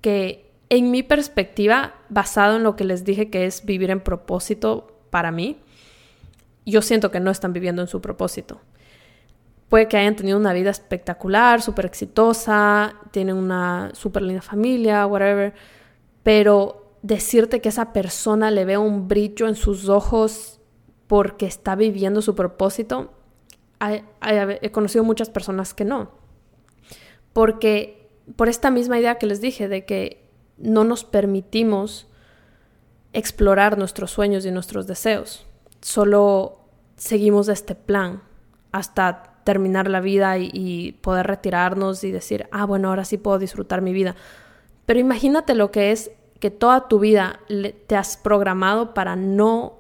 que 0.00 0.50
en 0.68 0.90
mi 0.90 1.02
perspectiva, 1.02 1.94
basado 2.08 2.56
en 2.56 2.62
lo 2.62 2.76
que 2.76 2.84
les 2.84 3.04
dije 3.04 3.30
que 3.30 3.46
es 3.46 3.64
vivir 3.64 3.90
en 3.90 4.00
propósito 4.00 4.98
para 5.10 5.30
mí, 5.30 5.58
yo 6.64 6.82
siento 6.82 7.10
que 7.10 7.20
no 7.20 7.30
están 7.30 7.52
viviendo 7.52 7.82
en 7.82 7.88
su 7.88 8.00
propósito. 8.00 8.60
Puede 9.68 9.88
que 9.88 9.96
hayan 9.96 10.16
tenido 10.16 10.38
una 10.38 10.52
vida 10.52 10.70
espectacular, 10.70 11.62
súper 11.62 11.86
exitosa, 11.86 12.94
tienen 13.10 13.36
una 13.36 13.90
súper 13.94 14.22
linda 14.22 14.42
familia, 14.42 15.06
whatever, 15.06 15.54
pero 16.22 16.94
decirte 17.02 17.60
que 17.60 17.68
esa 17.68 17.92
persona 17.92 18.50
le 18.50 18.64
ve 18.64 18.78
un 18.78 19.06
brillo 19.06 19.46
en 19.46 19.54
sus 19.54 19.88
ojos 19.88 20.60
porque 21.06 21.46
está 21.46 21.76
viviendo 21.76 22.22
su 22.22 22.34
propósito, 22.34 23.12
he 23.80 24.70
conocido 24.70 25.04
muchas 25.04 25.30
personas 25.30 25.74
que 25.74 25.84
no. 25.84 26.10
Porque 27.32 28.08
por 28.34 28.48
esta 28.48 28.70
misma 28.70 28.98
idea 28.98 29.16
que 29.16 29.26
les 29.26 29.40
dije 29.40 29.68
de 29.68 29.84
que 29.84 30.28
no 30.58 30.84
nos 30.84 31.04
permitimos 31.04 32.08
explorar 33.12 33.78
nuestros 33.78 34.10
sueños 34.10 34.44
y 34.44 34.50
nuestros 34.50 34.86
deseos. 34.86 35.46
Solo 35.80 36.60
seguimos 36.96 37.48
este 37.48 37.74
plan 37.74 38.22
hasta 38.72 39.40
terminar 39.44 39.88
la 39.88 40.00
vida 40.00 40.38
y, 40.38 40.50
y, 40.52 40.92
poder 40.92 41.26
retirarnos 41.26 42.02
y 42.04 42.10
decir, 42.10 42.48
ah, 42.50 42.64
bueno, 42.64 42.88
ahora 42.88 43.04
sí 43.04 43.16
puedo 43.16 43.38
disfrutar 43.38 43.80
mi 43.80 43.92
vida. 43.92 44.16
Pero 44.86 45.00
imagínate 45.00 45.54
lo 45.54 45.70
que 45.70 45.92
es 45.92 46.10
que 46.40 46.50
toda 46.50 46.88
tu 46.88 46.98
vida 46.98 47.40
te 47.86 47.96
has 47.96 48.16
programado 48.16 48.92
para 48.92 49.16
no 49.16 49.78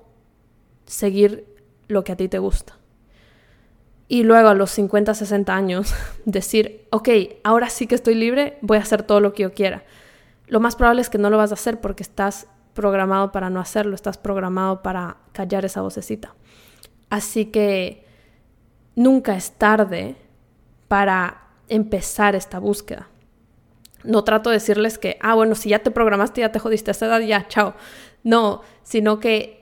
seguir 0.86 1.44
lo 1.88 2.04
que 2.04 2.12
a 2.12 2.16
ti 2.16 2.28
te 2.28 2.38
gusta. 2.38 2.78
Y 4.08 4.22
luego 4.22 4.48
a 4.48 4.54
los 4.54 4.70
50, 4.70 5.14
60 5.14 5.54
años 5.54 5.94
decir, 6.24 6.86
ok, 6.90 7.08
ahora 7.44 7.68
sí 7.68 7.86
que 7.86 7.94
estoy 7.94 8.14
libre, 8.14 8.58
voy 8.60 8.78
a 8.78 8.82
hacer 8.82 9.02
todo 9.02 9.20
lo 9.20 9.32
que 9.32 9.42
yo 9.44 9.52
quiera. 9.52 9.84
Lo 10.46 10.60
más 10.60 10.76
probable 10.76 11.02
es 11.02 11.10
que 11.10 11.18
no 11.18 11.30
lo 11.30 11.38
vas 11.38 11.50
a 11.50 11.54
hacer 11.54 11.80
porque 11.80 12.02
estás 12.02 12.46
programado 12.74 13.32
para 13.32 13.50
no 13.50 13.58
hacerlo, 13.58 13.94
estás 13.94 14.18
programado 14.18 14.82
para 14.82 15.16
callar 15.32 15.64
esa 15.64 15.80
vocecita. 15.80 16.34
Así 17.10 17.46
que 17.46 18.04
nunca 18.94 19.34
es 19.34 19.52
tarde 19.52 20.16
para 20.86 21.48
empezar 21.68 22.36
esta 22.36 22.58
búsqueda. 22.58 23.08
No 24.04 24.22
trato 24.22 24.50
de 24.50 24.56
decirles 24.56 24.98
que, 24.98 25.18
ah, 25.20 25.34
bueno, 25.34 25.54
si 25.54 25.70
ya 25.70 25.80
te 25.80 25.90
programaste, 25.90 26.42
ya 26.42 26.52
te 26.52 26.60
jodiste 26.60 26.90
a 26.90 26.92
esa 26.92 27.06
edad, 27.06 27.20
ya, 27.20 27.48
chao. 27.48 27.74
No, 28.22 28.62
sino 28.82 29.18
que 29.18 29.55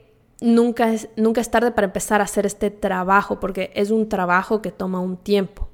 nunca 0.45 0.92
es, 0.92 1.09
nunca 1.16 1.40
es 1.40 1.51
tarde 1.51 1.72
para 1.72 1.86
empezar 1.86 2.20
a 2.20 2.24
hacer 2.24 2.45
este 2.45 2.70
trabajo, 2.70 3.40
porque 3.40 3.72
es 3.74 3.90
un 3.90 4.09
trabajo 4.09 4.61
que 4.61 4.70
toma 4.70 5.01
un 5.01 5.16
tiempo. 5.16 5.68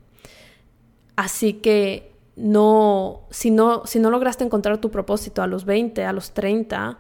Así 1.16 1.54
que 1.54 2.12
no, 2.36 3.22
si 3.30 3.50
no, 3.50 3.84
si 3.84 3.98
no 3.98 4.10
lograste 4.10 4.44
encontrar 4.44 4.78
tu 4.78 4.90
propósito 4.90 5.42
a 5.42 5.48
los 5.48 5.64
20, 5.64 6.04
a 6.04 6.12
los 6.12 6.32
30, 6.32 6.98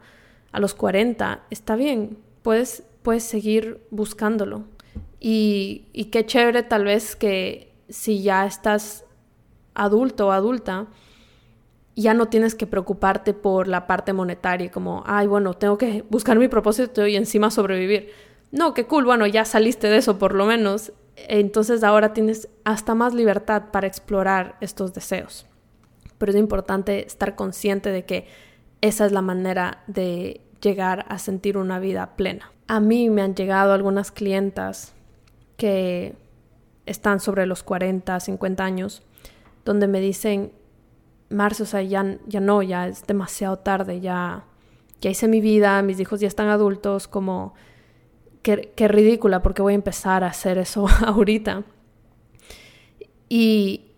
a 0.50 0.60
los 0.60 0.74
40, 0.74 1.44
está 1.50 1.76
bien, 1.76 2.18
puedes, 2.42 2.82
puedes 3.02 3.22
seguir 3.22 3.86
buscándolo. 3.90 4.64
Y, 5.20 5.86
y 5.92 6.06
qué 6.06 6.26
chévere 6.26 6.64
tal 6.64 6.84
vez 6.84 7.14
que 7.14 7.72
si 7.88 8.20
ya 8.22 8.46
estás 8.46 9.04
adulto 9.74 10.26
o 10.26 10.32
adulta, 10.32 10.88
ya 11.96 12.14
no 12.14 12.28
tienes 12.28 12.54
que 12.54 12.66
preocuparte 12.66 13.34
por 13.34 13.68
la 13.68 13.86
parte 13.86 14.12
monetaria, 14.12 14.70
como, 14.70 15.02
ay, 15.06 15.26
bueno, 15.26 15.54
tengo 15.54 15.78
que 15.78 16.04
buscar 16.08 16.38
mi 16.38 16.48
propósito 16.48 17.06
y 17.06 17.16
encima 17.16 17.50
sobrevivir. 17.50 18.10
No, 18.52 18.74
qué 18.74 18.86
cool, 18.86 19.04
bueno, 19.04 19.26
ya 19.26 19.44
saliste 19.44 19.88
de 19.88 19.98
eso 19.98 20.18
por 20.18 20.34
lo 20.34 20.46
menos. 20.46 20.92
Entonces 21.16 21.84
ahora 21.84 22.12
tienes 22.12 22.48
hasta 22.64 22.94
más 22.94 23.14
libertad 23.14 23.64
para 23.72 23.86
explorar 23.86 24.56
estos 24.60 24.94
deseos. 24.94 25.46
Pero 26.18 26.32
es 26.32 26.38
importante 26.38 27.06
estar 27.06 27.34
consciente 27.34 27.90
de 27.90 28.04
que 28.04 28.26
esa 28.80 29.06
es 29.06 29.12
la 29.12 29.22
manera 29.22 29.82
de 29.86 30.40
llegar 30.60 31.06
a 31.08 31.18
sentir 31.18 31.56
una 31.56 31.78
vida 31.78 32.16
plena. 32.16 32.52
A 32.66 32.80
mí 32.80 33.10
me 33.10 33.22
han 33.22 33.34
llegado 33.34 33.72
algunas 33.72 34.10
clientas 34.10 34.94
que 35.56 36.14
están 36.86 37.20
sobre 37.20 37.46
los 37.46 37.62
40, 37.62 38.18
50 38.18 38.64
años, 38.64 39.02
donde 39.64 39.86
me 39.86 40.00
dicen, 40.00 40.52
marzo, 41.30 41.62
o 41.62 41.66
sea, 41.66 41.82
ya, 41.82 42.18
ya 42.26 42.40
no, 42.40 42.62
ya 42.62 42.88
es 42.88 43.06
demasiado 43.06 43.58
tarde, 43.58 44.00
ya, 44.00 44.44
ya 45.00 45.10
hice 45.10 45.28
mi 45.28 45.40
vida, 45.40 45.80
mis 45.82 45.98
hijos 46.00 46.20
ya 46.20 46.28
están 46.28 46.48
adultos, 46.48 47.08
como, 47.08 47.54
qué, 48.42 48.88
ridícula, 48.88 49.42
porque 49.42 49.62
voy 49.62 49.72
a 49.72 49.76
empezar 49.76 50.24
a 50.24 50.28
hacer 50.28 50.58
eso 50.58 50.86
ahorita. 51.06 51.62
Y 53.28 53.92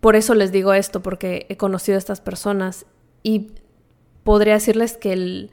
por 0.00 0.16
eso 0.16 0.34
les 0.34 0.50
digo 0.50 0.72
esto, 0.72 1.02
porque 1.02 1.46
he 1.48 1.56
conocido 1.56 1.96
a 1.96 1.98
estas 1.98 2.20
personas 2.20 2.86
y 3.22 3.52
podría 4.24 4.54
decirles 4.54 4.96
que 4.96 5.12
el 5.12 5.50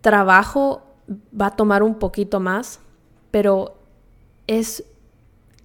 trabajo 0.00 0.84
va 1.38 1.46
a 1.46 1.56
tomar 1.56 1.82
un 1.82 1.98
poquito 1.98 2.40
más, 2.40 2.80
pero 3.30 3.76
es 4.46 4.84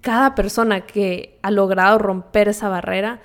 cada 0.00 0.34
persona 0.34 0.86
que 0.86 1.38
ha 1.42 1.50
logrado 1.50 1.98
romper 1.98 2.48
esa 2.48 2.68
barrera, 2.68 3.20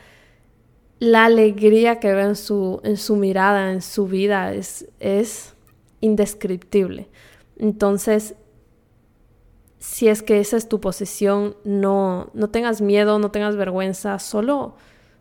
la 1.00 1.26
alegría 1.26 2.00
que 2.00 2.14
veo 2.14 2.30
en 2.30 2.36
su, 2.36 2.80
en 2.84 2.98
su 2.98 3.16
mirada, 3.16 3.72
en 3.72 3.82
su 3.82 4.08
vida, 4.08 4.54
es, 4.54 4.88
es 5.00 5.56
indescriptible. 6.02 7.10
Entonces, 7.58 8.36
si 9.80 10.08
es 10.08 10.24
que 10.24 10.40
esa 10.40 10.58
es 10.58 10.68
tu 10.68 10.80
posición, 10.82 11.56
no, 11.64 12.32
no 12.34 12.50
tengas 12.50 12.82
miedo, 12.82 13.20
no 13.20 13.32
tengas 13.32 13.56
vergüenza, 13.56 14.20
solo, 14.20 14.76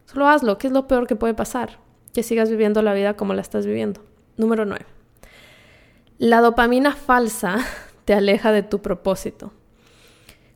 solo 0.06 0.26
hazlo. 0.26 0.58
¿Qué 0.58 0.68
es 0.68 0.72
lo 0.72 0.86
peor 0.86 1.06
que 1.06 1.16
puede 1.16 1.34
pasar? 1.34 1.78
Que 2.12 2.22
sigas 2.22 2.48
viviendo 2.50 2.80
la 2.80 2.94
vida 2.94 3.14
como 3.14 3.34
la 3.34 3.42
estás 3.42 3.66
viviendo. 3.66 4.00
Número 4.36 4.64
9. 4.64 4.86
La 6.18 6.40
dopamina 6.40 6.94
falsa 6.94 7.58
te 8.04 8.14
aleja 8.14 8.52
de 8.52 8.62
tu 8.62 8.80
propósito. 8.80 9.52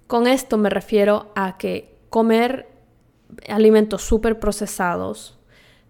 Con 0.07 0.27
esto 0.27 0.57
me 0.57 0.71
refiero 0.71 1.31
a 1.35 1.59
que 1.59 1.99
comer 2.09 2.78
alimentos 3.49 4.03
súper 4.03 4.39
procesados, 4.39 5.39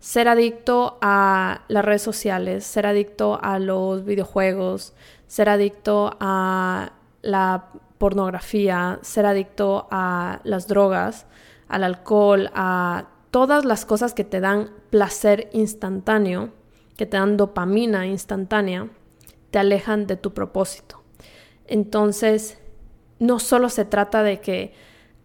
ser 0.00 0.28
adicto 0.28 0.98
a 1.00 1.62
las 1.68 1.84
redes 1.84 2.02
sociales, 2.02 2.64
ser 2.64 2.86
adicto 2.86 3.38
a 3.42 3.58
los 3.58 4.04
videojuegos, 4.04 4.94
ser 5.26 5.48
adicto 5.48 6.16
a 6.20 6.92
la 7.22 7.66
pornografía, 7.98 8.98
ser 9.02 9.26
adicto 9.26 9.88
a 9.90 10.40
las 10.44 10.68
drogas, 10.68 11.26
al 11.68 11.84
alcohol, 11.84 12.50
a 12.54 13.08
todas 13.30 13.64
las 13.64 13.84
cosas 13.84 14.14
que 14.14 14.24
te 14.24 14.40
dan 14.40 14.70
placer 14.90 15.50
instantáneo, 15.52 16.50
que 16.96 17.06
te 17.06 17.16
dan 17.16 17.36
dopamina 17.36 18.06
instantánea, 18.06 18.88
te 19.50 19.58
alejan 19.58 20.06
de 20.06 20.16
tu 20.16 20.32
propósito. 20.32 21.02
Entonces, 21.66 22.58
no 23.18 23.38
solo 23.38 23.68
se 23.68 23.84
trata 23.84 24.22
de 24.22 24.40
que, 24.40 24.72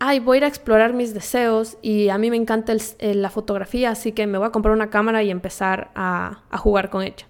ay, 0.05 0.19
voy 0.19 0.35
a 0.35 0.37
ir 0.39 0.43
a 0.43 0.47
explorar 0.47 0.93
mis 0.93 1.13
deseos 1.13 1.77
y 1.81 2.09
a 2.09 2.17
mí 2.17 2.29
me 2.29 2.35
encanta 2.35 2.75
la 2.99 3.29
fotografía, 3.29 3.91
así 3.91 4.11
que 4.11 4.27
me 4.27 4.37
voy 4.37 4.47
a 4.47 4.51
comprar 4.51 4.75
una 4.75 4.89
cámara 4.89 5.23
y 5.23 5.31
empezar 5.31 5.91
a, 5.95 6.43
a 6.49 6.57
jugar 6.57 6.89
con 6.89 7.03
ella. 7.03 7.25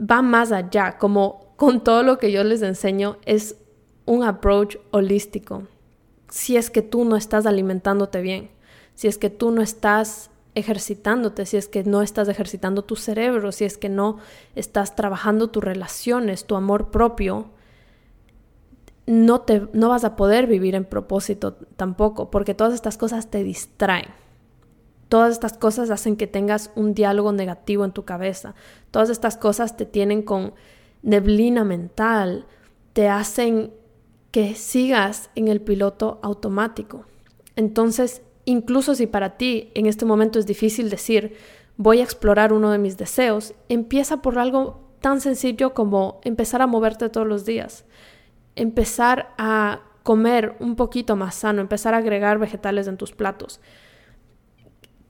Va 0.00 0.22
más 0.22 0.52
allá, 0.52 0.96
como 0.96 1.52
con 1.56 1.84
todo 1.84 2.02
lo 2.02 2.16
que 2.16 2.32
yo 2.32 2.44
les 2.44 2.62
enseño, 2.62 3.18
es 3.26 3.56
un 4.06 4.24
approach 4.24 4.78
holístico. 4.90 5.64
Si 6.30 6.56
es 6.56 6.70
que 6.70 6.80
tú 6.80 7.04
no 7.04 7.14
estás 7.14 7.44
alimentándote 7.44 8.22
bien, 8.22 8.50
si 8.94 9.06
es 9.06 9.18
que 9.18 9.28
tú 9.28 9.50
no 9.50 9.60
estás 9.60 10.30
ejercitándote, 10.54 11.44
si 11.44 11.58
es 11.58 11.68
que 11.68 11.84
no 11.84 12.00
estás 12.00 12.28
ejercitando 12.28 12.84
tu 12.84 12.96
cerebro, 12.96 13.52
si 13.52 13.66
es 13.66 13.76
que 13.76 13.90
no 13.90 14.16
estás 14.54 14.96
trabajando 14.96 15.50
tus 15.50 15.62
relaciones, 15.62 16.46
tu 16.46 16.56
amor 16.56 16.90
propio, 16.90 17.50
no, 19.06 19.40
te, 19.40 19.68
no 19.72 19.88
vas 19.88 20.04
a 20.04 20.16
poder 20.16 20.46
vivir 20.46 20.74
en 20.74 20.84
propósito 20.84 21.54
tampoco, 21.76 22.30
porque 22.30 22.54
todas 22.54 22.74
estas 22.74 22.96
cosas 22.96 23.30
te 23.30 23.42
distraen. 23.42 24.08
Todas 25.08 25.32
estas 25.32 25.54
cosas 25.54 25.90
hacen 25.90 26.16
que 26.16 26.28
tengas 26.28 26.70
un 26.76 26.94
diálogo 26.94 27.32
negativo 27.32 27.84
en 27.84 27.92
tu 27.92 28.04
cabeza. 28.04 28.54
Todas 28.92 29.10
estas 29.10 29.36
cosas 29.36 29.76
te 29.76 29.84
tienen 29.84 30.22
con 30.22 30.54
neblina 31.02 31.64
mental, 31.64 32.46
te 32.92 33.08
hacen 33.08 33.72
que 34.30 34.54
sigas 34.54 35.30
en 35.34 35.48
el 35.48 35.60
piloto 35.60 36.20
automático. 36.22 37.04
Entonces, 37.56 38.22
incluso 38.44 38.94
si 38.94 39.06
para 39.06 39.36
ti 39.36 39.70
en 39.74 39.86
este 39.86 40.04
momento 40.04 40.38
es 40.38 40.46
difícil 40.46 40.90
decir, 40.90 41.36
voy 41.76 42.00
a 42.00 42.04
explorar 42.04 42.52
uno 42.52 42.70
de 42.70 42.78
mis 42.78 42.96
deseos, 42.96 43.54
empieza 43.68 44.18
por 44.18 44.38
algo 44.38 44.80
tan 45.00 45.20
sencillo 45.20 45.74
como 45.74 46.20
empezar 46.24 46.62
a 46.62 46.66
moverte 46.66 47.08
todos 47.08 47.26
los 47.26 47.44
días, 47.44 47.84
empezar 48.56 49.34
a 49.38 49.80
comer 50.02 50.56
un 50.60 50.76
poquito 50.76 51.16
más 51.16 51.34
sano, 51.34 51.60
empezar 51.60 51.94
a 51.94 51.98
agregar 51.98 52.38
vegetales 52.38 52.86
en 52.88 52.96
tus 52.96 53.12
platos. 53.12 53.60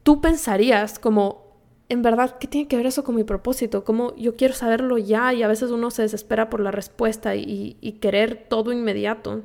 Tú 0.03 0.21
pensarías 0.21 0.99
como, 0.99 1.57
en 1.89 2.03
verdad, 2.03 2.39
¿qué 2.39 2.47
tiene 2.47 2.69
que 2.69 2.77
ver 2.77 2.87
eso 2.87 3.05
con 3.05 3.15
mi 3.15 3.25
propósito? 3.25 3.85
Como 3.85 4.15
yo 4.17 4.37
quiero 4.37 4.55
saberlo 4.55 4.99
ya 4.99 5.33
y 5.33 5.43
a 5.43 5.49
veces 5.49 5.71
uno 5.71 5.91
se 5.91 6.03
desespera 6.03 6.51
por 6.51 6.61
la 6.61 6.71
respuesta 6.71 7.37
y, 7.37 7.99
querer 8.01 8.47
todo 8.49 8.73
inmediato. 8.73 9.43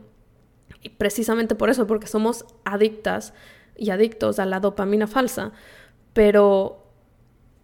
Y 0.82 0.90
precisamente 0.90 1.56
por 1.56 1.70
eso, 1.70 1.88
porque 1.88 2.08
somos 2.08 2.46
adictas 2.64 3.34
y 3.78 3.90
adictos 3.90 4.40
a 4.40 4.46
la 4.46 4.60
dopamina 4.60 5.08
falsa. 5.08 5.52
Pero 6.14 6.85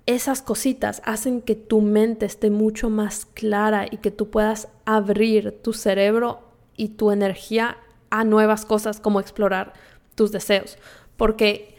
esas 0.05 0.41
cositas 0.41 1.01
hacen 1.05 1.41
que 1.41 1.55
tu 1.55 1.81
mente 1.81 2.25
esté 2.25 2.49
mucho 2.49 2.89
más 2.89 3.25
clara 3.25 3.85
y 3.89 3.97
que 3.97 4.11
tú 4.11 4.29
puedas 4.29 4.67
abrir 4.85 5.59
tu 5.61 5.73
cerebro 5.73 6.41
y 6.75 6.89
tu 6.89 7.11
energía 7.11 7.77
a 8.09 8.23
nuevas 8.23 8.65
cosas 8.65 8.99
como 8.99 9.19
explorar 9.19 9.73
tus 10.15 10.31
deseos. 10.31 10.77
Porque 11.17 11.75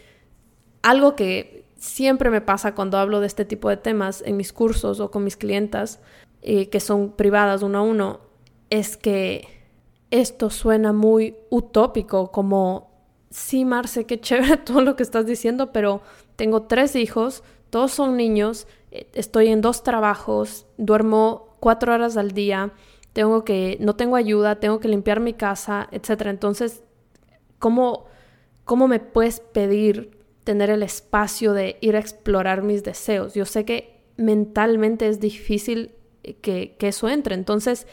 algo 0.82 1.16
que 1.16 1.64
siempre 1.76 2.30
me 2.30 2.40
pasa 2.40 2.74
cuando 2.74 2.98
hablo 2.98 3.20
de 3.20 3.26
este 3.26 3.44
tipo 3.44 3.68
de 3.68 3.76
temas 3.76 4.22
en 4.24 4.36
mis 4.36 4.52
cursos 4.52 5.00
o 5.00 5.10
con 5.10 5.24
mis 5.24 5.36
clientas 5.36 6.00
eh, 6.42 6.68
que 6.68 6.80
son 6.80 7.12
privadas 7.12 7.62
uno 7.62 7.78
a 7.78 7.82
uno, 7.82 8.20
es 8.70 8.96
que 8.96 9.46
esto 10.10 10.50
suena 10.50 10.92
muy 10.92 11.36
utópico, 11.50 12.30
como, 12.30 12.90
sí, 13.30 13.64
Marce, 13.64 14.06
qué 14.06 14.20
chévere 14.20 14.56
todo 14.64 14.80
lo 14.80 14.96
que 14.96 15.02
estás 15.02 15.26
diciendo, 15.26 15.72
pero 15.72 16.02
tengo 16.36 16.62
tres 16.62 16.96
hijos, 16.96 17.42
todos 17.72 17.92
son 17.92 18.16
niños, 18.16 18.66
eh, 18.90 19.08
estoy 19.14 19.48
en 19.48 19.62
dos 19.62 19.82
trabajos, 19.82 20.66
duermo 20.76 21.56
cuatro 21.58 21.94
horas 21.94 22.18
al 22.18 22.32
día, 22.32 22.72
tengo 23.14 23.44
que, 23.44 23.78
no 23.80 23.96
tengo 23.96 24.16
ayuda, 24.16 24.60
tengo 24.60 24.78
que 24.78 24.88
limpiar 24.88 25.20
mi 25.20 25.32
casa, 25.32 25.88
etc. 25.90 26.26
Entonces, 26.26 26.82
¿cómo, 27.58 28.04
cómo 28.64 28.88
me 28.88 29.00
puedes 29.00 29.40
pedir 29.40 30.22
tener 30.44 30.70
el 30.70 30.82
espacio 30.82 31.52
de 31.52 31.76
ir 31.80 31.96
a 31.96 32.00
explorar 32.00 32.62
mis 32.62 32.82
deseos. 32.82 33.34
Yo 33.34 33.44
sé 33.44 33.64
que 33.64 34.00
mentalmente 34.16 35.08
es 35.08 35.20
difícil 35.20 35.92
que, 36.40 36.76
eso 36.80 37.08
entre. 37.08 37.34
Entonces, 37.34 37.86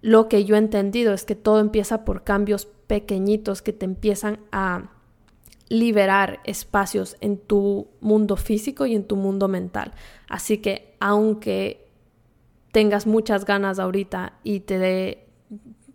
lo 0.00 0.28
que 0.28 0.44
yo 0.44 0.56
he 0.56 0.58
entendido 0.58 1.12
es 1.12 1.24
que 1.24 1.34
todo 1.34 1.60
empieza 1.60 2.04
por 2.04 2.24
cambios 2.24 2.66
pequeñitos 2.86 3.62
que 3.62 3.72
te 3.72 3.84
empiezan 3.84 4.40
a 4.50 4.90
liberar 5.68 6.40
espacios 6.44 7.16
en 7.20 7.38
tu 7.38 7.88
mundo 8.00 8.36
físico 8.36 8.86
y 8.86 8.94
en 8.94 9.04
tu 9.04 9.16
mundo 9.16 9.48
mental. 9.48 9.92
Así 10.28 10.58
que 10.58 10.96
aunque 11.00 11.88
tengas 12.72 13.06
muchas 13.06 13.44
ganas 13.44 13.78
ahorita 13.78 14.34
y 14.42 14.60
te 14.60 14.78
dé 14.78 15.26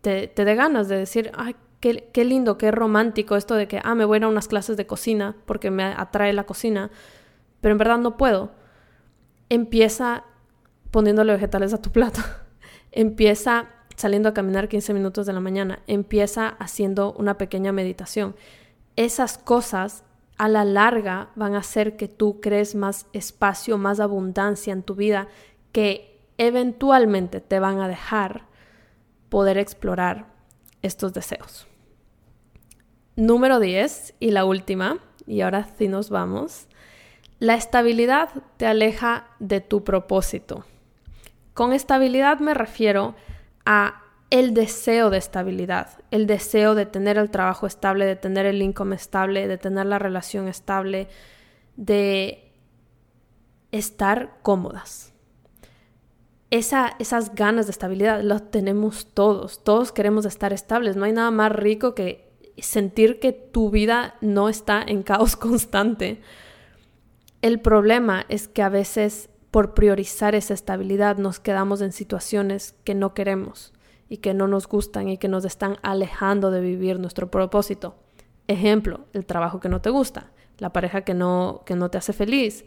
te, 0.01 0.27
te 0.27 0.55
ganas 0.55 0.87
de 0.87 0.97
decir, 0.97 1.31
ay, 1.35 1.55
qué, 1.79 2.25
lindo, 2.25 2.57
qué 2.57 2.71
romántico 2.71 3.35
esto 3.35 3.55
de 3.55 3.67
que, 3.67 3.79
ah, 3.83 3.95
me 3.95 4.05
voy 4.05 4.15
a 4.15 4.17
ir 4.17 4.23
a 4.23 4.27
unas 4.27 4.47
clases 4.47 4.77
de 4.77 4.87
cocina 4.87 5.35
porque 5.45 5.71
me 5.71 5.83
atrae 5.83 6.33
la 6.33 6.45
cocina, 6.45 6.91
pero 7.61 7.73
en 7.73 7.77
verdad 7.77 7.97
no 7.97 8.17
puedo. 8.17 8.51
Empieza 9.49 10.23
poniéndole 10.91 11.33
vegetales 11.33 11.73
a 11.73 11.81
tu 11.81 11.91
plato. 11.91 12.21
Empieza 12.91 13.69
saliendo 13.95 14.29
a 14.29 14.33
caminar 14.33 14.67
15 14.67 14.93
minutos 14.93 15.25
de 15.25 15.33
la 15.33 15.39
mañana. 15.39 15.79
Empieza 15.87 16.49
haciendo 16.49 17.13
una 17.13 17.37
pequeña 17.37 17.71
meditación. 17.71 18.35
Esas 18.97 19.37
cosas 19.37 20.03
a 20.37 20.49
la 20.49 20.65
larga 20.65 21.29
van 21.35 21.55
a 21.55 21.59
hacer 21.59 21.95
que 21.95 22.07
tú 22.07 22.41
crees 22.41 22.75
más 22.75 23.07
espacio, 23.13 23.77
más 23.77 23.99
abundancia 23.99 24.73
en 24.73 24.83
tu 24.83 24.95
vida 24.95 25.27
que 25.71 26.19
eventualmente 26.37 27.39
te 27.39 27.59
van 27.59 27.79
a 27.79 27.87
dejar 27.87 28.45
poder 29.29 29.57
explorar 29.57 30.25
estos 30.81 31.13
deseos. 31.13 31.67
Número 33.15 33.59
10 33.59 34.15
y 34.19 34.31
la 34.31 34.45
última, 34.45 34.99
y 35.25 35.41
ahora 35.41 35.67
sí 35.77 35.87
nos 35.87 36.09
vamos. 36.09 36.67
La 37.39 37.55
estabilidad 37.55 38.29
te 38.57 38.67
aleja 38.67 39.27
de 39.39 39.61
tu 39.61 39.83
propósito. 39.83 40.65
Con 41.53 41.73
estabilidad 41.73 42.39
me 42.39 42.53
refiero 42.53 43.15
a 43.65 44.03
el 44.29 44.53
deseo 44.53 45.09
de 45.09 45.17
estabilidad, 45.17 45.99
el 46.11 46.27
deseo 46.27 46.75
de 46.75 46.85
tener 46.85 47.17
el 47.17 47.29
trabajo 47.29 47.67
estable, 47.67 48.05
de 48.05 48.15
tener 48.15 48.45
el 48.45 48.61
income 48.61 48.95
estable, 48.95 49.47
de 49.47 49.57
tener 49.57 49.85
la 49.85 49.99
relación 49.99 50.47
estable, 50.47 51.07
de 51.75 52.51
estar 53.71 54.39
cómodas 54.41 55.13
esas 56.49 57.35
ganas 57.35 57.67
de 57.67 57.71
estabilidad 57.71 58.21
las 58.21 58.49
tenemos 58.51 59.07
todos. 59.13 59.63
Todos 59.63 59.91
queremos 59.91 60.25
estar 60.25 60.53
estables. 60.53 60.95
No 60.95 61.05
hay 61.05 61.11
nada 61.11 61.31
más 61.31 61.51
rico 61.51 61.93
que 61.93 62.27
sentir 62.57 63.19
que 63.19 63.33
tu 63.33 63.69
vida 63.69 64.15
no 64.21 64.49
está 64.49 64.81
en 64.85 65.03
caos 65.03 65.35
constante. 65.35 66.21
El 67.41 67.59
problema 67.59 68.25
es 68.29 68.47
que 68.47 68.63
a 68.63 68.69
veces 68.69 69.29
por 69.51 69.73
priorizar 69.73 70.35
esa 70.35 70.53
estabilidad 70.53 71.17
nos 71.17 71.39
quedamos 71.39 71.81
en 71.81 71.91
situaciones 71.91 72.75
que 72.83 72.95
no 72.95 73.13
queremos 73.13 73.73
y 74.09 74.17
que 74.17 74.33
no 74.33 74.47
nos 74.47 74.67
gustan 74.67 75.09
y 75.09 75.17
que 75.17 75.27
nos 75.27 75.45
están 75.45 75.77
alejando 75.81 76.51
de 76.51 76.61
vivir 76.61 76.99
nuestro 76.99 77.29
propósito. 77.29 77.95
Ejemplo, 78.47 79.01
el 79.13 79.25
trabajo 79.25 79.59
que 79.59 79.69
no 79.69 79.81
te 79.81 79.89
gusta, 79.89 80.31
la 80.57 80.71
pareja 80.71 81.01
que 81.01 81.13
no, 81.13 81.63
que 81.65 81.75
no 81.75 81.89
te 81.89 81.97
hace 81.97 82.13
feliz, 82.13 82.65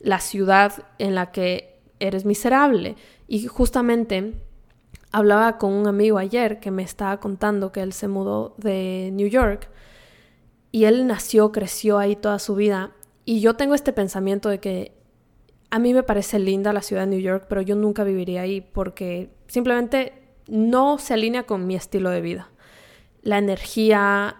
la 0.00 0.20
ciudad 0.20 0.72
en 0.98 1.14
la 1.14 1.32
que 1.32 1.80
eres 2.00 2.24
miserable. 2.24 2.96
Y 3.26 3.46
justamente 3.46 4.34
hablaba 5.10 5.58
con 5.58 5.72
un 5.72 5.86
amigo 5.86 6.18
ayer 6.18 6.60
que 6.60 6.70
me 6.70 6.82
estaba 6.82 7.18
contando 7.20 7.72
que 7.72 7.80
él 7.80 7.92
se 7.92 8.08
mudó 8.08 8.54
de 8.58 9.10
New 9.12 9.28
York 9.28 9.70
y 10.70 10.86
él 10.86 11.06
nació, 11.06 11.52
creció 11.52 11.98
ahí 11.98 12.16
toda 12.16 12.38
su 12.38 12.56
vida. 12.56 12.90
Y 13.24 13.40
yo 13.40 13.54
tengo 13.54 13.74
este 13.74 13.92
pensamiento 13.92 14.48
de 14.48 14.58
que 14.58 14.92
a 15.70 15.78
mí 15.78 15.94
me 15.94 16.02
parece 16.02 16.38
linda 16.38 16.72
la 16.72 16.82
ciudad 16.82 17.02
de 17.02 17.10
New 17.10 17.20
York, 17.20 17.46
pero 17.48 17.62
yo 17.62 17.76
nunca 17.76 18.04
viviría 18.04 18.42
ahí 18.42 18.60
porque 18.60 19.30
simplemente 19.46 20.23
no 20.46 20.98
se 20.98 21.14
alinea 21.14 21.44
con 21.44 21.66
mi 21.66 21.74
estilo 21.74 22.10
de 22.10 22.20
vida. 22.20 22.48
La 23.22 23.38
energía, 23.38 24.36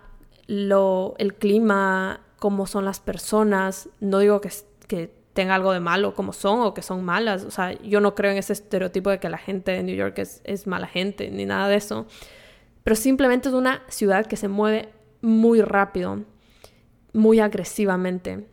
lo, 0.46 1.14
el 1.18 1.34
clima, 1.34 2.20
cómo 2.38 2.66
son 2.66 2.84
las 2.84 3.00
personas, 3.00 3.88
no 4.00 4.18
digo 4.18 4.40
que, 4.40 4.50
que 4.86 5.10
tenga 5.32 5.54
algo 5.54 5.72
de 5.72 5.80
malo 5.80 6.14
como 6.14 6.32
son 6.32 6.60
o 6.60 6.74
que 6.74 6.82
son 6.82 7.04
malas, 7.04 7.44
o 7.44 7.50
sea, 7.50 7.72
yo 7.80 8.00
no 8.00 8.14
creo 8.14 8.32
en 8.32 8.38
ese 8.38 8.52
estereotipo 8.52 9.10
de 9.10 9.18
que 9.18 9.28
la 9.28 9.38
gente 9.38 9.72
de 9.72 9.82
New 9.82 9.96
York 9.96 10.18
es, 10.18 10.40
es 10.44 10.66
mala 10.66 10.86
gente, 10.86 11.30
ni 11.30 11.44
nada 11.44 11.68
de 11.68 11.76
eso, 11.76 12.06
pero 12.82 12.96
simplemente 12.96 13.48
es 13.48 13.54
una 13.54 13.82
ciudad 13.88 14.26
que 14.26 14.36
se 14.36 14.48
mueve 14.48 14.90
muy 15.22 15.60
rápido, 15.62 16.22
muy 17.12 17.40
agresivamente, 17.40 18.46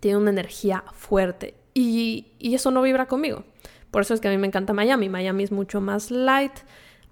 tiene 0.00 0.18
una 0.18 0.30
energía 0.30 0.84
fuerte 0.92 1.54
y, 1.74 2.32
y 2.38 2.54
eso 2.54 2.70
no 2.70 2.82
vibra 2.82 3.06
conmigo. 3.06 3.44
Por 3.90 4.02
eso 4.02 4.14
es 4.14 4.20
que 4.20 4.28
a 4.28 4.30
mí 4.30 4.38
me 4.38 4.46
encanta 4.46 4.72
Miami. 4.72 5.08
Miami 5.08 5.44
es 5.44 5.52
mucho 5.52 5.80
más 5.80 6.10
light, 6.10 6.52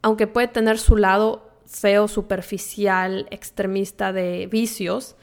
aunque 0.02 0.26
puede 0.26 0.48
tener 0.48 0.78
su 0.78 0.96
lado 0.96 1.50
feo, 1.66 2.08
superficial, 2.08 3.26
extremista 3.30 4.12
de 4.12 4.46
vicios. 4.46 5.16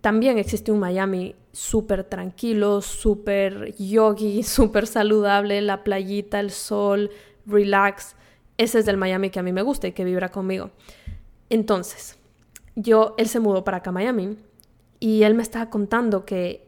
También 0.00 0.38
existe 0.38 0.72
un 0.72 0.80
Miami 0.80 1.36
súper 1.52 2.04
tranquilo, 2.04 2.80
súper 2.80 3.74
yogi, 3.76 4.42
súper 4.42 4.86
saludable, 4.86 5.60
la 5.62 5.84
playita, 5.84 6.40
el 6.40 6.50
sol, 6.50 7.10
relax. 7.46 8.16
Ese 8.58 8.80
es 8.80 8.88
el 8.88 8.96
Miami 8.96 9.30
que 9.30 9.40
a 9.40 9.42
mí 9.42 9.52
me 9.52 9.62
gusta 9.62 9.88
y 9.88 9.92
que 9.92 10.04
vibra 10.04 10.30
conmigo. 10.30 10.70
Entonces, 11.48 12.18
yo, 12.74 13.14
él 13.18 13.28
se 13.28 13.40
mudó 13.40 13.64
para 13.64 13.78
acá 13.78 13.92
Miami 13.92 14.36
y 14.98 15.22
él 15.22 15.34
me 15.34 15.42
estaba 15.42 15.70
contando 15.70 16.24
que 16.24 16.66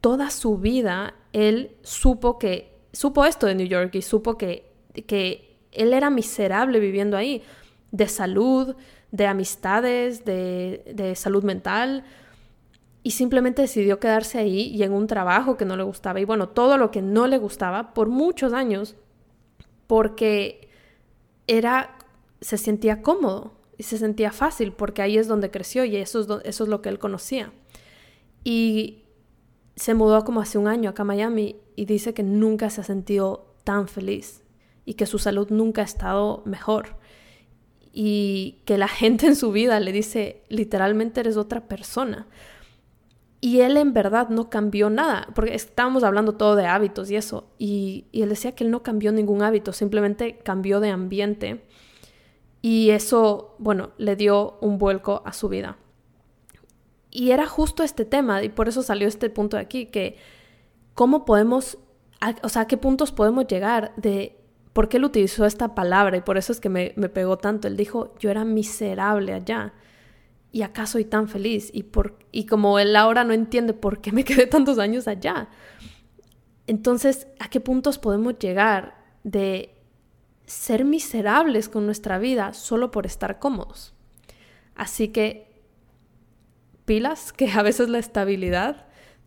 toda 0.00 0.30
su 0.30 0.58
vida 0.58 1.14
él 1.32 1.76
supo 1.82 2.38
que 2.38 2.75
supo 2.96 3.26
esto 3.26 3.46
de 3.46 3.54
New 3.54 3.66
York 3.66 3.94
y 3.94 4.00
supo 4.00 4.38
que, 4.38 4.72
que 5.06 5.58
él 5.70 5.92
era 5.92 6.08
miserable 6.08 6.80
viviendo 6.80 7.18
ahí, 7.18 7.42
de 7.92 8.08
salud, 8.08 8.74
de 9.12 9.26
amistades, 9.26 10.24
de, 10.24 10.82
de 10.94 11.14
salud 11.14 11.44
mental, 11.44 12.04
y 13.02 13.10
simplemente 13.10 13.62
decidió 13.62 14.00
quedarse 14.00 14.38
ahí 14.38 14.74
y 14.74 14.82
en 14.82 14.92
un 14.92 15.06
trabajo 15.06 15.58
que 15.58 15.66
no 15.66 15.76
le 15.76 15.82
gustaba, 15.82 16.20
y 16.20 16.24
bueno, 16.24 16.48
todo 16.48 16.78
lo 16.78 16.90
que 16.90 17.02
no 17.02 17.26
le 17.26 17.36
gustaba 17.36 17.92
por 17.92 18.08
muchos 18.08 18.54
años, 18.54 18.96
porque 19.86 20.70
era, 21.46 21.98
se 22.40 22.56
sentía 22.56 23.02
cómodo 23.02 23.52
y 23.76 23.82
se 23.82 23.98
sentía 23.98 24.32
fácil, 24.32 24.72
porque 24.72 25.02
ahí 25.02 25.18
es 25.18 25.28
donde 25.28 25.50
creció 25.50 25.84
y 25.84 25.96
eso 25.96 26.20
es, 26.20 26.28
eso 26.44 26.64
es 26.64 26.70
lo 26.70 26.80
que 26.80 26.88
él 26.88 26.98
conocía. 26.98 27.52
Y 28.42 29.05
se 29.76 29.94
mudó 29.94 30.24
como 30.24 30.40
hace 30.40 30.58
un 30.58 30.68
año 30.68 30.90
acá 30.90 31.02
a 31.02 31.06
Miami 31.06 31.56
y 31.76 31.84
dice 31.84 32.14
que 32.14 32.22
nunca 32.22 32.70
se 32.70 32.80
ha 32.80 32.84
sentido 32.84 33.54
tan 33.62 33.88
feliz 33.88 34.42
y 34.84 34.94
que 34.94 35.06
su 35.06 35.18
salud 35.18 35.48
nunca 35.50 35.82
ha 35.82 35.84
estado 35.84 36.42
mejor 36.46 36.96
y 37.92 38.62
que 38.64 38.78
la 38.78 38.88
gente 38.88 39.26
en 39.26 39.36
su 39.36 39.52
vida 39.52 39.78
le 39.80 39.92
dice 39.92 40.42
literalmente 40.48 41.20
eres 41.20 41.36
otra 41.36 41.68
persona. 41.68 42.26
Y 43.40 43.60
él 43.60 43.76
en 43.76 43.92
verdad 43.92 44.30
no 44.30 44.48
cambió 44.48 44.88
nada, 44.88 45.28
porque 45.34 45.54
estábamos 45.54 46.02
hablando 46.04 46.32
todo 46.34 46.56
de 46.56 46.66
hábitos 46.66 47.10
y 47.10 47.16
eso, 47.16 47.46
y, 47.58 48.06
y 48.10 48.22
él 48.22 48.30
decía 48.30 48.52
que 48.52 48.64
él 48.64 48.70
no 48.70 48.82
cambió 48.82 49.12
ningún 49.12 49.42
hábito, 49.42 49.74
simplemente 49.74 50.38
cambió 50.38 50.80
de 50.80 50.88
ambiente 50.88 51.62
y 52.62 52.90
eso, 52.90 53.54
bueno, 53.58 53.90
le 53.98 54.16
dio 54.16 54.58
un 54.60 54.78
vuelco 54.78 55.22
a 55.24 55.32
su 55.32 55.48
vida. 55.48 55.76
Y 57.10 57.30
era 57.30 57.46
justo 57.46 57.82
este 57.82 58.04
tema, 58.04 58.42
y 58.42 58.48
por 58.48 58.68
eso 58.68 58.82
salió 58.82 59.08
este 59.08 59.30
punto 59.30 59.56
de 59.56 59.62
aquí, 59.62 59.86
que 59.86 60.16
cómo 60.94 61.24
podemos, 61.24 61.78
o 62.42 62.48
sea, 62.48 62.62
a 62.62 62.66
qué 62.66 62.76
puntos 62.76 63.12
podemos 63.12 63.46
llegar 63.46 63.92
de 63.96 64.38
por 64.72 64.88
qué 64.88 64.98
él 64.98 65.04
utilizó 65.04 65.46
esta 65.46 65.74
palabra, 65.74 66.16
y 66.16 66.20
por 66.20 66.36
eso 66.36 66.52
es 66.52 66.60
que 66.60 66.68
me, 66.68 66.92
me 66.96 67.08
pegó 67.08 67.38
tanto. 67.38 67.68
Él 67.68 67.76
dijo, 67.76 68.14
yo 68.18 68.30
era 68.30 68.44
miserable 68.44 69.32
allá, 69.32 69.72
y 70.52 70.62
acá 70.62 70.86
soy 70.86 71.04
tan 71.04 71.28
feliz, 71.28 71.70
y, 71.72 71.84
por, 71.84 72.18
y 72.32 72.46
como 72.46 72.78
él 72.78 72.96
ahora 72.96 73.24
no 73.24 73.32
entiende 73.32 73.72
por 73.72 74.00
qué 74.00 74.12
me 74.12 74.24
quedé 74.24 74.46
tantos 74.46 74.78
años 74.78 75.08
allá. 75.08 75.48
Entonces, 76.66 77.28
¿a 77.38 77.48
qué 77.48 77.60
puntos 77.60 77.98
podemos 77.98 78.38
llegar 78.38 78.96
de 79.22 79.74
ser 80.46 80.84
miserables 80.84 81.68
con 81.68 81.86
nuestra 81.86 82.18
vida 82.18 82.52
solo 82.54 82.90
por 82.90 83.06
estar 83.06 83.38
cómodos? 83.38 83.94
Así 84.74 85.08
que 85.08 85.45
pilas, 86.86 87.32
que 87.32 87.50
a 87.50 87.62
veces 87.62 87.90
la 87.90 87.98
estabilidad 87.98 88.86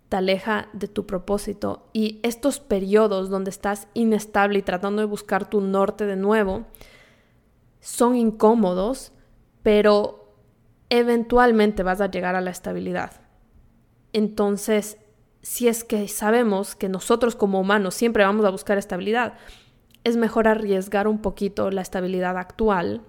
te 0.10 0.18
aleja 0.18 0.70
de 0.74 0.88
tu 0.88 1.06
propósito 1.06 1.88
y 1.94 2.20
estos 2.24 2.60
periodos 2.60 3.30
donde 3.30 3.52
estás 3.52 3.88
inestable 3.94 4.60
y 4.60 4.64
tratando 4.64 5.02
de 5.02 5.06
buscar 5.06 5.48
tu 5.48 5.62
norte 5.62 6.08
de 6.08 6.16
nuevo 6.16 6.66
son 7.80 8.16
incómodos, 8.16 9.14
pero 9.62 10.34
eventualmente 10.90 11.84
vas 11.84 12.02
a 12.02 12.10
llegar 12.10 12.36
a 12.36 12.42
la 12.42 12.50
estabilidad. 12.50 13.22
Entonces, 14.12 14.98
si 15.42 15.68
es 15.68 15.84
que 15.84 16.08
sabemos 16.08 16.76
que 16.76 16.90
nosotros 16.90 17.36
como 17.36 17.60
humanos 17.60 17.94
siempre 17.94 18.24
vamos 18.24 18.46
a 18.46 18.50
buscar 18.50 18.78
estabilidad, 18.78 19.34
es 20.04 20.18
mejor 20.18 20.48
arriesgar 20.48 21.08
un 21.08 21.22
poquito 21.22 21.70
la 21.70 21.82
estabilidad 21.82 22.38
actual 22.38 23.04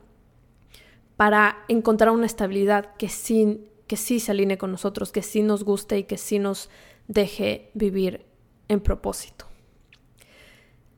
para 1.17 1.65
encontrar 1.69 2.11
una 2.11 2.27
estabilidad 2.27 2.95
que 2.97 3.09
sin 3.09 3.70
que 3.91 3.97
sí 3.97 4.21
se 4.21 4.31
alinee 4.31 4.57
con 4.57 4.71
nosotros, 4.71 5.11
que 5.11 5.21
sí 5.21 5.43
nos 5.43 5.65
guste 5.65 5.99
y 5.99 6.05
que 6.05 6.17
sí 6.17 6.39
nos 6.39 6.71
deje 7.09 7.73
vivir 7.75 8.25
en 8.69 8.79
propósito. 8.79 9.47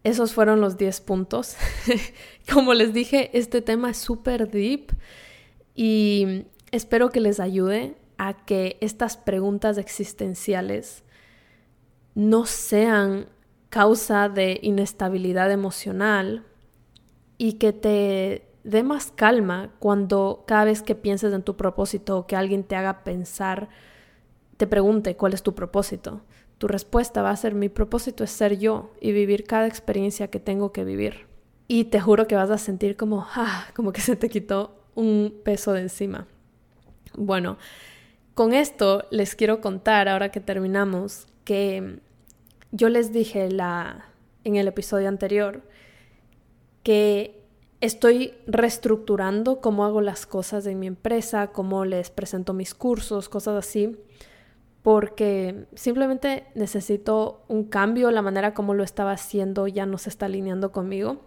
Esos 0.04 0.34
fueron 0.34 0.60
los 0.60 0.76
10 0.76 1.00
puntos. 1.00 1.56
Como 2.52 2.74
les 2.74 2.92
dije, 2.92 3.30
este 3.32 3.62
tema 3.62 3.92
es 3.92 3.96
súper 3.96 4.50
deep 4.50 4.92
y 5.74 6.44
espero 6.70 7.08
que 7.08 7.20
les 7.20 7.40
ayude 7.40 7.96
a 8.18 8.44
que 8.44 8.76
estas 8.82 9.16
preguntas 9.16 9.78
existenciales 9.78 11.02
no 12.14 12.44
sean 12.44 13.26
causa 13.70 14.28
de 14.28 14.60
inestabilidad 14.62 15.50
emocional 15.50 16.44
y 17.38 17.54
que 17.54 17.72
te 17.72 18.51
dé 18.64 18.82
más 18.82 19.10
calma 19.10 19.70
cuando 19.78 20.44
cada 20.46 20.64
vez 20.64 20.82
que 20.82 20.94
pienses 20.94 21.32
en 21.32 21.42
tu 21.42 21.56
propósito 21.56 22.18
o 22.18 22.26
que 22.26 22.36
alguien 22.36 22.64
te 22.64 22.76
haga 22.76 23.04
pensar, 23.04 23.68
te 24.56 24.66
pregunte 24.66 25.16
cuál 25.16 25.34
es 25.34 25.42
tu 25.42 25.54
propósito. 25.54 26.22
Tu 26.58 26.68
respuesta 26.68 27.22
va 27.22 27.30
a 27.30 27.36
ser 27.36 27.54
mi 27.54 27.68
propósito 27.68 28.22
es 28.22 28.30
ser 28.30 28.58
yo 28.58 28.92
y 29.00 29.12
vivir 29.12 29.44
cada 29.44 29.66
experiencia 29.66 30.28
que 30.28 30.38
tengo 30.38 30.72
que 30.72 30.84
vivir. 30.84 31.26
Y 31.66 31.84
te 31.84 32.00
juro 32.00 32.26
que 32.26 32.36
vas 32.36 32.50
a 32.50 32.58
sentir 32.58 32.96
como, 32.96 33.26
ah, 33.34 33.66
como 33.74 33.92
que 33.92 34.00
se 34.00 34.14
te 34.14 34.28
quitó 34.28 34.76
un 34.94 35.40
peso 35.44 35.72
de 35.72 35.80
encima. 35.80 36.26
Bueno, 37.14 37.58
con 38.34 38.52
esto 38.52 39.06
les 39.10 39.34
quiero 39.34 39.60
contar, 39.60 40.08
ahora 40.08 40.30
que 40.30 40.40
terminamos, 40.40 41.26
que 41.44 41.98
yo 42.70 42.88
les 42.88 43.12
dije 43.12 43.50
la, 43.50 44.06
en 44.44 44.56
el 44.56 44.68
episodio 44.68 45.08
anterior 45.08 45.62
que 46.82 47.41
estoy 47.82 48.34
reestructurando 48.46 49.60
cómo 49.60 49.84
hago 49.84 50.00
las 50.00 50.24
cosas 50.24 50.66
en 50.66 50.78
mi 50.78 50.86
empresa, 50.86 51.48
cómo 51.48 51.84
les 51.84 52.10
presento 52.10 52.54
mis 52.54 52.74
cursos, 52.74 53.28
cosas 53.28 53.56
así, 53.56 53.96
porque 54.82 55.66
simplemente 55.74 56.44
necesito 56.54 57.44
un 57.48 57.64
cambio, 57.64 58.12
la 58.12 58.22
manera 58.22 58.54
como 58.54 58.72
lo 58.72 58.84
estaba 58.84 59.10
haciendo 59.10 59.66
ya 59.66 59.84
no 59.84 59.98
se 59.98 60.10
está 60.10 60.26
alineando 60.26 60.70
conmigo. 60.70 61.22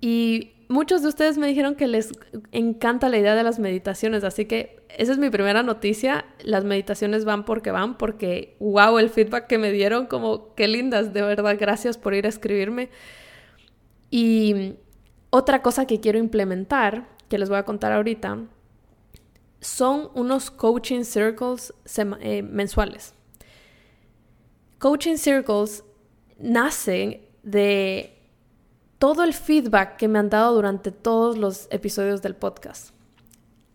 Y 0.00 0.54
muchos 0.68 1.02
de 1.02 1.08
ustedes 1.08 1.38
me 1.38 1.46
dijeron 1.46 1.76
que 1.76 1.86
les 1.86 2.10
encanta 2.50 3.08
la 3.08 3.18
idea 3.18 3.36
de 3.36 3.44
las 3.44 3.60
meditaciones, 3.60 4.24
así 4.24 4.46
que 4.46 4.82
esa 4.98 5.12
es 5.12 5.18
mi 5.18 5.30
primera 5.30 5.62
noticia, 5.62 6.24
las 6.42 6.64
meditaciones 6.64 7.24
van 7.24 7.44
porque 7.44 7.70
van, 7.70 7.98
porque 7.98 8.56
wow, 8.58 8.98
el 8.98 9.10
feedback 9.10 9.46
que 9.46 9.58
me 9.58 9.70
dieron, 9.70 10.06
como 10.06 10.56
qué 10.56 10.66
lindas, 10.66 11.12
de 11.12 11.22
verdad, 11.22 11.56
gracias 11.56 11.98
por 11.98 12.14
ir 12.14 12.26
a 12.26 12.30
escribirme. 12.30 12.90
Y 14.10 14.74
otra 15.34 15.62
cosa 15.62 15.86
que 15.86 15.98
quiero 15.98 16.18
implementar, 16.18 17.08
que 17.30 17.38
les 17.38 17.48
voy 17.48 17.56
a 17.56 17.64
contar 17.64 17.90
ahorita, 17.90 18.38
son 19.60 20.10
unos 20.14 20.50
coaching 20.50 21.04
circles 21.04 21.72
eh, 22.20 22.42
mensuales. 22.42 23.14
Coaching 24.78 25.16
circles 25.16 25.84
nacen 26.38 27.22
de 27.42 28.14
todo 28.98 29.24
el 29.24 29.32
feedback 29.32 29.96
que 29.96 30.06
me 30.06 30.18
han 30.18 30.28
dado 30.28 30.54
durante 30.54 30.92
todos 30.92 31.38
los 31.38 31.66
episodios 31.70 32.20
del 32.20 32.36
podcast. 32.36 32.90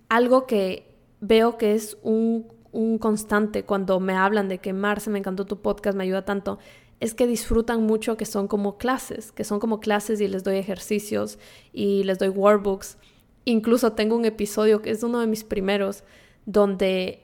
Algo 0.10 0.46
que 0.46 0.96
veo 1.22 1.58
que 1.58 1.74
es 1.74 1.98
un, 2.04 2.54
un 2.72 3.00
constante 3.00 3.64
cuando 3.64 4.00
me 4.00 4.14
hablan 4.14 4.48
de 4.48 4.60
que 4.60 4.74
Marce 4.74 5.10
me 5.10 5.18
encantó 5.18 5.46
tu 5.46 5.60
podcast, 5.60 5.98
me 5.98 6.04
ayuda 6.04 6.24
tanto, 6.24 6.60
es 7.00 7.14
que 7.14 7.28
disfrutan 7.28 7.84
mucho 7.84 8.18
que 8.18 8.26
son 8.26 8.48
como 8.48 8.78
clases, 8.78 9.32
que 9.32 9.44
son 9.44 9.60
como 9.60 9.80
clases 9.80 10.20
y 10.20 10.28
les 10.28 10.44
doy 10.44 10.58
ejercicios 10.58 11.38
y 11.74 12.04
les 12.04 12.18
doy 12.18 12.30
workbooks. 12.30 12.98
Incluso 13.46 13.94
tengo 13.94 14.16
un 14.16 14.26
episodio 14.26 14.82
que 14.82 14.90
es 14.90 15.04
uno 15.04 15.20
de 15.20 15.28
mis 15.28 15.44
primeros 15.44 16.04
donde 16.46 17.22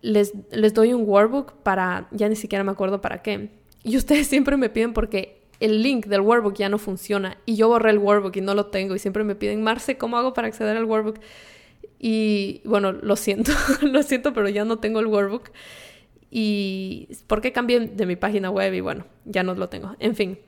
les, 0.00 0.32
les 0.52 0.74
doy 0.74 0.92
un 0.92 1.08
workbook 1.08 1.54
para, 1.62 2.08
ya 2.12 2.28
ni 2.28 2.36
siquiera 2.36 2.62
me 2.62 2.70
acuerdo 2.70 3.00
para 3.00 3.22
qué. 3.22 3.50
Y 3.82 3.96
ustedes 3.96 4.26
siempre 4.28 4.56
me 4.56 4.68
piden 4.68 4.92
porque 4.92 5.42
el 5.58 5.82
link 5.82 6.06
del 6.06 6.20
workbook 6.20 6.54
ya 6.54 6.68
no 6.68 6.78
funciona 6.78 7.38
y 7.46 7.56
yo 7.56 7.68
borré 7.68 7.90
el 7.90 7.98
workbook 7.98 8.36
y 8.36 8.42
no 8.42 8.54
lo 8.54 8.66
tengo 8.66 8.94
y 8.94 8.98
siempre 8.98 9.24
me 9.24 9.34
piden, 9.34 9.62
Marce, 9.62 9.96
¿cómo 9.96 10.18
hago 10.18 10.34
para 10.34 10.48
acceder 10.48 10.76
al 10.76 10.84
workbook? 10.84 11.18
Y 11.98 12.60
bueno, 12.64 12.92
lo 12.92 13.16
siento, 13.16 13.52
lo 13.82 14.02
siento, 14.02 14.32
pero 14.32 14.48
ya 14.48 14.64
no 14.64 14.78
tengo 14.78 15.00
el 15.00 15.06
workbook. 15.06 15.50
Y 16.30 17.08
¿por 17.26 17.40
qué 17.40 17.52
cambié 17.52 17.80
de 17.80 18.06
mi 18.06 18.16
página 18.16 18.50
web? 18.50 18.72
Y 18.74 18.80
bueno, 18.80 19.06
ya 19.24 19.42
no 19.42 19.54
lo 19.54 19.68
tengo. 19.68 19.94
En 19.98 20.14
fin, 20.14 20.38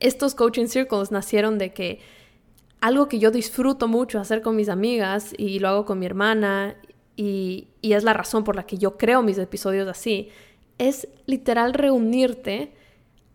estos 0.00 0.34
coaching 0.34 0.66
circles 0.66 1.10
nacieron 1.10 1.58
de 1.58 1.72
que 1.72 2.00
algo 2.80 3.08
que 3.08 3.18
yo 3.18 3.30
disfruto 3.30 3.88
mucho 3.88 4.20
hacer 4.20 4.42
con 4.42 4.56
mis 4.56 4.68
amigas 4.68 5.32
y 5.38 5.58
lo 5.58 5.68
hago 5.68 5.84
con 5.86 5.98
mi 5.98 6.06
hermana 6.06 6.76
y, 7.16 7.68
y 7.80 7.94
es 7.94 8.04
la 8.04 8.12
razón 8.12 8.44
por 8.44 8.56
la 8.56 8.66
que 8.66 8.76
yo 8.76 8.98
creo 8.98 9.22
mis 9.22 9.38
episodios 9.38 9.88
así, 9.88 10.28
es 10.78 11.08
literal 11.26 11.72
reunirte 11.72 12.74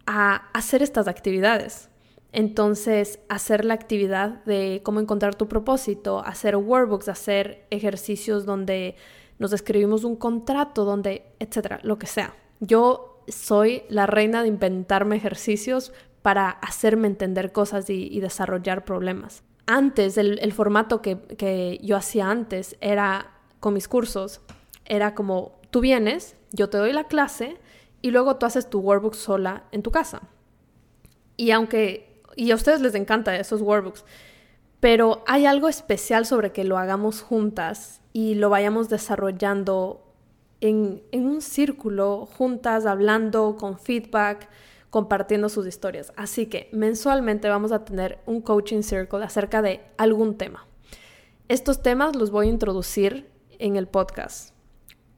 a 0.06 0.50
hacer 0.54 0.84
estas 0.84 1.08
actividades. 1.08 1.90
Entonces, 2.32 3.20
hacer 3.28 3.66
la 3.66 3.74
actividad 3.74 4.44
de 4.46 4.82
cómo 4.84 5.00
encontrar 5.00 5.34
tu 5.36 5.48
propósito, 5.48 6.20
hacer 6.24 6.56
workbooks, 6.56 7.10
hacer 7.10 7.66
ejercicios 7.72 8.46
donde 8.46 8.96
nos 9.40 9.54
escribimos 9.54 10.04
un 10.04 10.16
contrato, 10.16 10.86
donde, 10.86 11.34
etcétera, 11.40 11.80
lo 11.82 11.98
que 11.98 12.06
sea. 12.06 12.36
Yo 12.60 13.24
soy 13.28 13.84
la 13.90 14.06
reina 14.06 14.42
de 14.42 14.50
inventarme 14.50 15.16
ejercicios 15.16 15.94
para 16.22 16.50
hacerme 16.50 17.08
entender 17.08 17.52
cosas 17.52 17.90
y, 17.90 18.20
desarrollar 18.20 18.86
problemas. 18.86 19.44
Antes, 19.66 20.18
el, 20.18 20.52
formato 20.52 21.02
que, 21.02 21.20
que 21.20 21.80
yo 21.82 21.96
hacía 21.96 22.30
antes 22.30 22.76
era 22.82 23.32
con 23.60 23.74
mis 23.74 23.88
cursos, 23.88 24.42
era 24.86 25.16
como 25.16 25.60
tú 25.72 25.80
vienes, 25.80 26.36
yo 26.52 26.70
te 26.70 26.78
doy 26.78 26.92
la 26.92 27.06
clase 27.06 27.58
y 28.02 28.12
luego 28.12 28.36
tú 28.38 28.46
haces 28.46 28.70
tu 28.70 28.80
workbook 28.80 29.16
sola 29.16 29.64
en 29.72 29.84
tu 29.84 29.92
casa. 29.92 30.22
Y 31.38 31.52
aunque, 31.52 32.22
y 32.36 32.52
a 32.52 32.56
ustedes 32.56 32.82
les 32.82 32.96
encanta 32.96 33.36
esos 33.38 33.62
workbooks, 33.62 34.04
pero 34.80 35.24
hay 35.28 35.46
algo 35.46 35.70
especial 35.70 36.26
sobre 36.26 36.52
que 36.52 36.64
lo 36.64 36.78
hagamos 36.78 37.22
juntas 37.22 37.99
y 38.20 38.36
lo 38.36 38.50
vayamos 38.50 38.90
desarrollando 38.90 40.06
en, 40.60 41.02
en 41.14 41.26
un 41.26 41.42
círculo, 41.42 42.28
juntas, 42.38 42.86
hablando, 42.86 43.56
con 43.58 43.80
feedback, 43.80 44.50
compartiendo 44.90 45.48
sus 45.48 45.66
historias. 45.66 46.12
Así 46.18 46.48
que 46.48 46.68
mensualmente 46.74 47.48
vamos 47.48 47.72
a 47.72 47.86
tener 47.86 48.20
un 48.26 48.42
coaching 48.42 48.82
circle 48.82 49.24
acerca 49.24 49.62
de 49.62 49.80
algún 49.98 50.38
tema. 50.38 50.68
Estos 51.48 51.82
temas 51.82 52.14
los 52.18 52.30
voy 52.30 52.48
a 52.48 52.50
introducir 52.50 53.30
en 53.58 53.78
el 53.78 53.88
podcast 53.88 54.54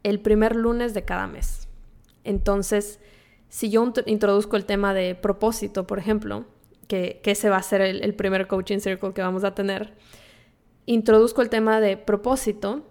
el 0.04 0.20
primer 0.20 0.56
lunes 0.56 0.94
de 0.94 1.04
cada 1.04 1.26
mes. 1.26 1.68
Entonces, 2.24 3.00
si 3.50 3.72
yo 3.72 3.92
introduzco 4.06 4.58
el 4.58 4.66
tema 4.66 4.94
de 4.94 5.16
propósito, 5.16 5.88
por 5.88 5.98
ejemplo, 5.98 6.46
que, 6.88 7.20
ese 7.26 7.50
va 7.50 7.58
a 7.58 7.64
ser 7.64 7.82
el, 7.82 8.14
primer 8.14 8.46
coaching 8.46 8.78
circle 8.78 9.14
que 9.14 9.24
vamos 9.24 9.44
a 9.44 9.56
tener, 9.56 9.96
introduzco 10.86 11.42
el 11.42 11.50
tema 11.50 11.80
de 11.80 11.98
propósito 11.98 12.91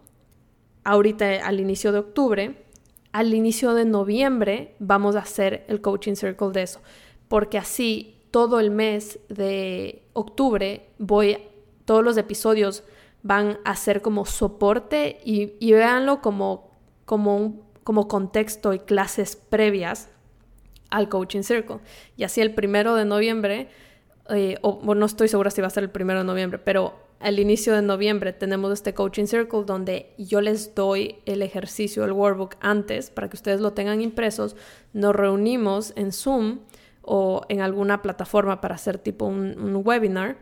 ahorita 0.84 1.46
al 1.46 1.60
inicio 1.60 1.92
de 1.92 1.98
octubre, 1.98 2.64
al 3.12 3.34
inicio 3.34 3.74
de 3.74 3.84
noviembre 3.84 4.74
vamos 4.78 5.16
a 5.16 5.20
hacer 5.20 5.64
el 5.68 5.80
coaching 5.80 6.14
circle 6.14 6.50
de 6.52 6.62
eso, 6.62 6.80
porque 7.28 7.58
así 7.58 8.16
todo 8.30 8.60
el 8.60 8.70
mes 8.70 9.18
de 9.28 10.02
octubre 10.12 10.88
voy, 10.98 11.38
todos 11.84 12.04
los 12.04 12.16
episodios 12.16 12.84
van 13.22 13.58
a 13.64 13.76
ser 13.76 14.00
como 14.02 14.24
soporte 14.24 15.20
y, 15.24 15.54
y 15.58 15.72
véanlo 15.72 16.20
como, 16.22 16.70
como 17.04 17.36
un 17.36 17.70
como 17.84 18.08
contexto 18.08 18.72
y 18.72 18.78
clases 18.78 19.36
previas 19.36 20.10
al 20.90 21.08
Coaching 21.08 21.42
Circle. 21.42 21.78
Y 22.16 22.24
así 22.24 22.40
el 22.40 22.54
primero 22.54 22.94
de 22.94 23.04
noviembre, 23.04 23.68
eh, 24.28 24.58
o 24.62 24.94
no 24.94 25.06
estoy 25.06 25.28
segura 25.28 25.50
si 25.50 25.60
va 25.60 25.66
a 25.66 25.70
ser 25.70 25.82
el 25.82 25.90
primero 25.90 26.20
de 26.20 26.24
noviembre, 26.24 26.58
pero 26.58 27.09
al 27.20 27.38
inicio 27.38 27.74
de 27.74 27.82
noviembre 27.82 28.32
tenemos 28.32 28.72
este 28.72 28.94
Coaching 28.94 29.26
Circle 29.26 29.64
donde 29.64 30.14
yo 30.18 30.40
les 30.40 30.74
doy 30.74 31.16
el 31.26 31.42
ejercicio, 31.42 32.04
el 32.04 32.12
workbook 32.12 32.56
antes 32.60 33.10
para 33.10 33.28
que 33.28 33.36
ustedes 33.36 33.60
lo 33.60 33.72
tengan 33.72 34.00
impresos. 34.00 34.56
Nos 34.92 35.14
reunimos 35.14 35.92
en 35.96 36.12
Zoom 36.12 36.60
o 37.02 37.42
en 37.48 37.60
alguna 37.60 38.02
plataforma 38.02 38.60
para 38.60 38.74
hacer 38.74 38.98
tipo 38.98 39.26
un, 39.26 39.58
un 39.58 39.82
webinar 39.84 40.38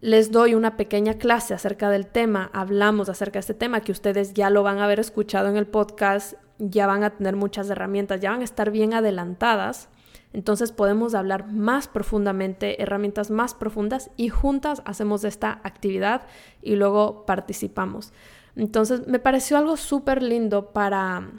les 0.00 0.30
doy 0.30 0.54
una 0.54 0.76
pequeña 0.76 1.14
clase 1.14 1.54
acerca 1.54 1.90
del 1.90 2.06
tema, 2.06 2.50
hablamos 2.52 3.08
acerca 3.08 3.34
de 3.34 3.40
este 3.40 3.54
tema 3.54 3.80
que 3.80 3.92
ustedes 3.92 4.32
ya 4.32 4.48
lo 4.48 4.62
van 4.62 4.78
a 4.78 4.84
haber 4.84 5.00
escuchado 5.00 5.48
en 5.48 5.56
el 5.56 5.66
podcast, 5.66 6.34
ya 6.58 6.86
van 6.86 7.02
a 7.02 7.10
tener 7.10 7.34
muchas 7.34 7.68
herramientas, 7.68 8.20
ya 8.20 8.30
van 8.30 8.42
a 8.42 8.44
estar 8.44 8.70
bien 8.70 8.94
adelantadas. 8.94 9.88
Entonces 10.32 10.72
podemos 10.72 11.14
hablar 11.14 11.50
más 11.50 11.88
profundamente, 11.88 12.82
herramientas 12.82 13.30
más 13.30 13.54
profundas 13.54 14.10
y 14.16 14.28
juntas 14.28 14.82
hacemos 14.84 15.24
esta 15.24 15.60
actividad 15.64 16.22
y 16.62 16.76
luego 16.76 17.24
participamos. 17.24 18.12
Entonces 18.54 19.06
me 19.06 19.18
pareció 19.18 19.56
algo 19.56 19.76
súper 19.76 20.22
lindo 20.22 20.72
para 20.72 21.30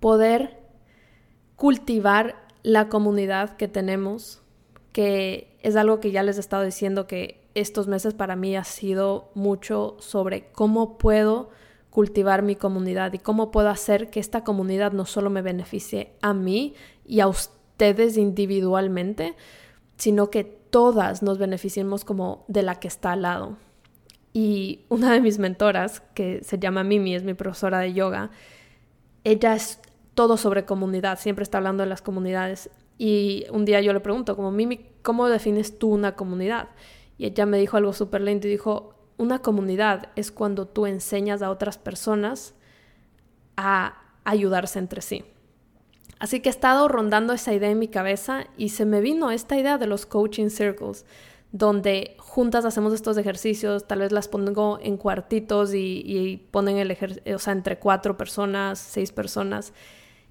poder 0.00 0.58
cultivar 1.56 2.36
la 2.62 2.88
comunidad 2.88 3.56
que 3.56 3.68
tenemos, 3.68 4.42
que 4.92 5.56
es 5.62 5.76
algo 5.76 6.00
que 6.00 6.12
ya 6.12 6.22
les 6.22 6.38
he 6.38 6.40
estado 6.40 6.64
diciendo 6.64 7.06
que 7.06 7.42
estos 7.54 7.88
meses 7.88 8.14
para 8.14 8.36
mí 8.36 8.56
ha 8.56 8.64
sido 8.64 9.30
mucho 9.34 9.96
sobre 9.98 10.50
cómo 10.52 10.96
puedo 10.96 11.50
cultivar 11.90 12.42
mi 12.42 12.56
comunidad 12.56 13.12
y 13.12 13.18
cómo 13.18 13.50
puedo 13.50 13.68
hacer 13.68 14.08
que 14.08 14.20
esta 14.20 14.44
comunidad 14.44 14.92
no 14.92 15.04
solo 15.04 15.28
me 15.28 15.42
beneficie 15.42 16.14
a 16.22 16.32
mí 16.32 16.74
y 17.04 17.20
a 17.20 17.28
ustedes 17.28 17.61
individualmente, 18.16 19.34
sino 19.96 20.30
que 20.30 20.44
todas 20.44 21.22
nos 21.22 21.38
beneficiemos 21.38 22.04
como 22.04 22.44
de 22.48 22.62
la 22.62 22.80
que 22.80 22.88
está 22.88 23.12
al 23.12 23.22
lado. 23.22 23.56
Y 24.32 24.80
una 24.88 25.12
de 25.12 25.20
mis 25.20 25.38
mentoras, 25.38 26.00
que 26.14 26.42
se 26.42 26.58
llama 26.58 26.84
Mimi, 26.84 27.14
es 27.14 27.22
mi 27.22 27.34
profesora 27.34 27.80
de 27.80 27.92
yoga, 27.92 28.30
ella 29.24 29.54
es 29.54 29.78
todo 30.14 30.36
sobre 30.36 30.64
comunidad, 30.64 31.18
siempre 31.18 31.42
está 31.42 31.58
hablando 31.58 31.82
de 31.82 31.88
las 31.88 32.02
comunidades. 32.02 32.70
Y 32.98 33.44
un 33.50 33.64
día 33.64 33.80
yo 33.80 33.92
le 33.92 34.00
pregunto, 34.00 34.36
como 34.36 34.50
Mimi, 34.50 34.86
¿cómo 35.02 35.28
defines 35.28 35.78
tú 35.78 35.90
una 35.90 36.14
comunidad? 36.14 36.68
Y 37.18 37.26
ella 37.26 37.46
me 37.46 37.58
dijo 37.58 37.76
algo 37.76 37.92
súper 37.92 38.22
lindo 38.22 38.46
y 38.46 38.50
dijo, 38.50 38.94
una 39.18 39.40
comunidad 39.40 40.08
es 40.16 40.32
cuando 40.32 40.66
tú 40.66 40.86
enseñas 40.86 41.42
a 41.42 41.50
otras 41.50 41.78
personas 41.78 42.54
a 43.56 44.02
ayudarse 44.24 44.78
entre 44.78 45.02
sí. 45.02 45.24
Así 46.22 46.38
que 46.38 46.48
he 46.48 46.50
estado 46.50 46.86
rondando 46.86 47.32
esa 47.32 47.52
idea 47.52 47.68
en 47.68 47.80
mi 47.80 47.88
cabeza 47.88 48.46
y 48.56 48.68
se 48.68 48.86
me 48.86 49.00
vino 49.00 49.32
esta 49.32 49.58
idea 49.58 49.76
de 49.76 49.88
los 49.88 50.06
coaching 50.06 50.50
circles, 50.50 51.04
donde 51.50 52.14
juntas 52.18 52.64
hacemos 52.64 52.92
estos 52.92 53.16
ejercicios, 53.16 53.88
tal 53.88 53.98
vez 53.98 54.12
las 54.12 54.28
pongo 54.28 54.78
en 54.80 54.98
cuartitos 54.98 55.74
y, 55.74 56.04
y 56.06 56.36
ponen 56.52 56.76
el 56.76 56.92
ejercicio, 56.92 57.34
o 57.34 57.40
sea, 57.40 57.54
entre 57.54 57.80
cuatro 57.80 58.16
personas, 58.16 58.78
seis 58.78 59.10
personas 59.10 59.72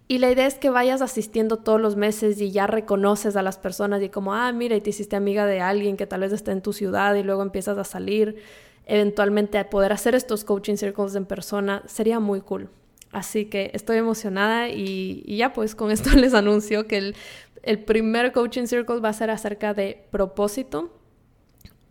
y 0.07 0.17
la 0.17 0.31
idea 0.31 0.47
es 0.47 0.55
que 0.55 0.69
vayas 0.69 1.01
asistiendo 1.01 1.57
todos 1.57 1.79
los 1.79 1.97
meses 1.97 2.39
y 2.39 2.51
ya 2.51 2.67
reconoces 2.67 3.35
a 3.35 3.41
las 3.41 3.57
personas 3.57 4.01
y 4.01 4.07
como, 4.07 4.33
ah, 4.33 4.51
mira, 4.53 4.77
y 4.77 4.81
te 4.81 4.91
hiciste 4.91 5.17
amiga 5.17 5.45
de 5.45 5.59
alguien 5.59 5.97
que 5.97 6.07
tal 6.07 6.21
vez 6.21 6.31
esté 6.31 6.51
en 6.51 6.61
tu 6.61 6.71
ciudad 6.71 7.15
y 7.15 7.23
luego 7.23 7.41
empiezas 7.41 7.77
a 7.77 7.83
salir. 7.83 8.37
Eventualmente 8.85 9.57
a 9.57 9.69
poder 9.69 9.91
hacer 9.91 10.15
estos 10.15 10.45
coaching 10.45 10.75
circles 10.75 11.15
en 11.15 11.25
persona 11.25 11.83
sería 11.85 12.19
muy 12.19 12.41
cool. 12.41 12.69
Así 13.11 13.45
que 13.45 13.71
estoy 13.73 13.97
emocionada 13.97 14.69
y, 14.69 15.23
ya 15.27 15.53
pues 15.53 15.75
con 15.75 15.91
esto 15.91 16.09
les 16.15 16.33
anuncio 16.33 16.87
que 16.87 16.97
el, 16.97 17.15
el 17.63 17.79
primer 17.79 18.31
coaching 18.31 18.65
circle 18.65 18.99
va 18.99 19.09
a 19.09 19.13
ser 19.13 19.29
acerca 19.29 19.73
de 19.73 20.05
propósito 20.11 20.97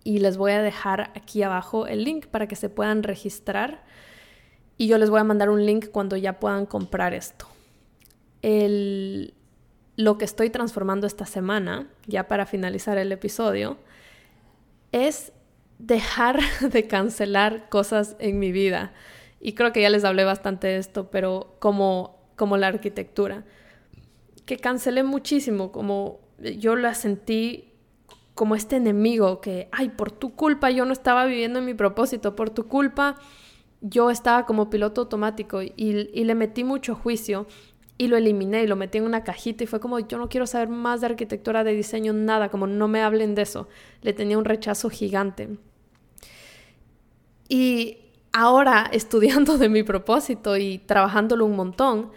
y 0.03 0.19
les 0.19 0.37
voy 0.37 0.53
a 0.53 0.63
dejar 0.63 1.13
aquí 1.15 1.43
abajo 1.43 1.87
el 1.87 2.05
link 2.05 2.27
para 2.27 2.49
que 2.49 2.57
se 2.57 2.71
puedan 2.71 3.03
registrar 3.03 3.85
y 4.79 4.87
yo 4.87 4.97
les 4.97 5.11
voy 5.11 5.21
a 5.21 5.25
mandar 5.25 5.51
un 5.51 5.67
link 5.67 5.89
cuando 5.91 6.17
ya 6.17 6.41
puedan 6.41 6.65
comprar 6.65 7.13
esto 7.13 7.47
el, 8.43 9.35
lo 9.97 10.19
que 10.19 10.25
estoy 10.25 10.51
transformando 10.51 11.07
esta 11.07 11.27
semana, 11.27 11.89
ya 12.07 12.29
para 12.29 12.47
finalizar 12.47 12.99
el 12.99 13.13
episodio, 13.13 13.77
es 14.93 15.33
dejar 15.79 16.41
de 16.61 16.87
cancelar 16.87 17.69
cosas 17.69 18.17
en 18.19 18.39
mi 18.39 18.53
vida. 18.53 18.93
Y 19.41 19.55
creo 19.55 19.73
que 19.73 19.81
ya 19.81 19.91
les 19.91 20.05
hablé 20.05 20.25
bastante 20.25 20.69
de 20.69 20.77
esto, 20.77 21.11
pero 21.11 21.57
como, 21.59 22.21
como 22.37 22.57
la 22.57 22.69
arquitectura, 22.69 23.45
que 24.45 24.59
cancelé 24.59 25.03
muchísimo, 25.03 25.73
como 25.73 26.21
yo 26.59 26.77
la 26.77 26.95
sentí 26.95 27.73
como 28.35 28.55
este 28.55 28.77
enemigo 28.77 29.41
que, 29.41 29.69
ay, 29.73 29.91
por 29.91 30.13
tu 30.13 30.35
culpa 30.35 30.71
yo 30.71 30.85
no 30.85 30.93
estaba 30.93 31.27
viviendo 31.27 31.59
en 31.59 31.65
mi 31.65 31.75
propósito, 31.75 32.37
por 32.37 32.51
tu 32.51 32.67
culpa 32.69 33.17
yo 33.81 34.11
estaba 34.11 34.47
como 34.47 34.71
piloto 34.71 35.03
automático 35.03 35.63
y, 35.63 35.73
y 35.77 36.25
le 36.25 36.35
metí 36.35 36.65
mucho 36.65 36.95
juicio 36.95 37.47
y 38.01 38.09
lo 38.09 38.17
eliminé 38.17 38.63
y 38.63 38.67
lo 38.67 38.77
metí 38.77 38.97
en 38.97 39.05
una 39.05 39.25
cajita 39.25 39.65
y 39.65 39.67
fue 39.67 39.79
como 39.79 39.99
yo 39.99 40.17
no 40.17 40.31
quiero 40.31 40.47
saber 40.47 40.71
más 40.71 41.03
de 41.03 41.09
arquitectura, 41.09 41.65
de 41.65 41.75
diseño, 41.75 42.15
nada, 42.15 42.49
como 42.49 42.67
no 42.67 42.89
me 42.89 43.03
hablen 43.03 43.35
de 43.35 43.43
eso. 43.43 43.69
Le 44.01 44.15
tenía 44.15 44.39
un 44.39 44.47
rechazo 44.47 44.89
gigante. 44.89 45.51
Y 47.47 47.99
ahora 48.33 48.89
estudiando 48.93 49.59
de 49.59 49.69
mi 49.69 49.83
propósito 49.83 50.57
y 50.57 50.79
trabajándolo 50.79 51.47
un 51.47 51.57
montón, 51.57 52.11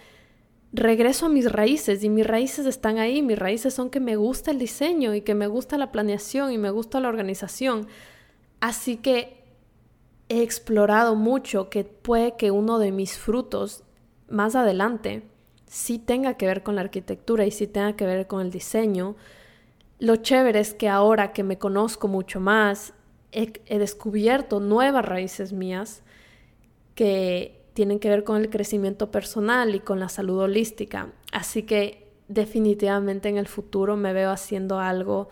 regreso 0.72 1.28
a 1.28 1.30
mis 1.30 1.52
raíces 1.52 2.04
y 2.04 2.10
mis 2.10 2.26
raíces 2.26 2.66
están 2.66 2.98
ahí, 2.98 3.22
mis 3.22 3.38
raíces 3.38 3.74
son 3.74 3.90
que 3.90 4.00
me 4.00 4.16
gusta 4.16 4.52
el 4.52 4.60
diseño 4.60 5.14
y 5.14 5.22
que 5.22 5.36
me 5.36 5.48
gusta 5.48 5.78
la 5.78 5.92
planeación 5.92 6.52
y 6.52 6.58
me 6.58 6.72
gusta 6.72 7.00
la 7.00 7.10
organización. 7.10 7.88
Así 8.60 8.98
que 8.98 9.44
he 10.30 10.42
explorado 10.42 11.16
mucho 11.16 11.70
que 11.70 11.84
puede 11.84 12.36
que 12.38 12.50
uno 12.50 12.80
de 12.80 12.92
mis 12.92 13.18
frutos 13.18 13.84
más 14.30 14.56
adelante 14.56 15.24
sí 15.68 16.00
tenga 16.00 16.36
que 16.38 16.48
ver 16.48 16.64
con 16.64 16.76
la 16.76 16.82
arquitectura 16.82 17.46
y 17.46 17.52
sí 17.52 17.68
tenga 17.68 17.96
que 17.96 18.06
ver 18.06 18.26
con 18.28 18.42
el 18.42 18.52
diseño. 18.52 19.16
Lo 20.00 20.16
chévere 20.18 20.60
es 20.60 20.74
que 20.74 20.90
ahora 20.90 21.34
que 21.34 21.44
me 21.44 21.58
conozco 21.58 22.08
mucho 22.08 22.40
más, 22.40 22.94
he, 23.34 23.80
descubierto 23.80 24.60
nuevas 24.60 25.06
raíces 25.06 25.54
mías 25.54 26.04
que 26.96 27.62
tienen 27.74 28.00
que 28.00 28.10
ver 28.10 28.24
con 28.24 28.38
el 28.38 28.50
crecimiento 28.50 29.12
personal 29.12 29.74
y 29.76 29.80
con 29.80 30.00
la 30.00 30.10
salud 30.10 30.40
holística. 30.40 31.12
Así 31.32 31.64
que 31.64 32.12
definitivamente 32.28 33.30
en 33.30 33.38
el 33.38 33.48
futuro 33.48 33.96
me 33.96 34.14
veo 34.14 34.32
haciendo 34.32 34.80
algo 34.80 35.30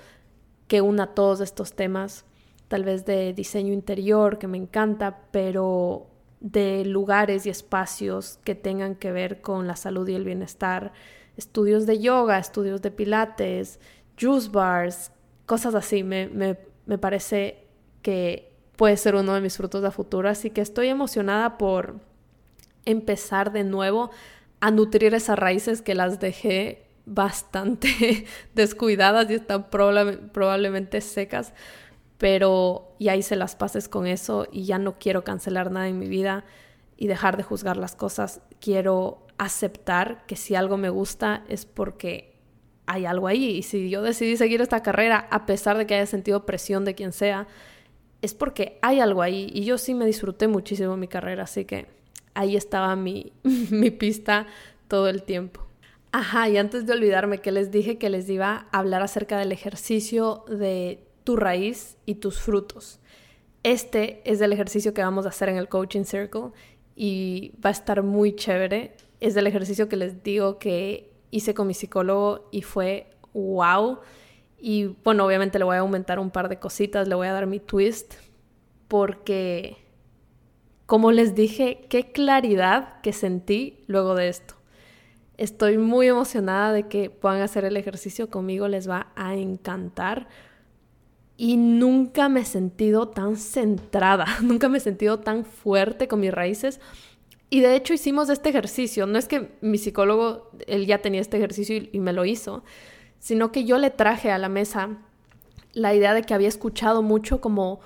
que 0.67 0.81
una 0.81 1.07
todos 1.07 1.41
estos 1.41 1.73
temas, 1.73 2.25
tal 2.67 2.83
vez 2.83 3.05
de 3.05 3.33
diseño 3.33 3.73
interior, 3.73 4.39
que 4.39 4.47
me 4.47 4.57
encanta, 4.57 5.21
pero 5.31 6.07
de 6.39 6.83
lugares 6.85 7.45
y 7.45 7.49
espacios 7.49 8.39
que 8.43 8.55
tengan 8.55 8.95
que 8.95 9.11
ver 9.11 9.41
con 9.41 9.67
la 9.67 9.75
salud 9.75 10.07
y 10.07 10.15
el 10.15 10.25
bienestar, 10.25 10.91
estudios 11.37 11.85
de 11.85 11.99
yoga, 11.99 12.39
estudios 12.39 12.81
de 12.81 12.89
pilates, 12.89 13.79
juice 14.19 14.49
bars, 14.49 15.11
cosas 15.45 15.75
así. 15.75 16.03
Me, 16.03 16.27
me, 16.27 16.57
me 16.87 16.97
parece 16.97 17.60
que 18.01 18.51
puede 18.75 18.97
ser 18.97 19.15
uno 19.15 19.33
de 19.33 19.41
mis 19.41 19.57
frutos 19.57 19.83
de 19.83 19.91
futuro, 19.91 20.29
así 20.29 20.49
que 20.49 20.61
estoy 20.61 20.87
emocionada 20.87 21.57
por 21.57 21.99
empezar 22.85 23.51
de 23.51 23.63
nuevo 23.63 24.11
a 24.59 24.71
nutrir 24.71 25.13
esas 25.13 25.37
raíces 25.37 25.81
que 25.81 25.95
las 25.95 26.19
dejé 26.19 26.87
bastante 27.05 28.25
descuidadas 28.55 29.29
y 29.29 29.35
están 29.35 29.69
probablemente 29.69 31.01
secas, 31.01 31.53
pero 32.17 32.95
ya 32.99 33.15
hice 33.15 33.35
las 33.35 33.55
paces 33.55 33.89
con 33.89 34.07
eso 34.07 34.47
y 34.51 34.65
ya 34.65 34.77
no 34.77 34.97
quiero 34.99 35.23
cancelar 35.23 35.71
nada 35.71 35.87
en 35.87 35.99
mi 35.99 36.07
vida 36.07 36.45
y 36.97 37.07
dejar 37.07 37.37
de 37.37 37.43
juzgar 37.43 37.77
las 37.77 37.95
cosas. 37.95 38.41
Quiero 38.59 39.25
aceptar 39.39 40.23
que 40.27 40.35
si 40.35 40.53
algo 40.53 40.77
me 40.77 40.89
gusta 40.89 41.43
es 41.49 41.65
porque 41.65 42.35
hay 42.85 43.05
algo 43.05 43.27
ahí 43.27 43.45
y 43.45 43.63
si 43.63 43.89
yo 43.89 44.03
decidí 44.03 44.37
seguir 44.37 44.61
esta 44.61 44.83
carrera 44.83 45.27
a 45.31 45.45
pesar 45.47 45.77
de 45.77 45.87
que 45.87 45.95
haya 45.95 46.05
sentido 46.05 46.45
presión 46.45 46.85
de 46.85 46.93
quien 46.93 47.11
sea, 47.11 47.47
es 48.21 48.33
porque 48.33 48.77
hay 48.81 48.99
algo 48.99 49.21
ahí 49.21 49.49
y 49.53 49.65
yo 49.65 49.77
sí 49.77 49.93
me 49.93 50.05
disfruté 50.05 50.47
muchísimo 50.47 50.97
mi 50.97 51.07
carrera, 51.07 51.43
así 51.43 51.65
que 51.65 51.87
ahí 52.33 52.55
estaba 52.55 52.95
mi, 52.95 53.33
mi 53.43 53.91
pista 53.91 54.47
todo 54.87 55.07
el 55.07 55.23
tiempo. 55.23 55.61
Ajá, 56.11 56.49
y 56.49 56.57
antes 56.57 56.85
de 56.85 56.93
olvidarme 56.93 57.39
que 57.39 57.51
les 57.51 57.71
dije 57.71 57.97
que 57.97 58.09
les 58.09 58.29
iba 58.29 58.67
a 58.71 58.79
hablar 58.79 59.01
acerca 59.01 59.37
del 59.37 59.53
ejercicio 59.53 60.43
de 60.49 61.03
tu 61.23 61.37
raíz 61.37 61.97
y 62.05 62.15
tus 62.15 62.39
frutos. 62.39 62.99
Este 63.63 64.21
es 64.25 64.41
el 64.41 64.51
ejercicio 64.51 64.93
que 64.93 65.01
vamos 65.01 65.25
a 65.25 65.29
hacer 65.29 65.47
en 65.49 65.55
el 65.55 65.69
Coaching 65.69 66.03
Circle 66.03 66.49
y 66.95 67.53
va 67.63 67.69
a 67.69 67.73
estar 67.73 68.03
muy 68.03 68.35
chévere. 68.35 68.95
Es 69.19 69.35
el 69.37 69.47
ejercicio 69.47 69.87
que 69.87 69.95
les 69.95 70.23
digo 70.23 70.57
que 70.57 71.11
hice 71.29 71.53
con 71.53 71.67
mi 71.67 71.73
psicólogo 71.73 72.49
y 72.51 72.63
fue 72.63 73.07
wow. 73.33 73.99
Y 74.61 74.95
bueno, 75.03 75.25
obviamente 75.25 75.57
le 75.57 75.65
voy 75.65 75.75
a 75.75 75.79
aumentar 75.79 76.19
un 76.19 76.29
par 76.29 76.47
de 76.47 76.59
cositas, 76.59 77.07
le 77.07 77.15
voy 77.15 77.27
a 77.27 77.33
dar 77.33 77.47
mi 77.47 77.59
twist 77.59 78.13
porque 78.87 79.77
como 80.85 81.13
les 81.13 81.35
dije, 81.35 81.85
qué 81.87 82.11
claridad 82.11 82.99
que 83.01 83.13
sentí 83.13 83.79
luego 83.87 84.13
de 84.13 84.27
esto. 84.27 84.55
Estoy 85.37 85.77
muy 85.77 86.07
emocionada 86.07 86.73
de 86.73 86.89
que 86.89 87.09
puedan 87.09 87.39
hacer 87.39 87.63
el 87.63 87.77
ejercicio 87.77 88.29
conmigo, 88.29 88.67
les 88.67 88.89
va 88.89 89.07
a 89.15 89.35
encantar. 89.35 90.27
Y 91.37 91.55
nunca 91.55 92.27
me 92.27 92.41
he 92.41 92.45
sentido 92.45 93.07
tan 93.07 93.37
centrada, 93.37 94.25
nunca 94.41 94.67
me 94.67 94.79
he 94.79 94.81
sentido 94.81 95.21
tan 95.21 95.45
fuerte 95.45 96.09
con 96.09 96.19
mis 96.19 96.33
raíces. 96.33 96.81
Y 97.49 97.61
de 97.61 97.77
hecho 97.77 97.93
hicimos 97.93 98.29
este 98.29 98.49
ejercicio, 98.49 99.07
no 99.07 99.17
es 99.17 99.29
que 99.29 99.53
mi 99.61 99.77
psicólogo, 99.77 100.51
él 100.67 100.87
ya 100.87 101.01
tenía 101.01 101.21
este 101.21 101.37
ejercicio 101.37 101.77
y, 101.77 101.89
y 101.93 102.01
me 102.01 102.11
lo 102.11 102.25
hizo, 102.25 102.65
sino 103.21 103.51
que 103.51 103.63
yo 103.63 103.77
le 103.77 103.91
traje 103.91 104.31
a 104.31 104.39
la 104.39 104.49
mesa 104.49 104.89
la 105.73 105.93
idea 105.93 106.13
de 106.13 106.23
que 106.23 106.33
había 106.33 106.49
escuchado 106.49 107.03
mucho 107.03 107.39
como, 107.39 107.79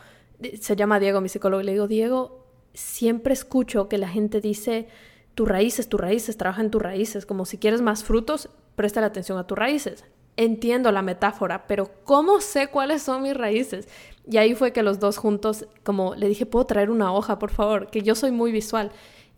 se 0.59 0.75
llama 0.75 0.99
Diego, 0.99 1.21
mi 1.21 1.29
psicólogo, 1.29 1.61
y 1.61 1.65
le 1.65 1.73
digo, 1.73 1.87
Diego, 1.87 2.45
siempre 2.73 3.33
escucho 3.33 3.87
que 3.89 3.97
la 3.97 4.07
gente 4.07 4.41
dice, 4.41 4.87
tus 5.35 5.47
raíces, 5.47 5.89
tus 5.89 5.99
raíces, 5.99 6.37
trabaja 6.37 6.61
en 6.61 6.71
tus 6.71 6.81
raíces, 6.81 7.25
como 7.25 7.45
si 7.45 7.57
quieres 7.57 7.81
más 7.81 8.03
frutos, 8.03 8.49
presta 8.75 9.01
la 9.01 9.07
atención 9.07 9.37
a 9.37 9.45
tus 9.45 9.57
raíces. 9.57 10.05
Entiendo 10.37 10.91
la 10.91 11.01
metáfora, 11.01 11.67
pero 11.67 11.91
¿cómo 12.05 12.39
sé 12.39 12.67
cuáles 12.67 13.03
son 13.03 13.21
mis 13.21 13.35
raíces? 13.35 13.87
Y 14.29 14.37
ahí 14.37 14.55
fue 14.55 14.71
que 14.71 14.83
los 14.83 14.99
dos 14.99 15.17
juntos, 15.17 15.65
como 15.83 16.15
le 16.15 16.29
dije, 16.29 16.45
¿puedo 16.45 16.65
traer 16.65 16.89
una 16.89 17.13
hoja, 17.13 17.39
por 17.39 17.51
favor? 17.51 17.87
Que 17.87 18.01
yo 18.01 18.15
soy 18.15 18.31
muy 18.31 18.51
visual. 18.51 18.91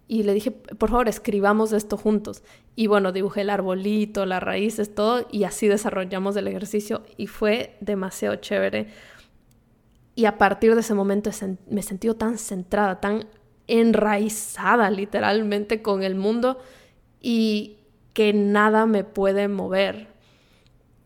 Y 0.07 0.23
le 0.23 0.33
dije, 0.33 0.51
por 0.51 0.89
favor, 0.89 1.09
escribamos 1.09 1.73
esto 1.73 1.97
juntos. 1.97 2.43
Y 2.75 2.87
bueno, 2.87 3.11
dibujé 3.11 3.41
el 3.41 3.49
arbolito, 3.49 4.25
las 4.25 4.41
raíces, 4.41 4.95
todo, 4.95 5.27
y 5.31 5.43
así 5.43 5.67
desarrollamos 5.67 6.35
el 6.37 6.47
ejercicio 6.47 7.03
y 7.17 7.27
fue 7.27 7.77
demasiado 7.81 8.35
chévere 8.37 8.87
y 10.17 10.25
a 10.25 10.39
partir 10.39 10.73
de 10.73 10.81
ese 10.81 10.95
momento 10.95 11.29
me 11.69 11.81
he 11.81 11.83
sentido 11.83 12.15
tan 12.15 12.39
centrada, 12.39 12.99
tan 12.99 13.27
enraizada 13.67 14.89
literalmente 14.89 15.83
con 15.83 16.01
el 16.01 16.15
mundo 16.15 16.57
y 17.21 17.77
que 18.13 18.33
nada 18.33 18.87
me 18.87 19.03
puede 19.03 19.47
mover. 19.47 20.07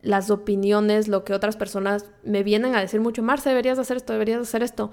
Las 0.02 0.32
opiniones, 0.32 1.10
lo 1.10 1.26
que 1.26 1.34
otras 1.34 1.58
personas 1.58 2.10
me 2.24 2.42
vienen 2.44 2.74
a 2.74 2.80
decir 2.80 3.02
mucho, 3.02 3.22
Marce, 3.22 3.50
deberías 3.50 3.78
hacer 3.80 3.98
esto, 3.98 4.14
deberías 4.14 4.44
hacer 4.44 4.64
esto. 4.64 4.92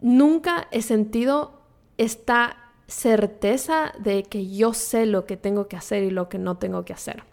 Nunca 0.00 0.66
he 0.72 0.82
sentido 0.82 1.62
esta 1.98 2.61
certeza 2.86 3.92
de 3.98 4.24
que 4.24 4.48
yo 4.48 4.74
sé 4.74 5.06
lo 5.06 5.26
que 5.26 5.36
tengo 5.36 5.68
que 5.68 5.76
hacer 5.76 6.02
y 6.02 6.10
lo 6.10 6.28
que 6.28 6.38
no 6.38 6.58
tengo 6.58 6.84
que 6.84 6.92
hacer. 6.92 7.24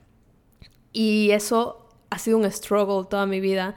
Y 0.93 1.31
eso 1.31 1.87
ha 2.09 2.17
sido 2.19 2.37
un 2.37 2.51
struggle 2.51 3.05
toda 3.09 3.25
mi 3.25 3.39
vida 3.39 3.75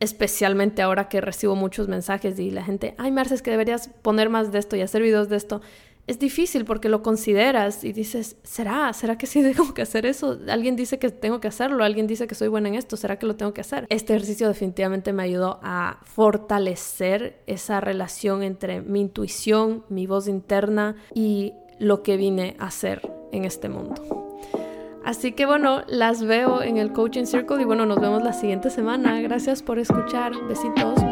especialmente 0.00 0.82
ahora 0.82 1.08
que 1.08 1.20
recibo 1.20 1.56
muchos 1.56 1.88
mensajes 1.88 2.38
y 2.38 2.50
la 2.50 2.62
gente, 2.62 2.94
ay 2.98 3.10
Marce, 3.10 3.34
es 3.34 3.42
que 3.42 3.50
deberías 3.50 3.88
poner 3.88 4.30
más 4.30 4.52
de 4.52 4.58
esto 4.58 4.76
y 4.76 4.82
hacer 4.82 5.02
videos 5.02 5.28
de 5.28 5.36
esto. 5.36 5.60
Es 6.08 6.18
difícil 6.18 6.64
porque 6.64 6.88
lo 6.88 7.02
consideras 7.02 7.84
y 7.84 7.92
dices, 7.92 8.38
¿será? 8.42 8.94
¿Será 8.94 9.18
que 9.18 9.26
sí 9.26 9.42
tengo 9.54 9.74
que 9.74 9.82
hacer 9.82 10.06
eso? 10.06 10.38
Alguien 10.48 10.74
dice 10.74 10.98
que 10.98 11.10
tengo 11.10 11.38
que 11.38 11.48
hacerlo, 11.48 11.84
alguien 11.84 12.06
dice 12.06 12.26
que 12.26 12.34
soy 12.34 12.48
buena 12.48 12.68
en 12.68 12.76
esto, 12.76 12.96
¿será 12.96 13.18
que 13.18 13.26
lo 13.26 13.36
tengo 13.36 13.52
que 13.52 13.60
hacer? 13.60 13.86
Este 13.90 14.14
ejercicio 14.14 14.48
definitivamente 14.48 15.12
me 15.12 15.22
ayudó 15.22 15.60
a 15.62 16.00
fortalecer 16.04 17.42
esa 17.46 17.80
relación 17.80 18.42
entre 18.42 18.80
mi 18.80 19.02
intuición, 19.02 19.84
mi 19.90 20.06
voz 20.06 20.28
interna 20.28 20.96
y 21.14 21.52
lo 21.78 22.02
que 22.02 22.16
vine 22.16 22.56
a 22.58 22.68
hacer 22.68 23.02
en 23.30 23.44
este 23.44 23.68
mundo. 23.68 23.94
Así 25.04 25.32
que 25.32 25.44
bueno, 25.44 25.82
las 25.88 26.22
veo 26.22 26.62
en 26.62 26.78
el 26.78 26.92
Coaching 26.92 27.24
Circle 27.26 27.60
y 27.60 27.64
bueno, 27.64 27.84
nos 27.84 28.00
vemos 28.00 28.22
la 28.22 28.32
siguiente 28.32 28.70
semana. 28.70 29.20
Gracias 29.20 29.62
por 29.62 29.78
escuchar. 29.78 30.32
Besitos. 30.48 31.07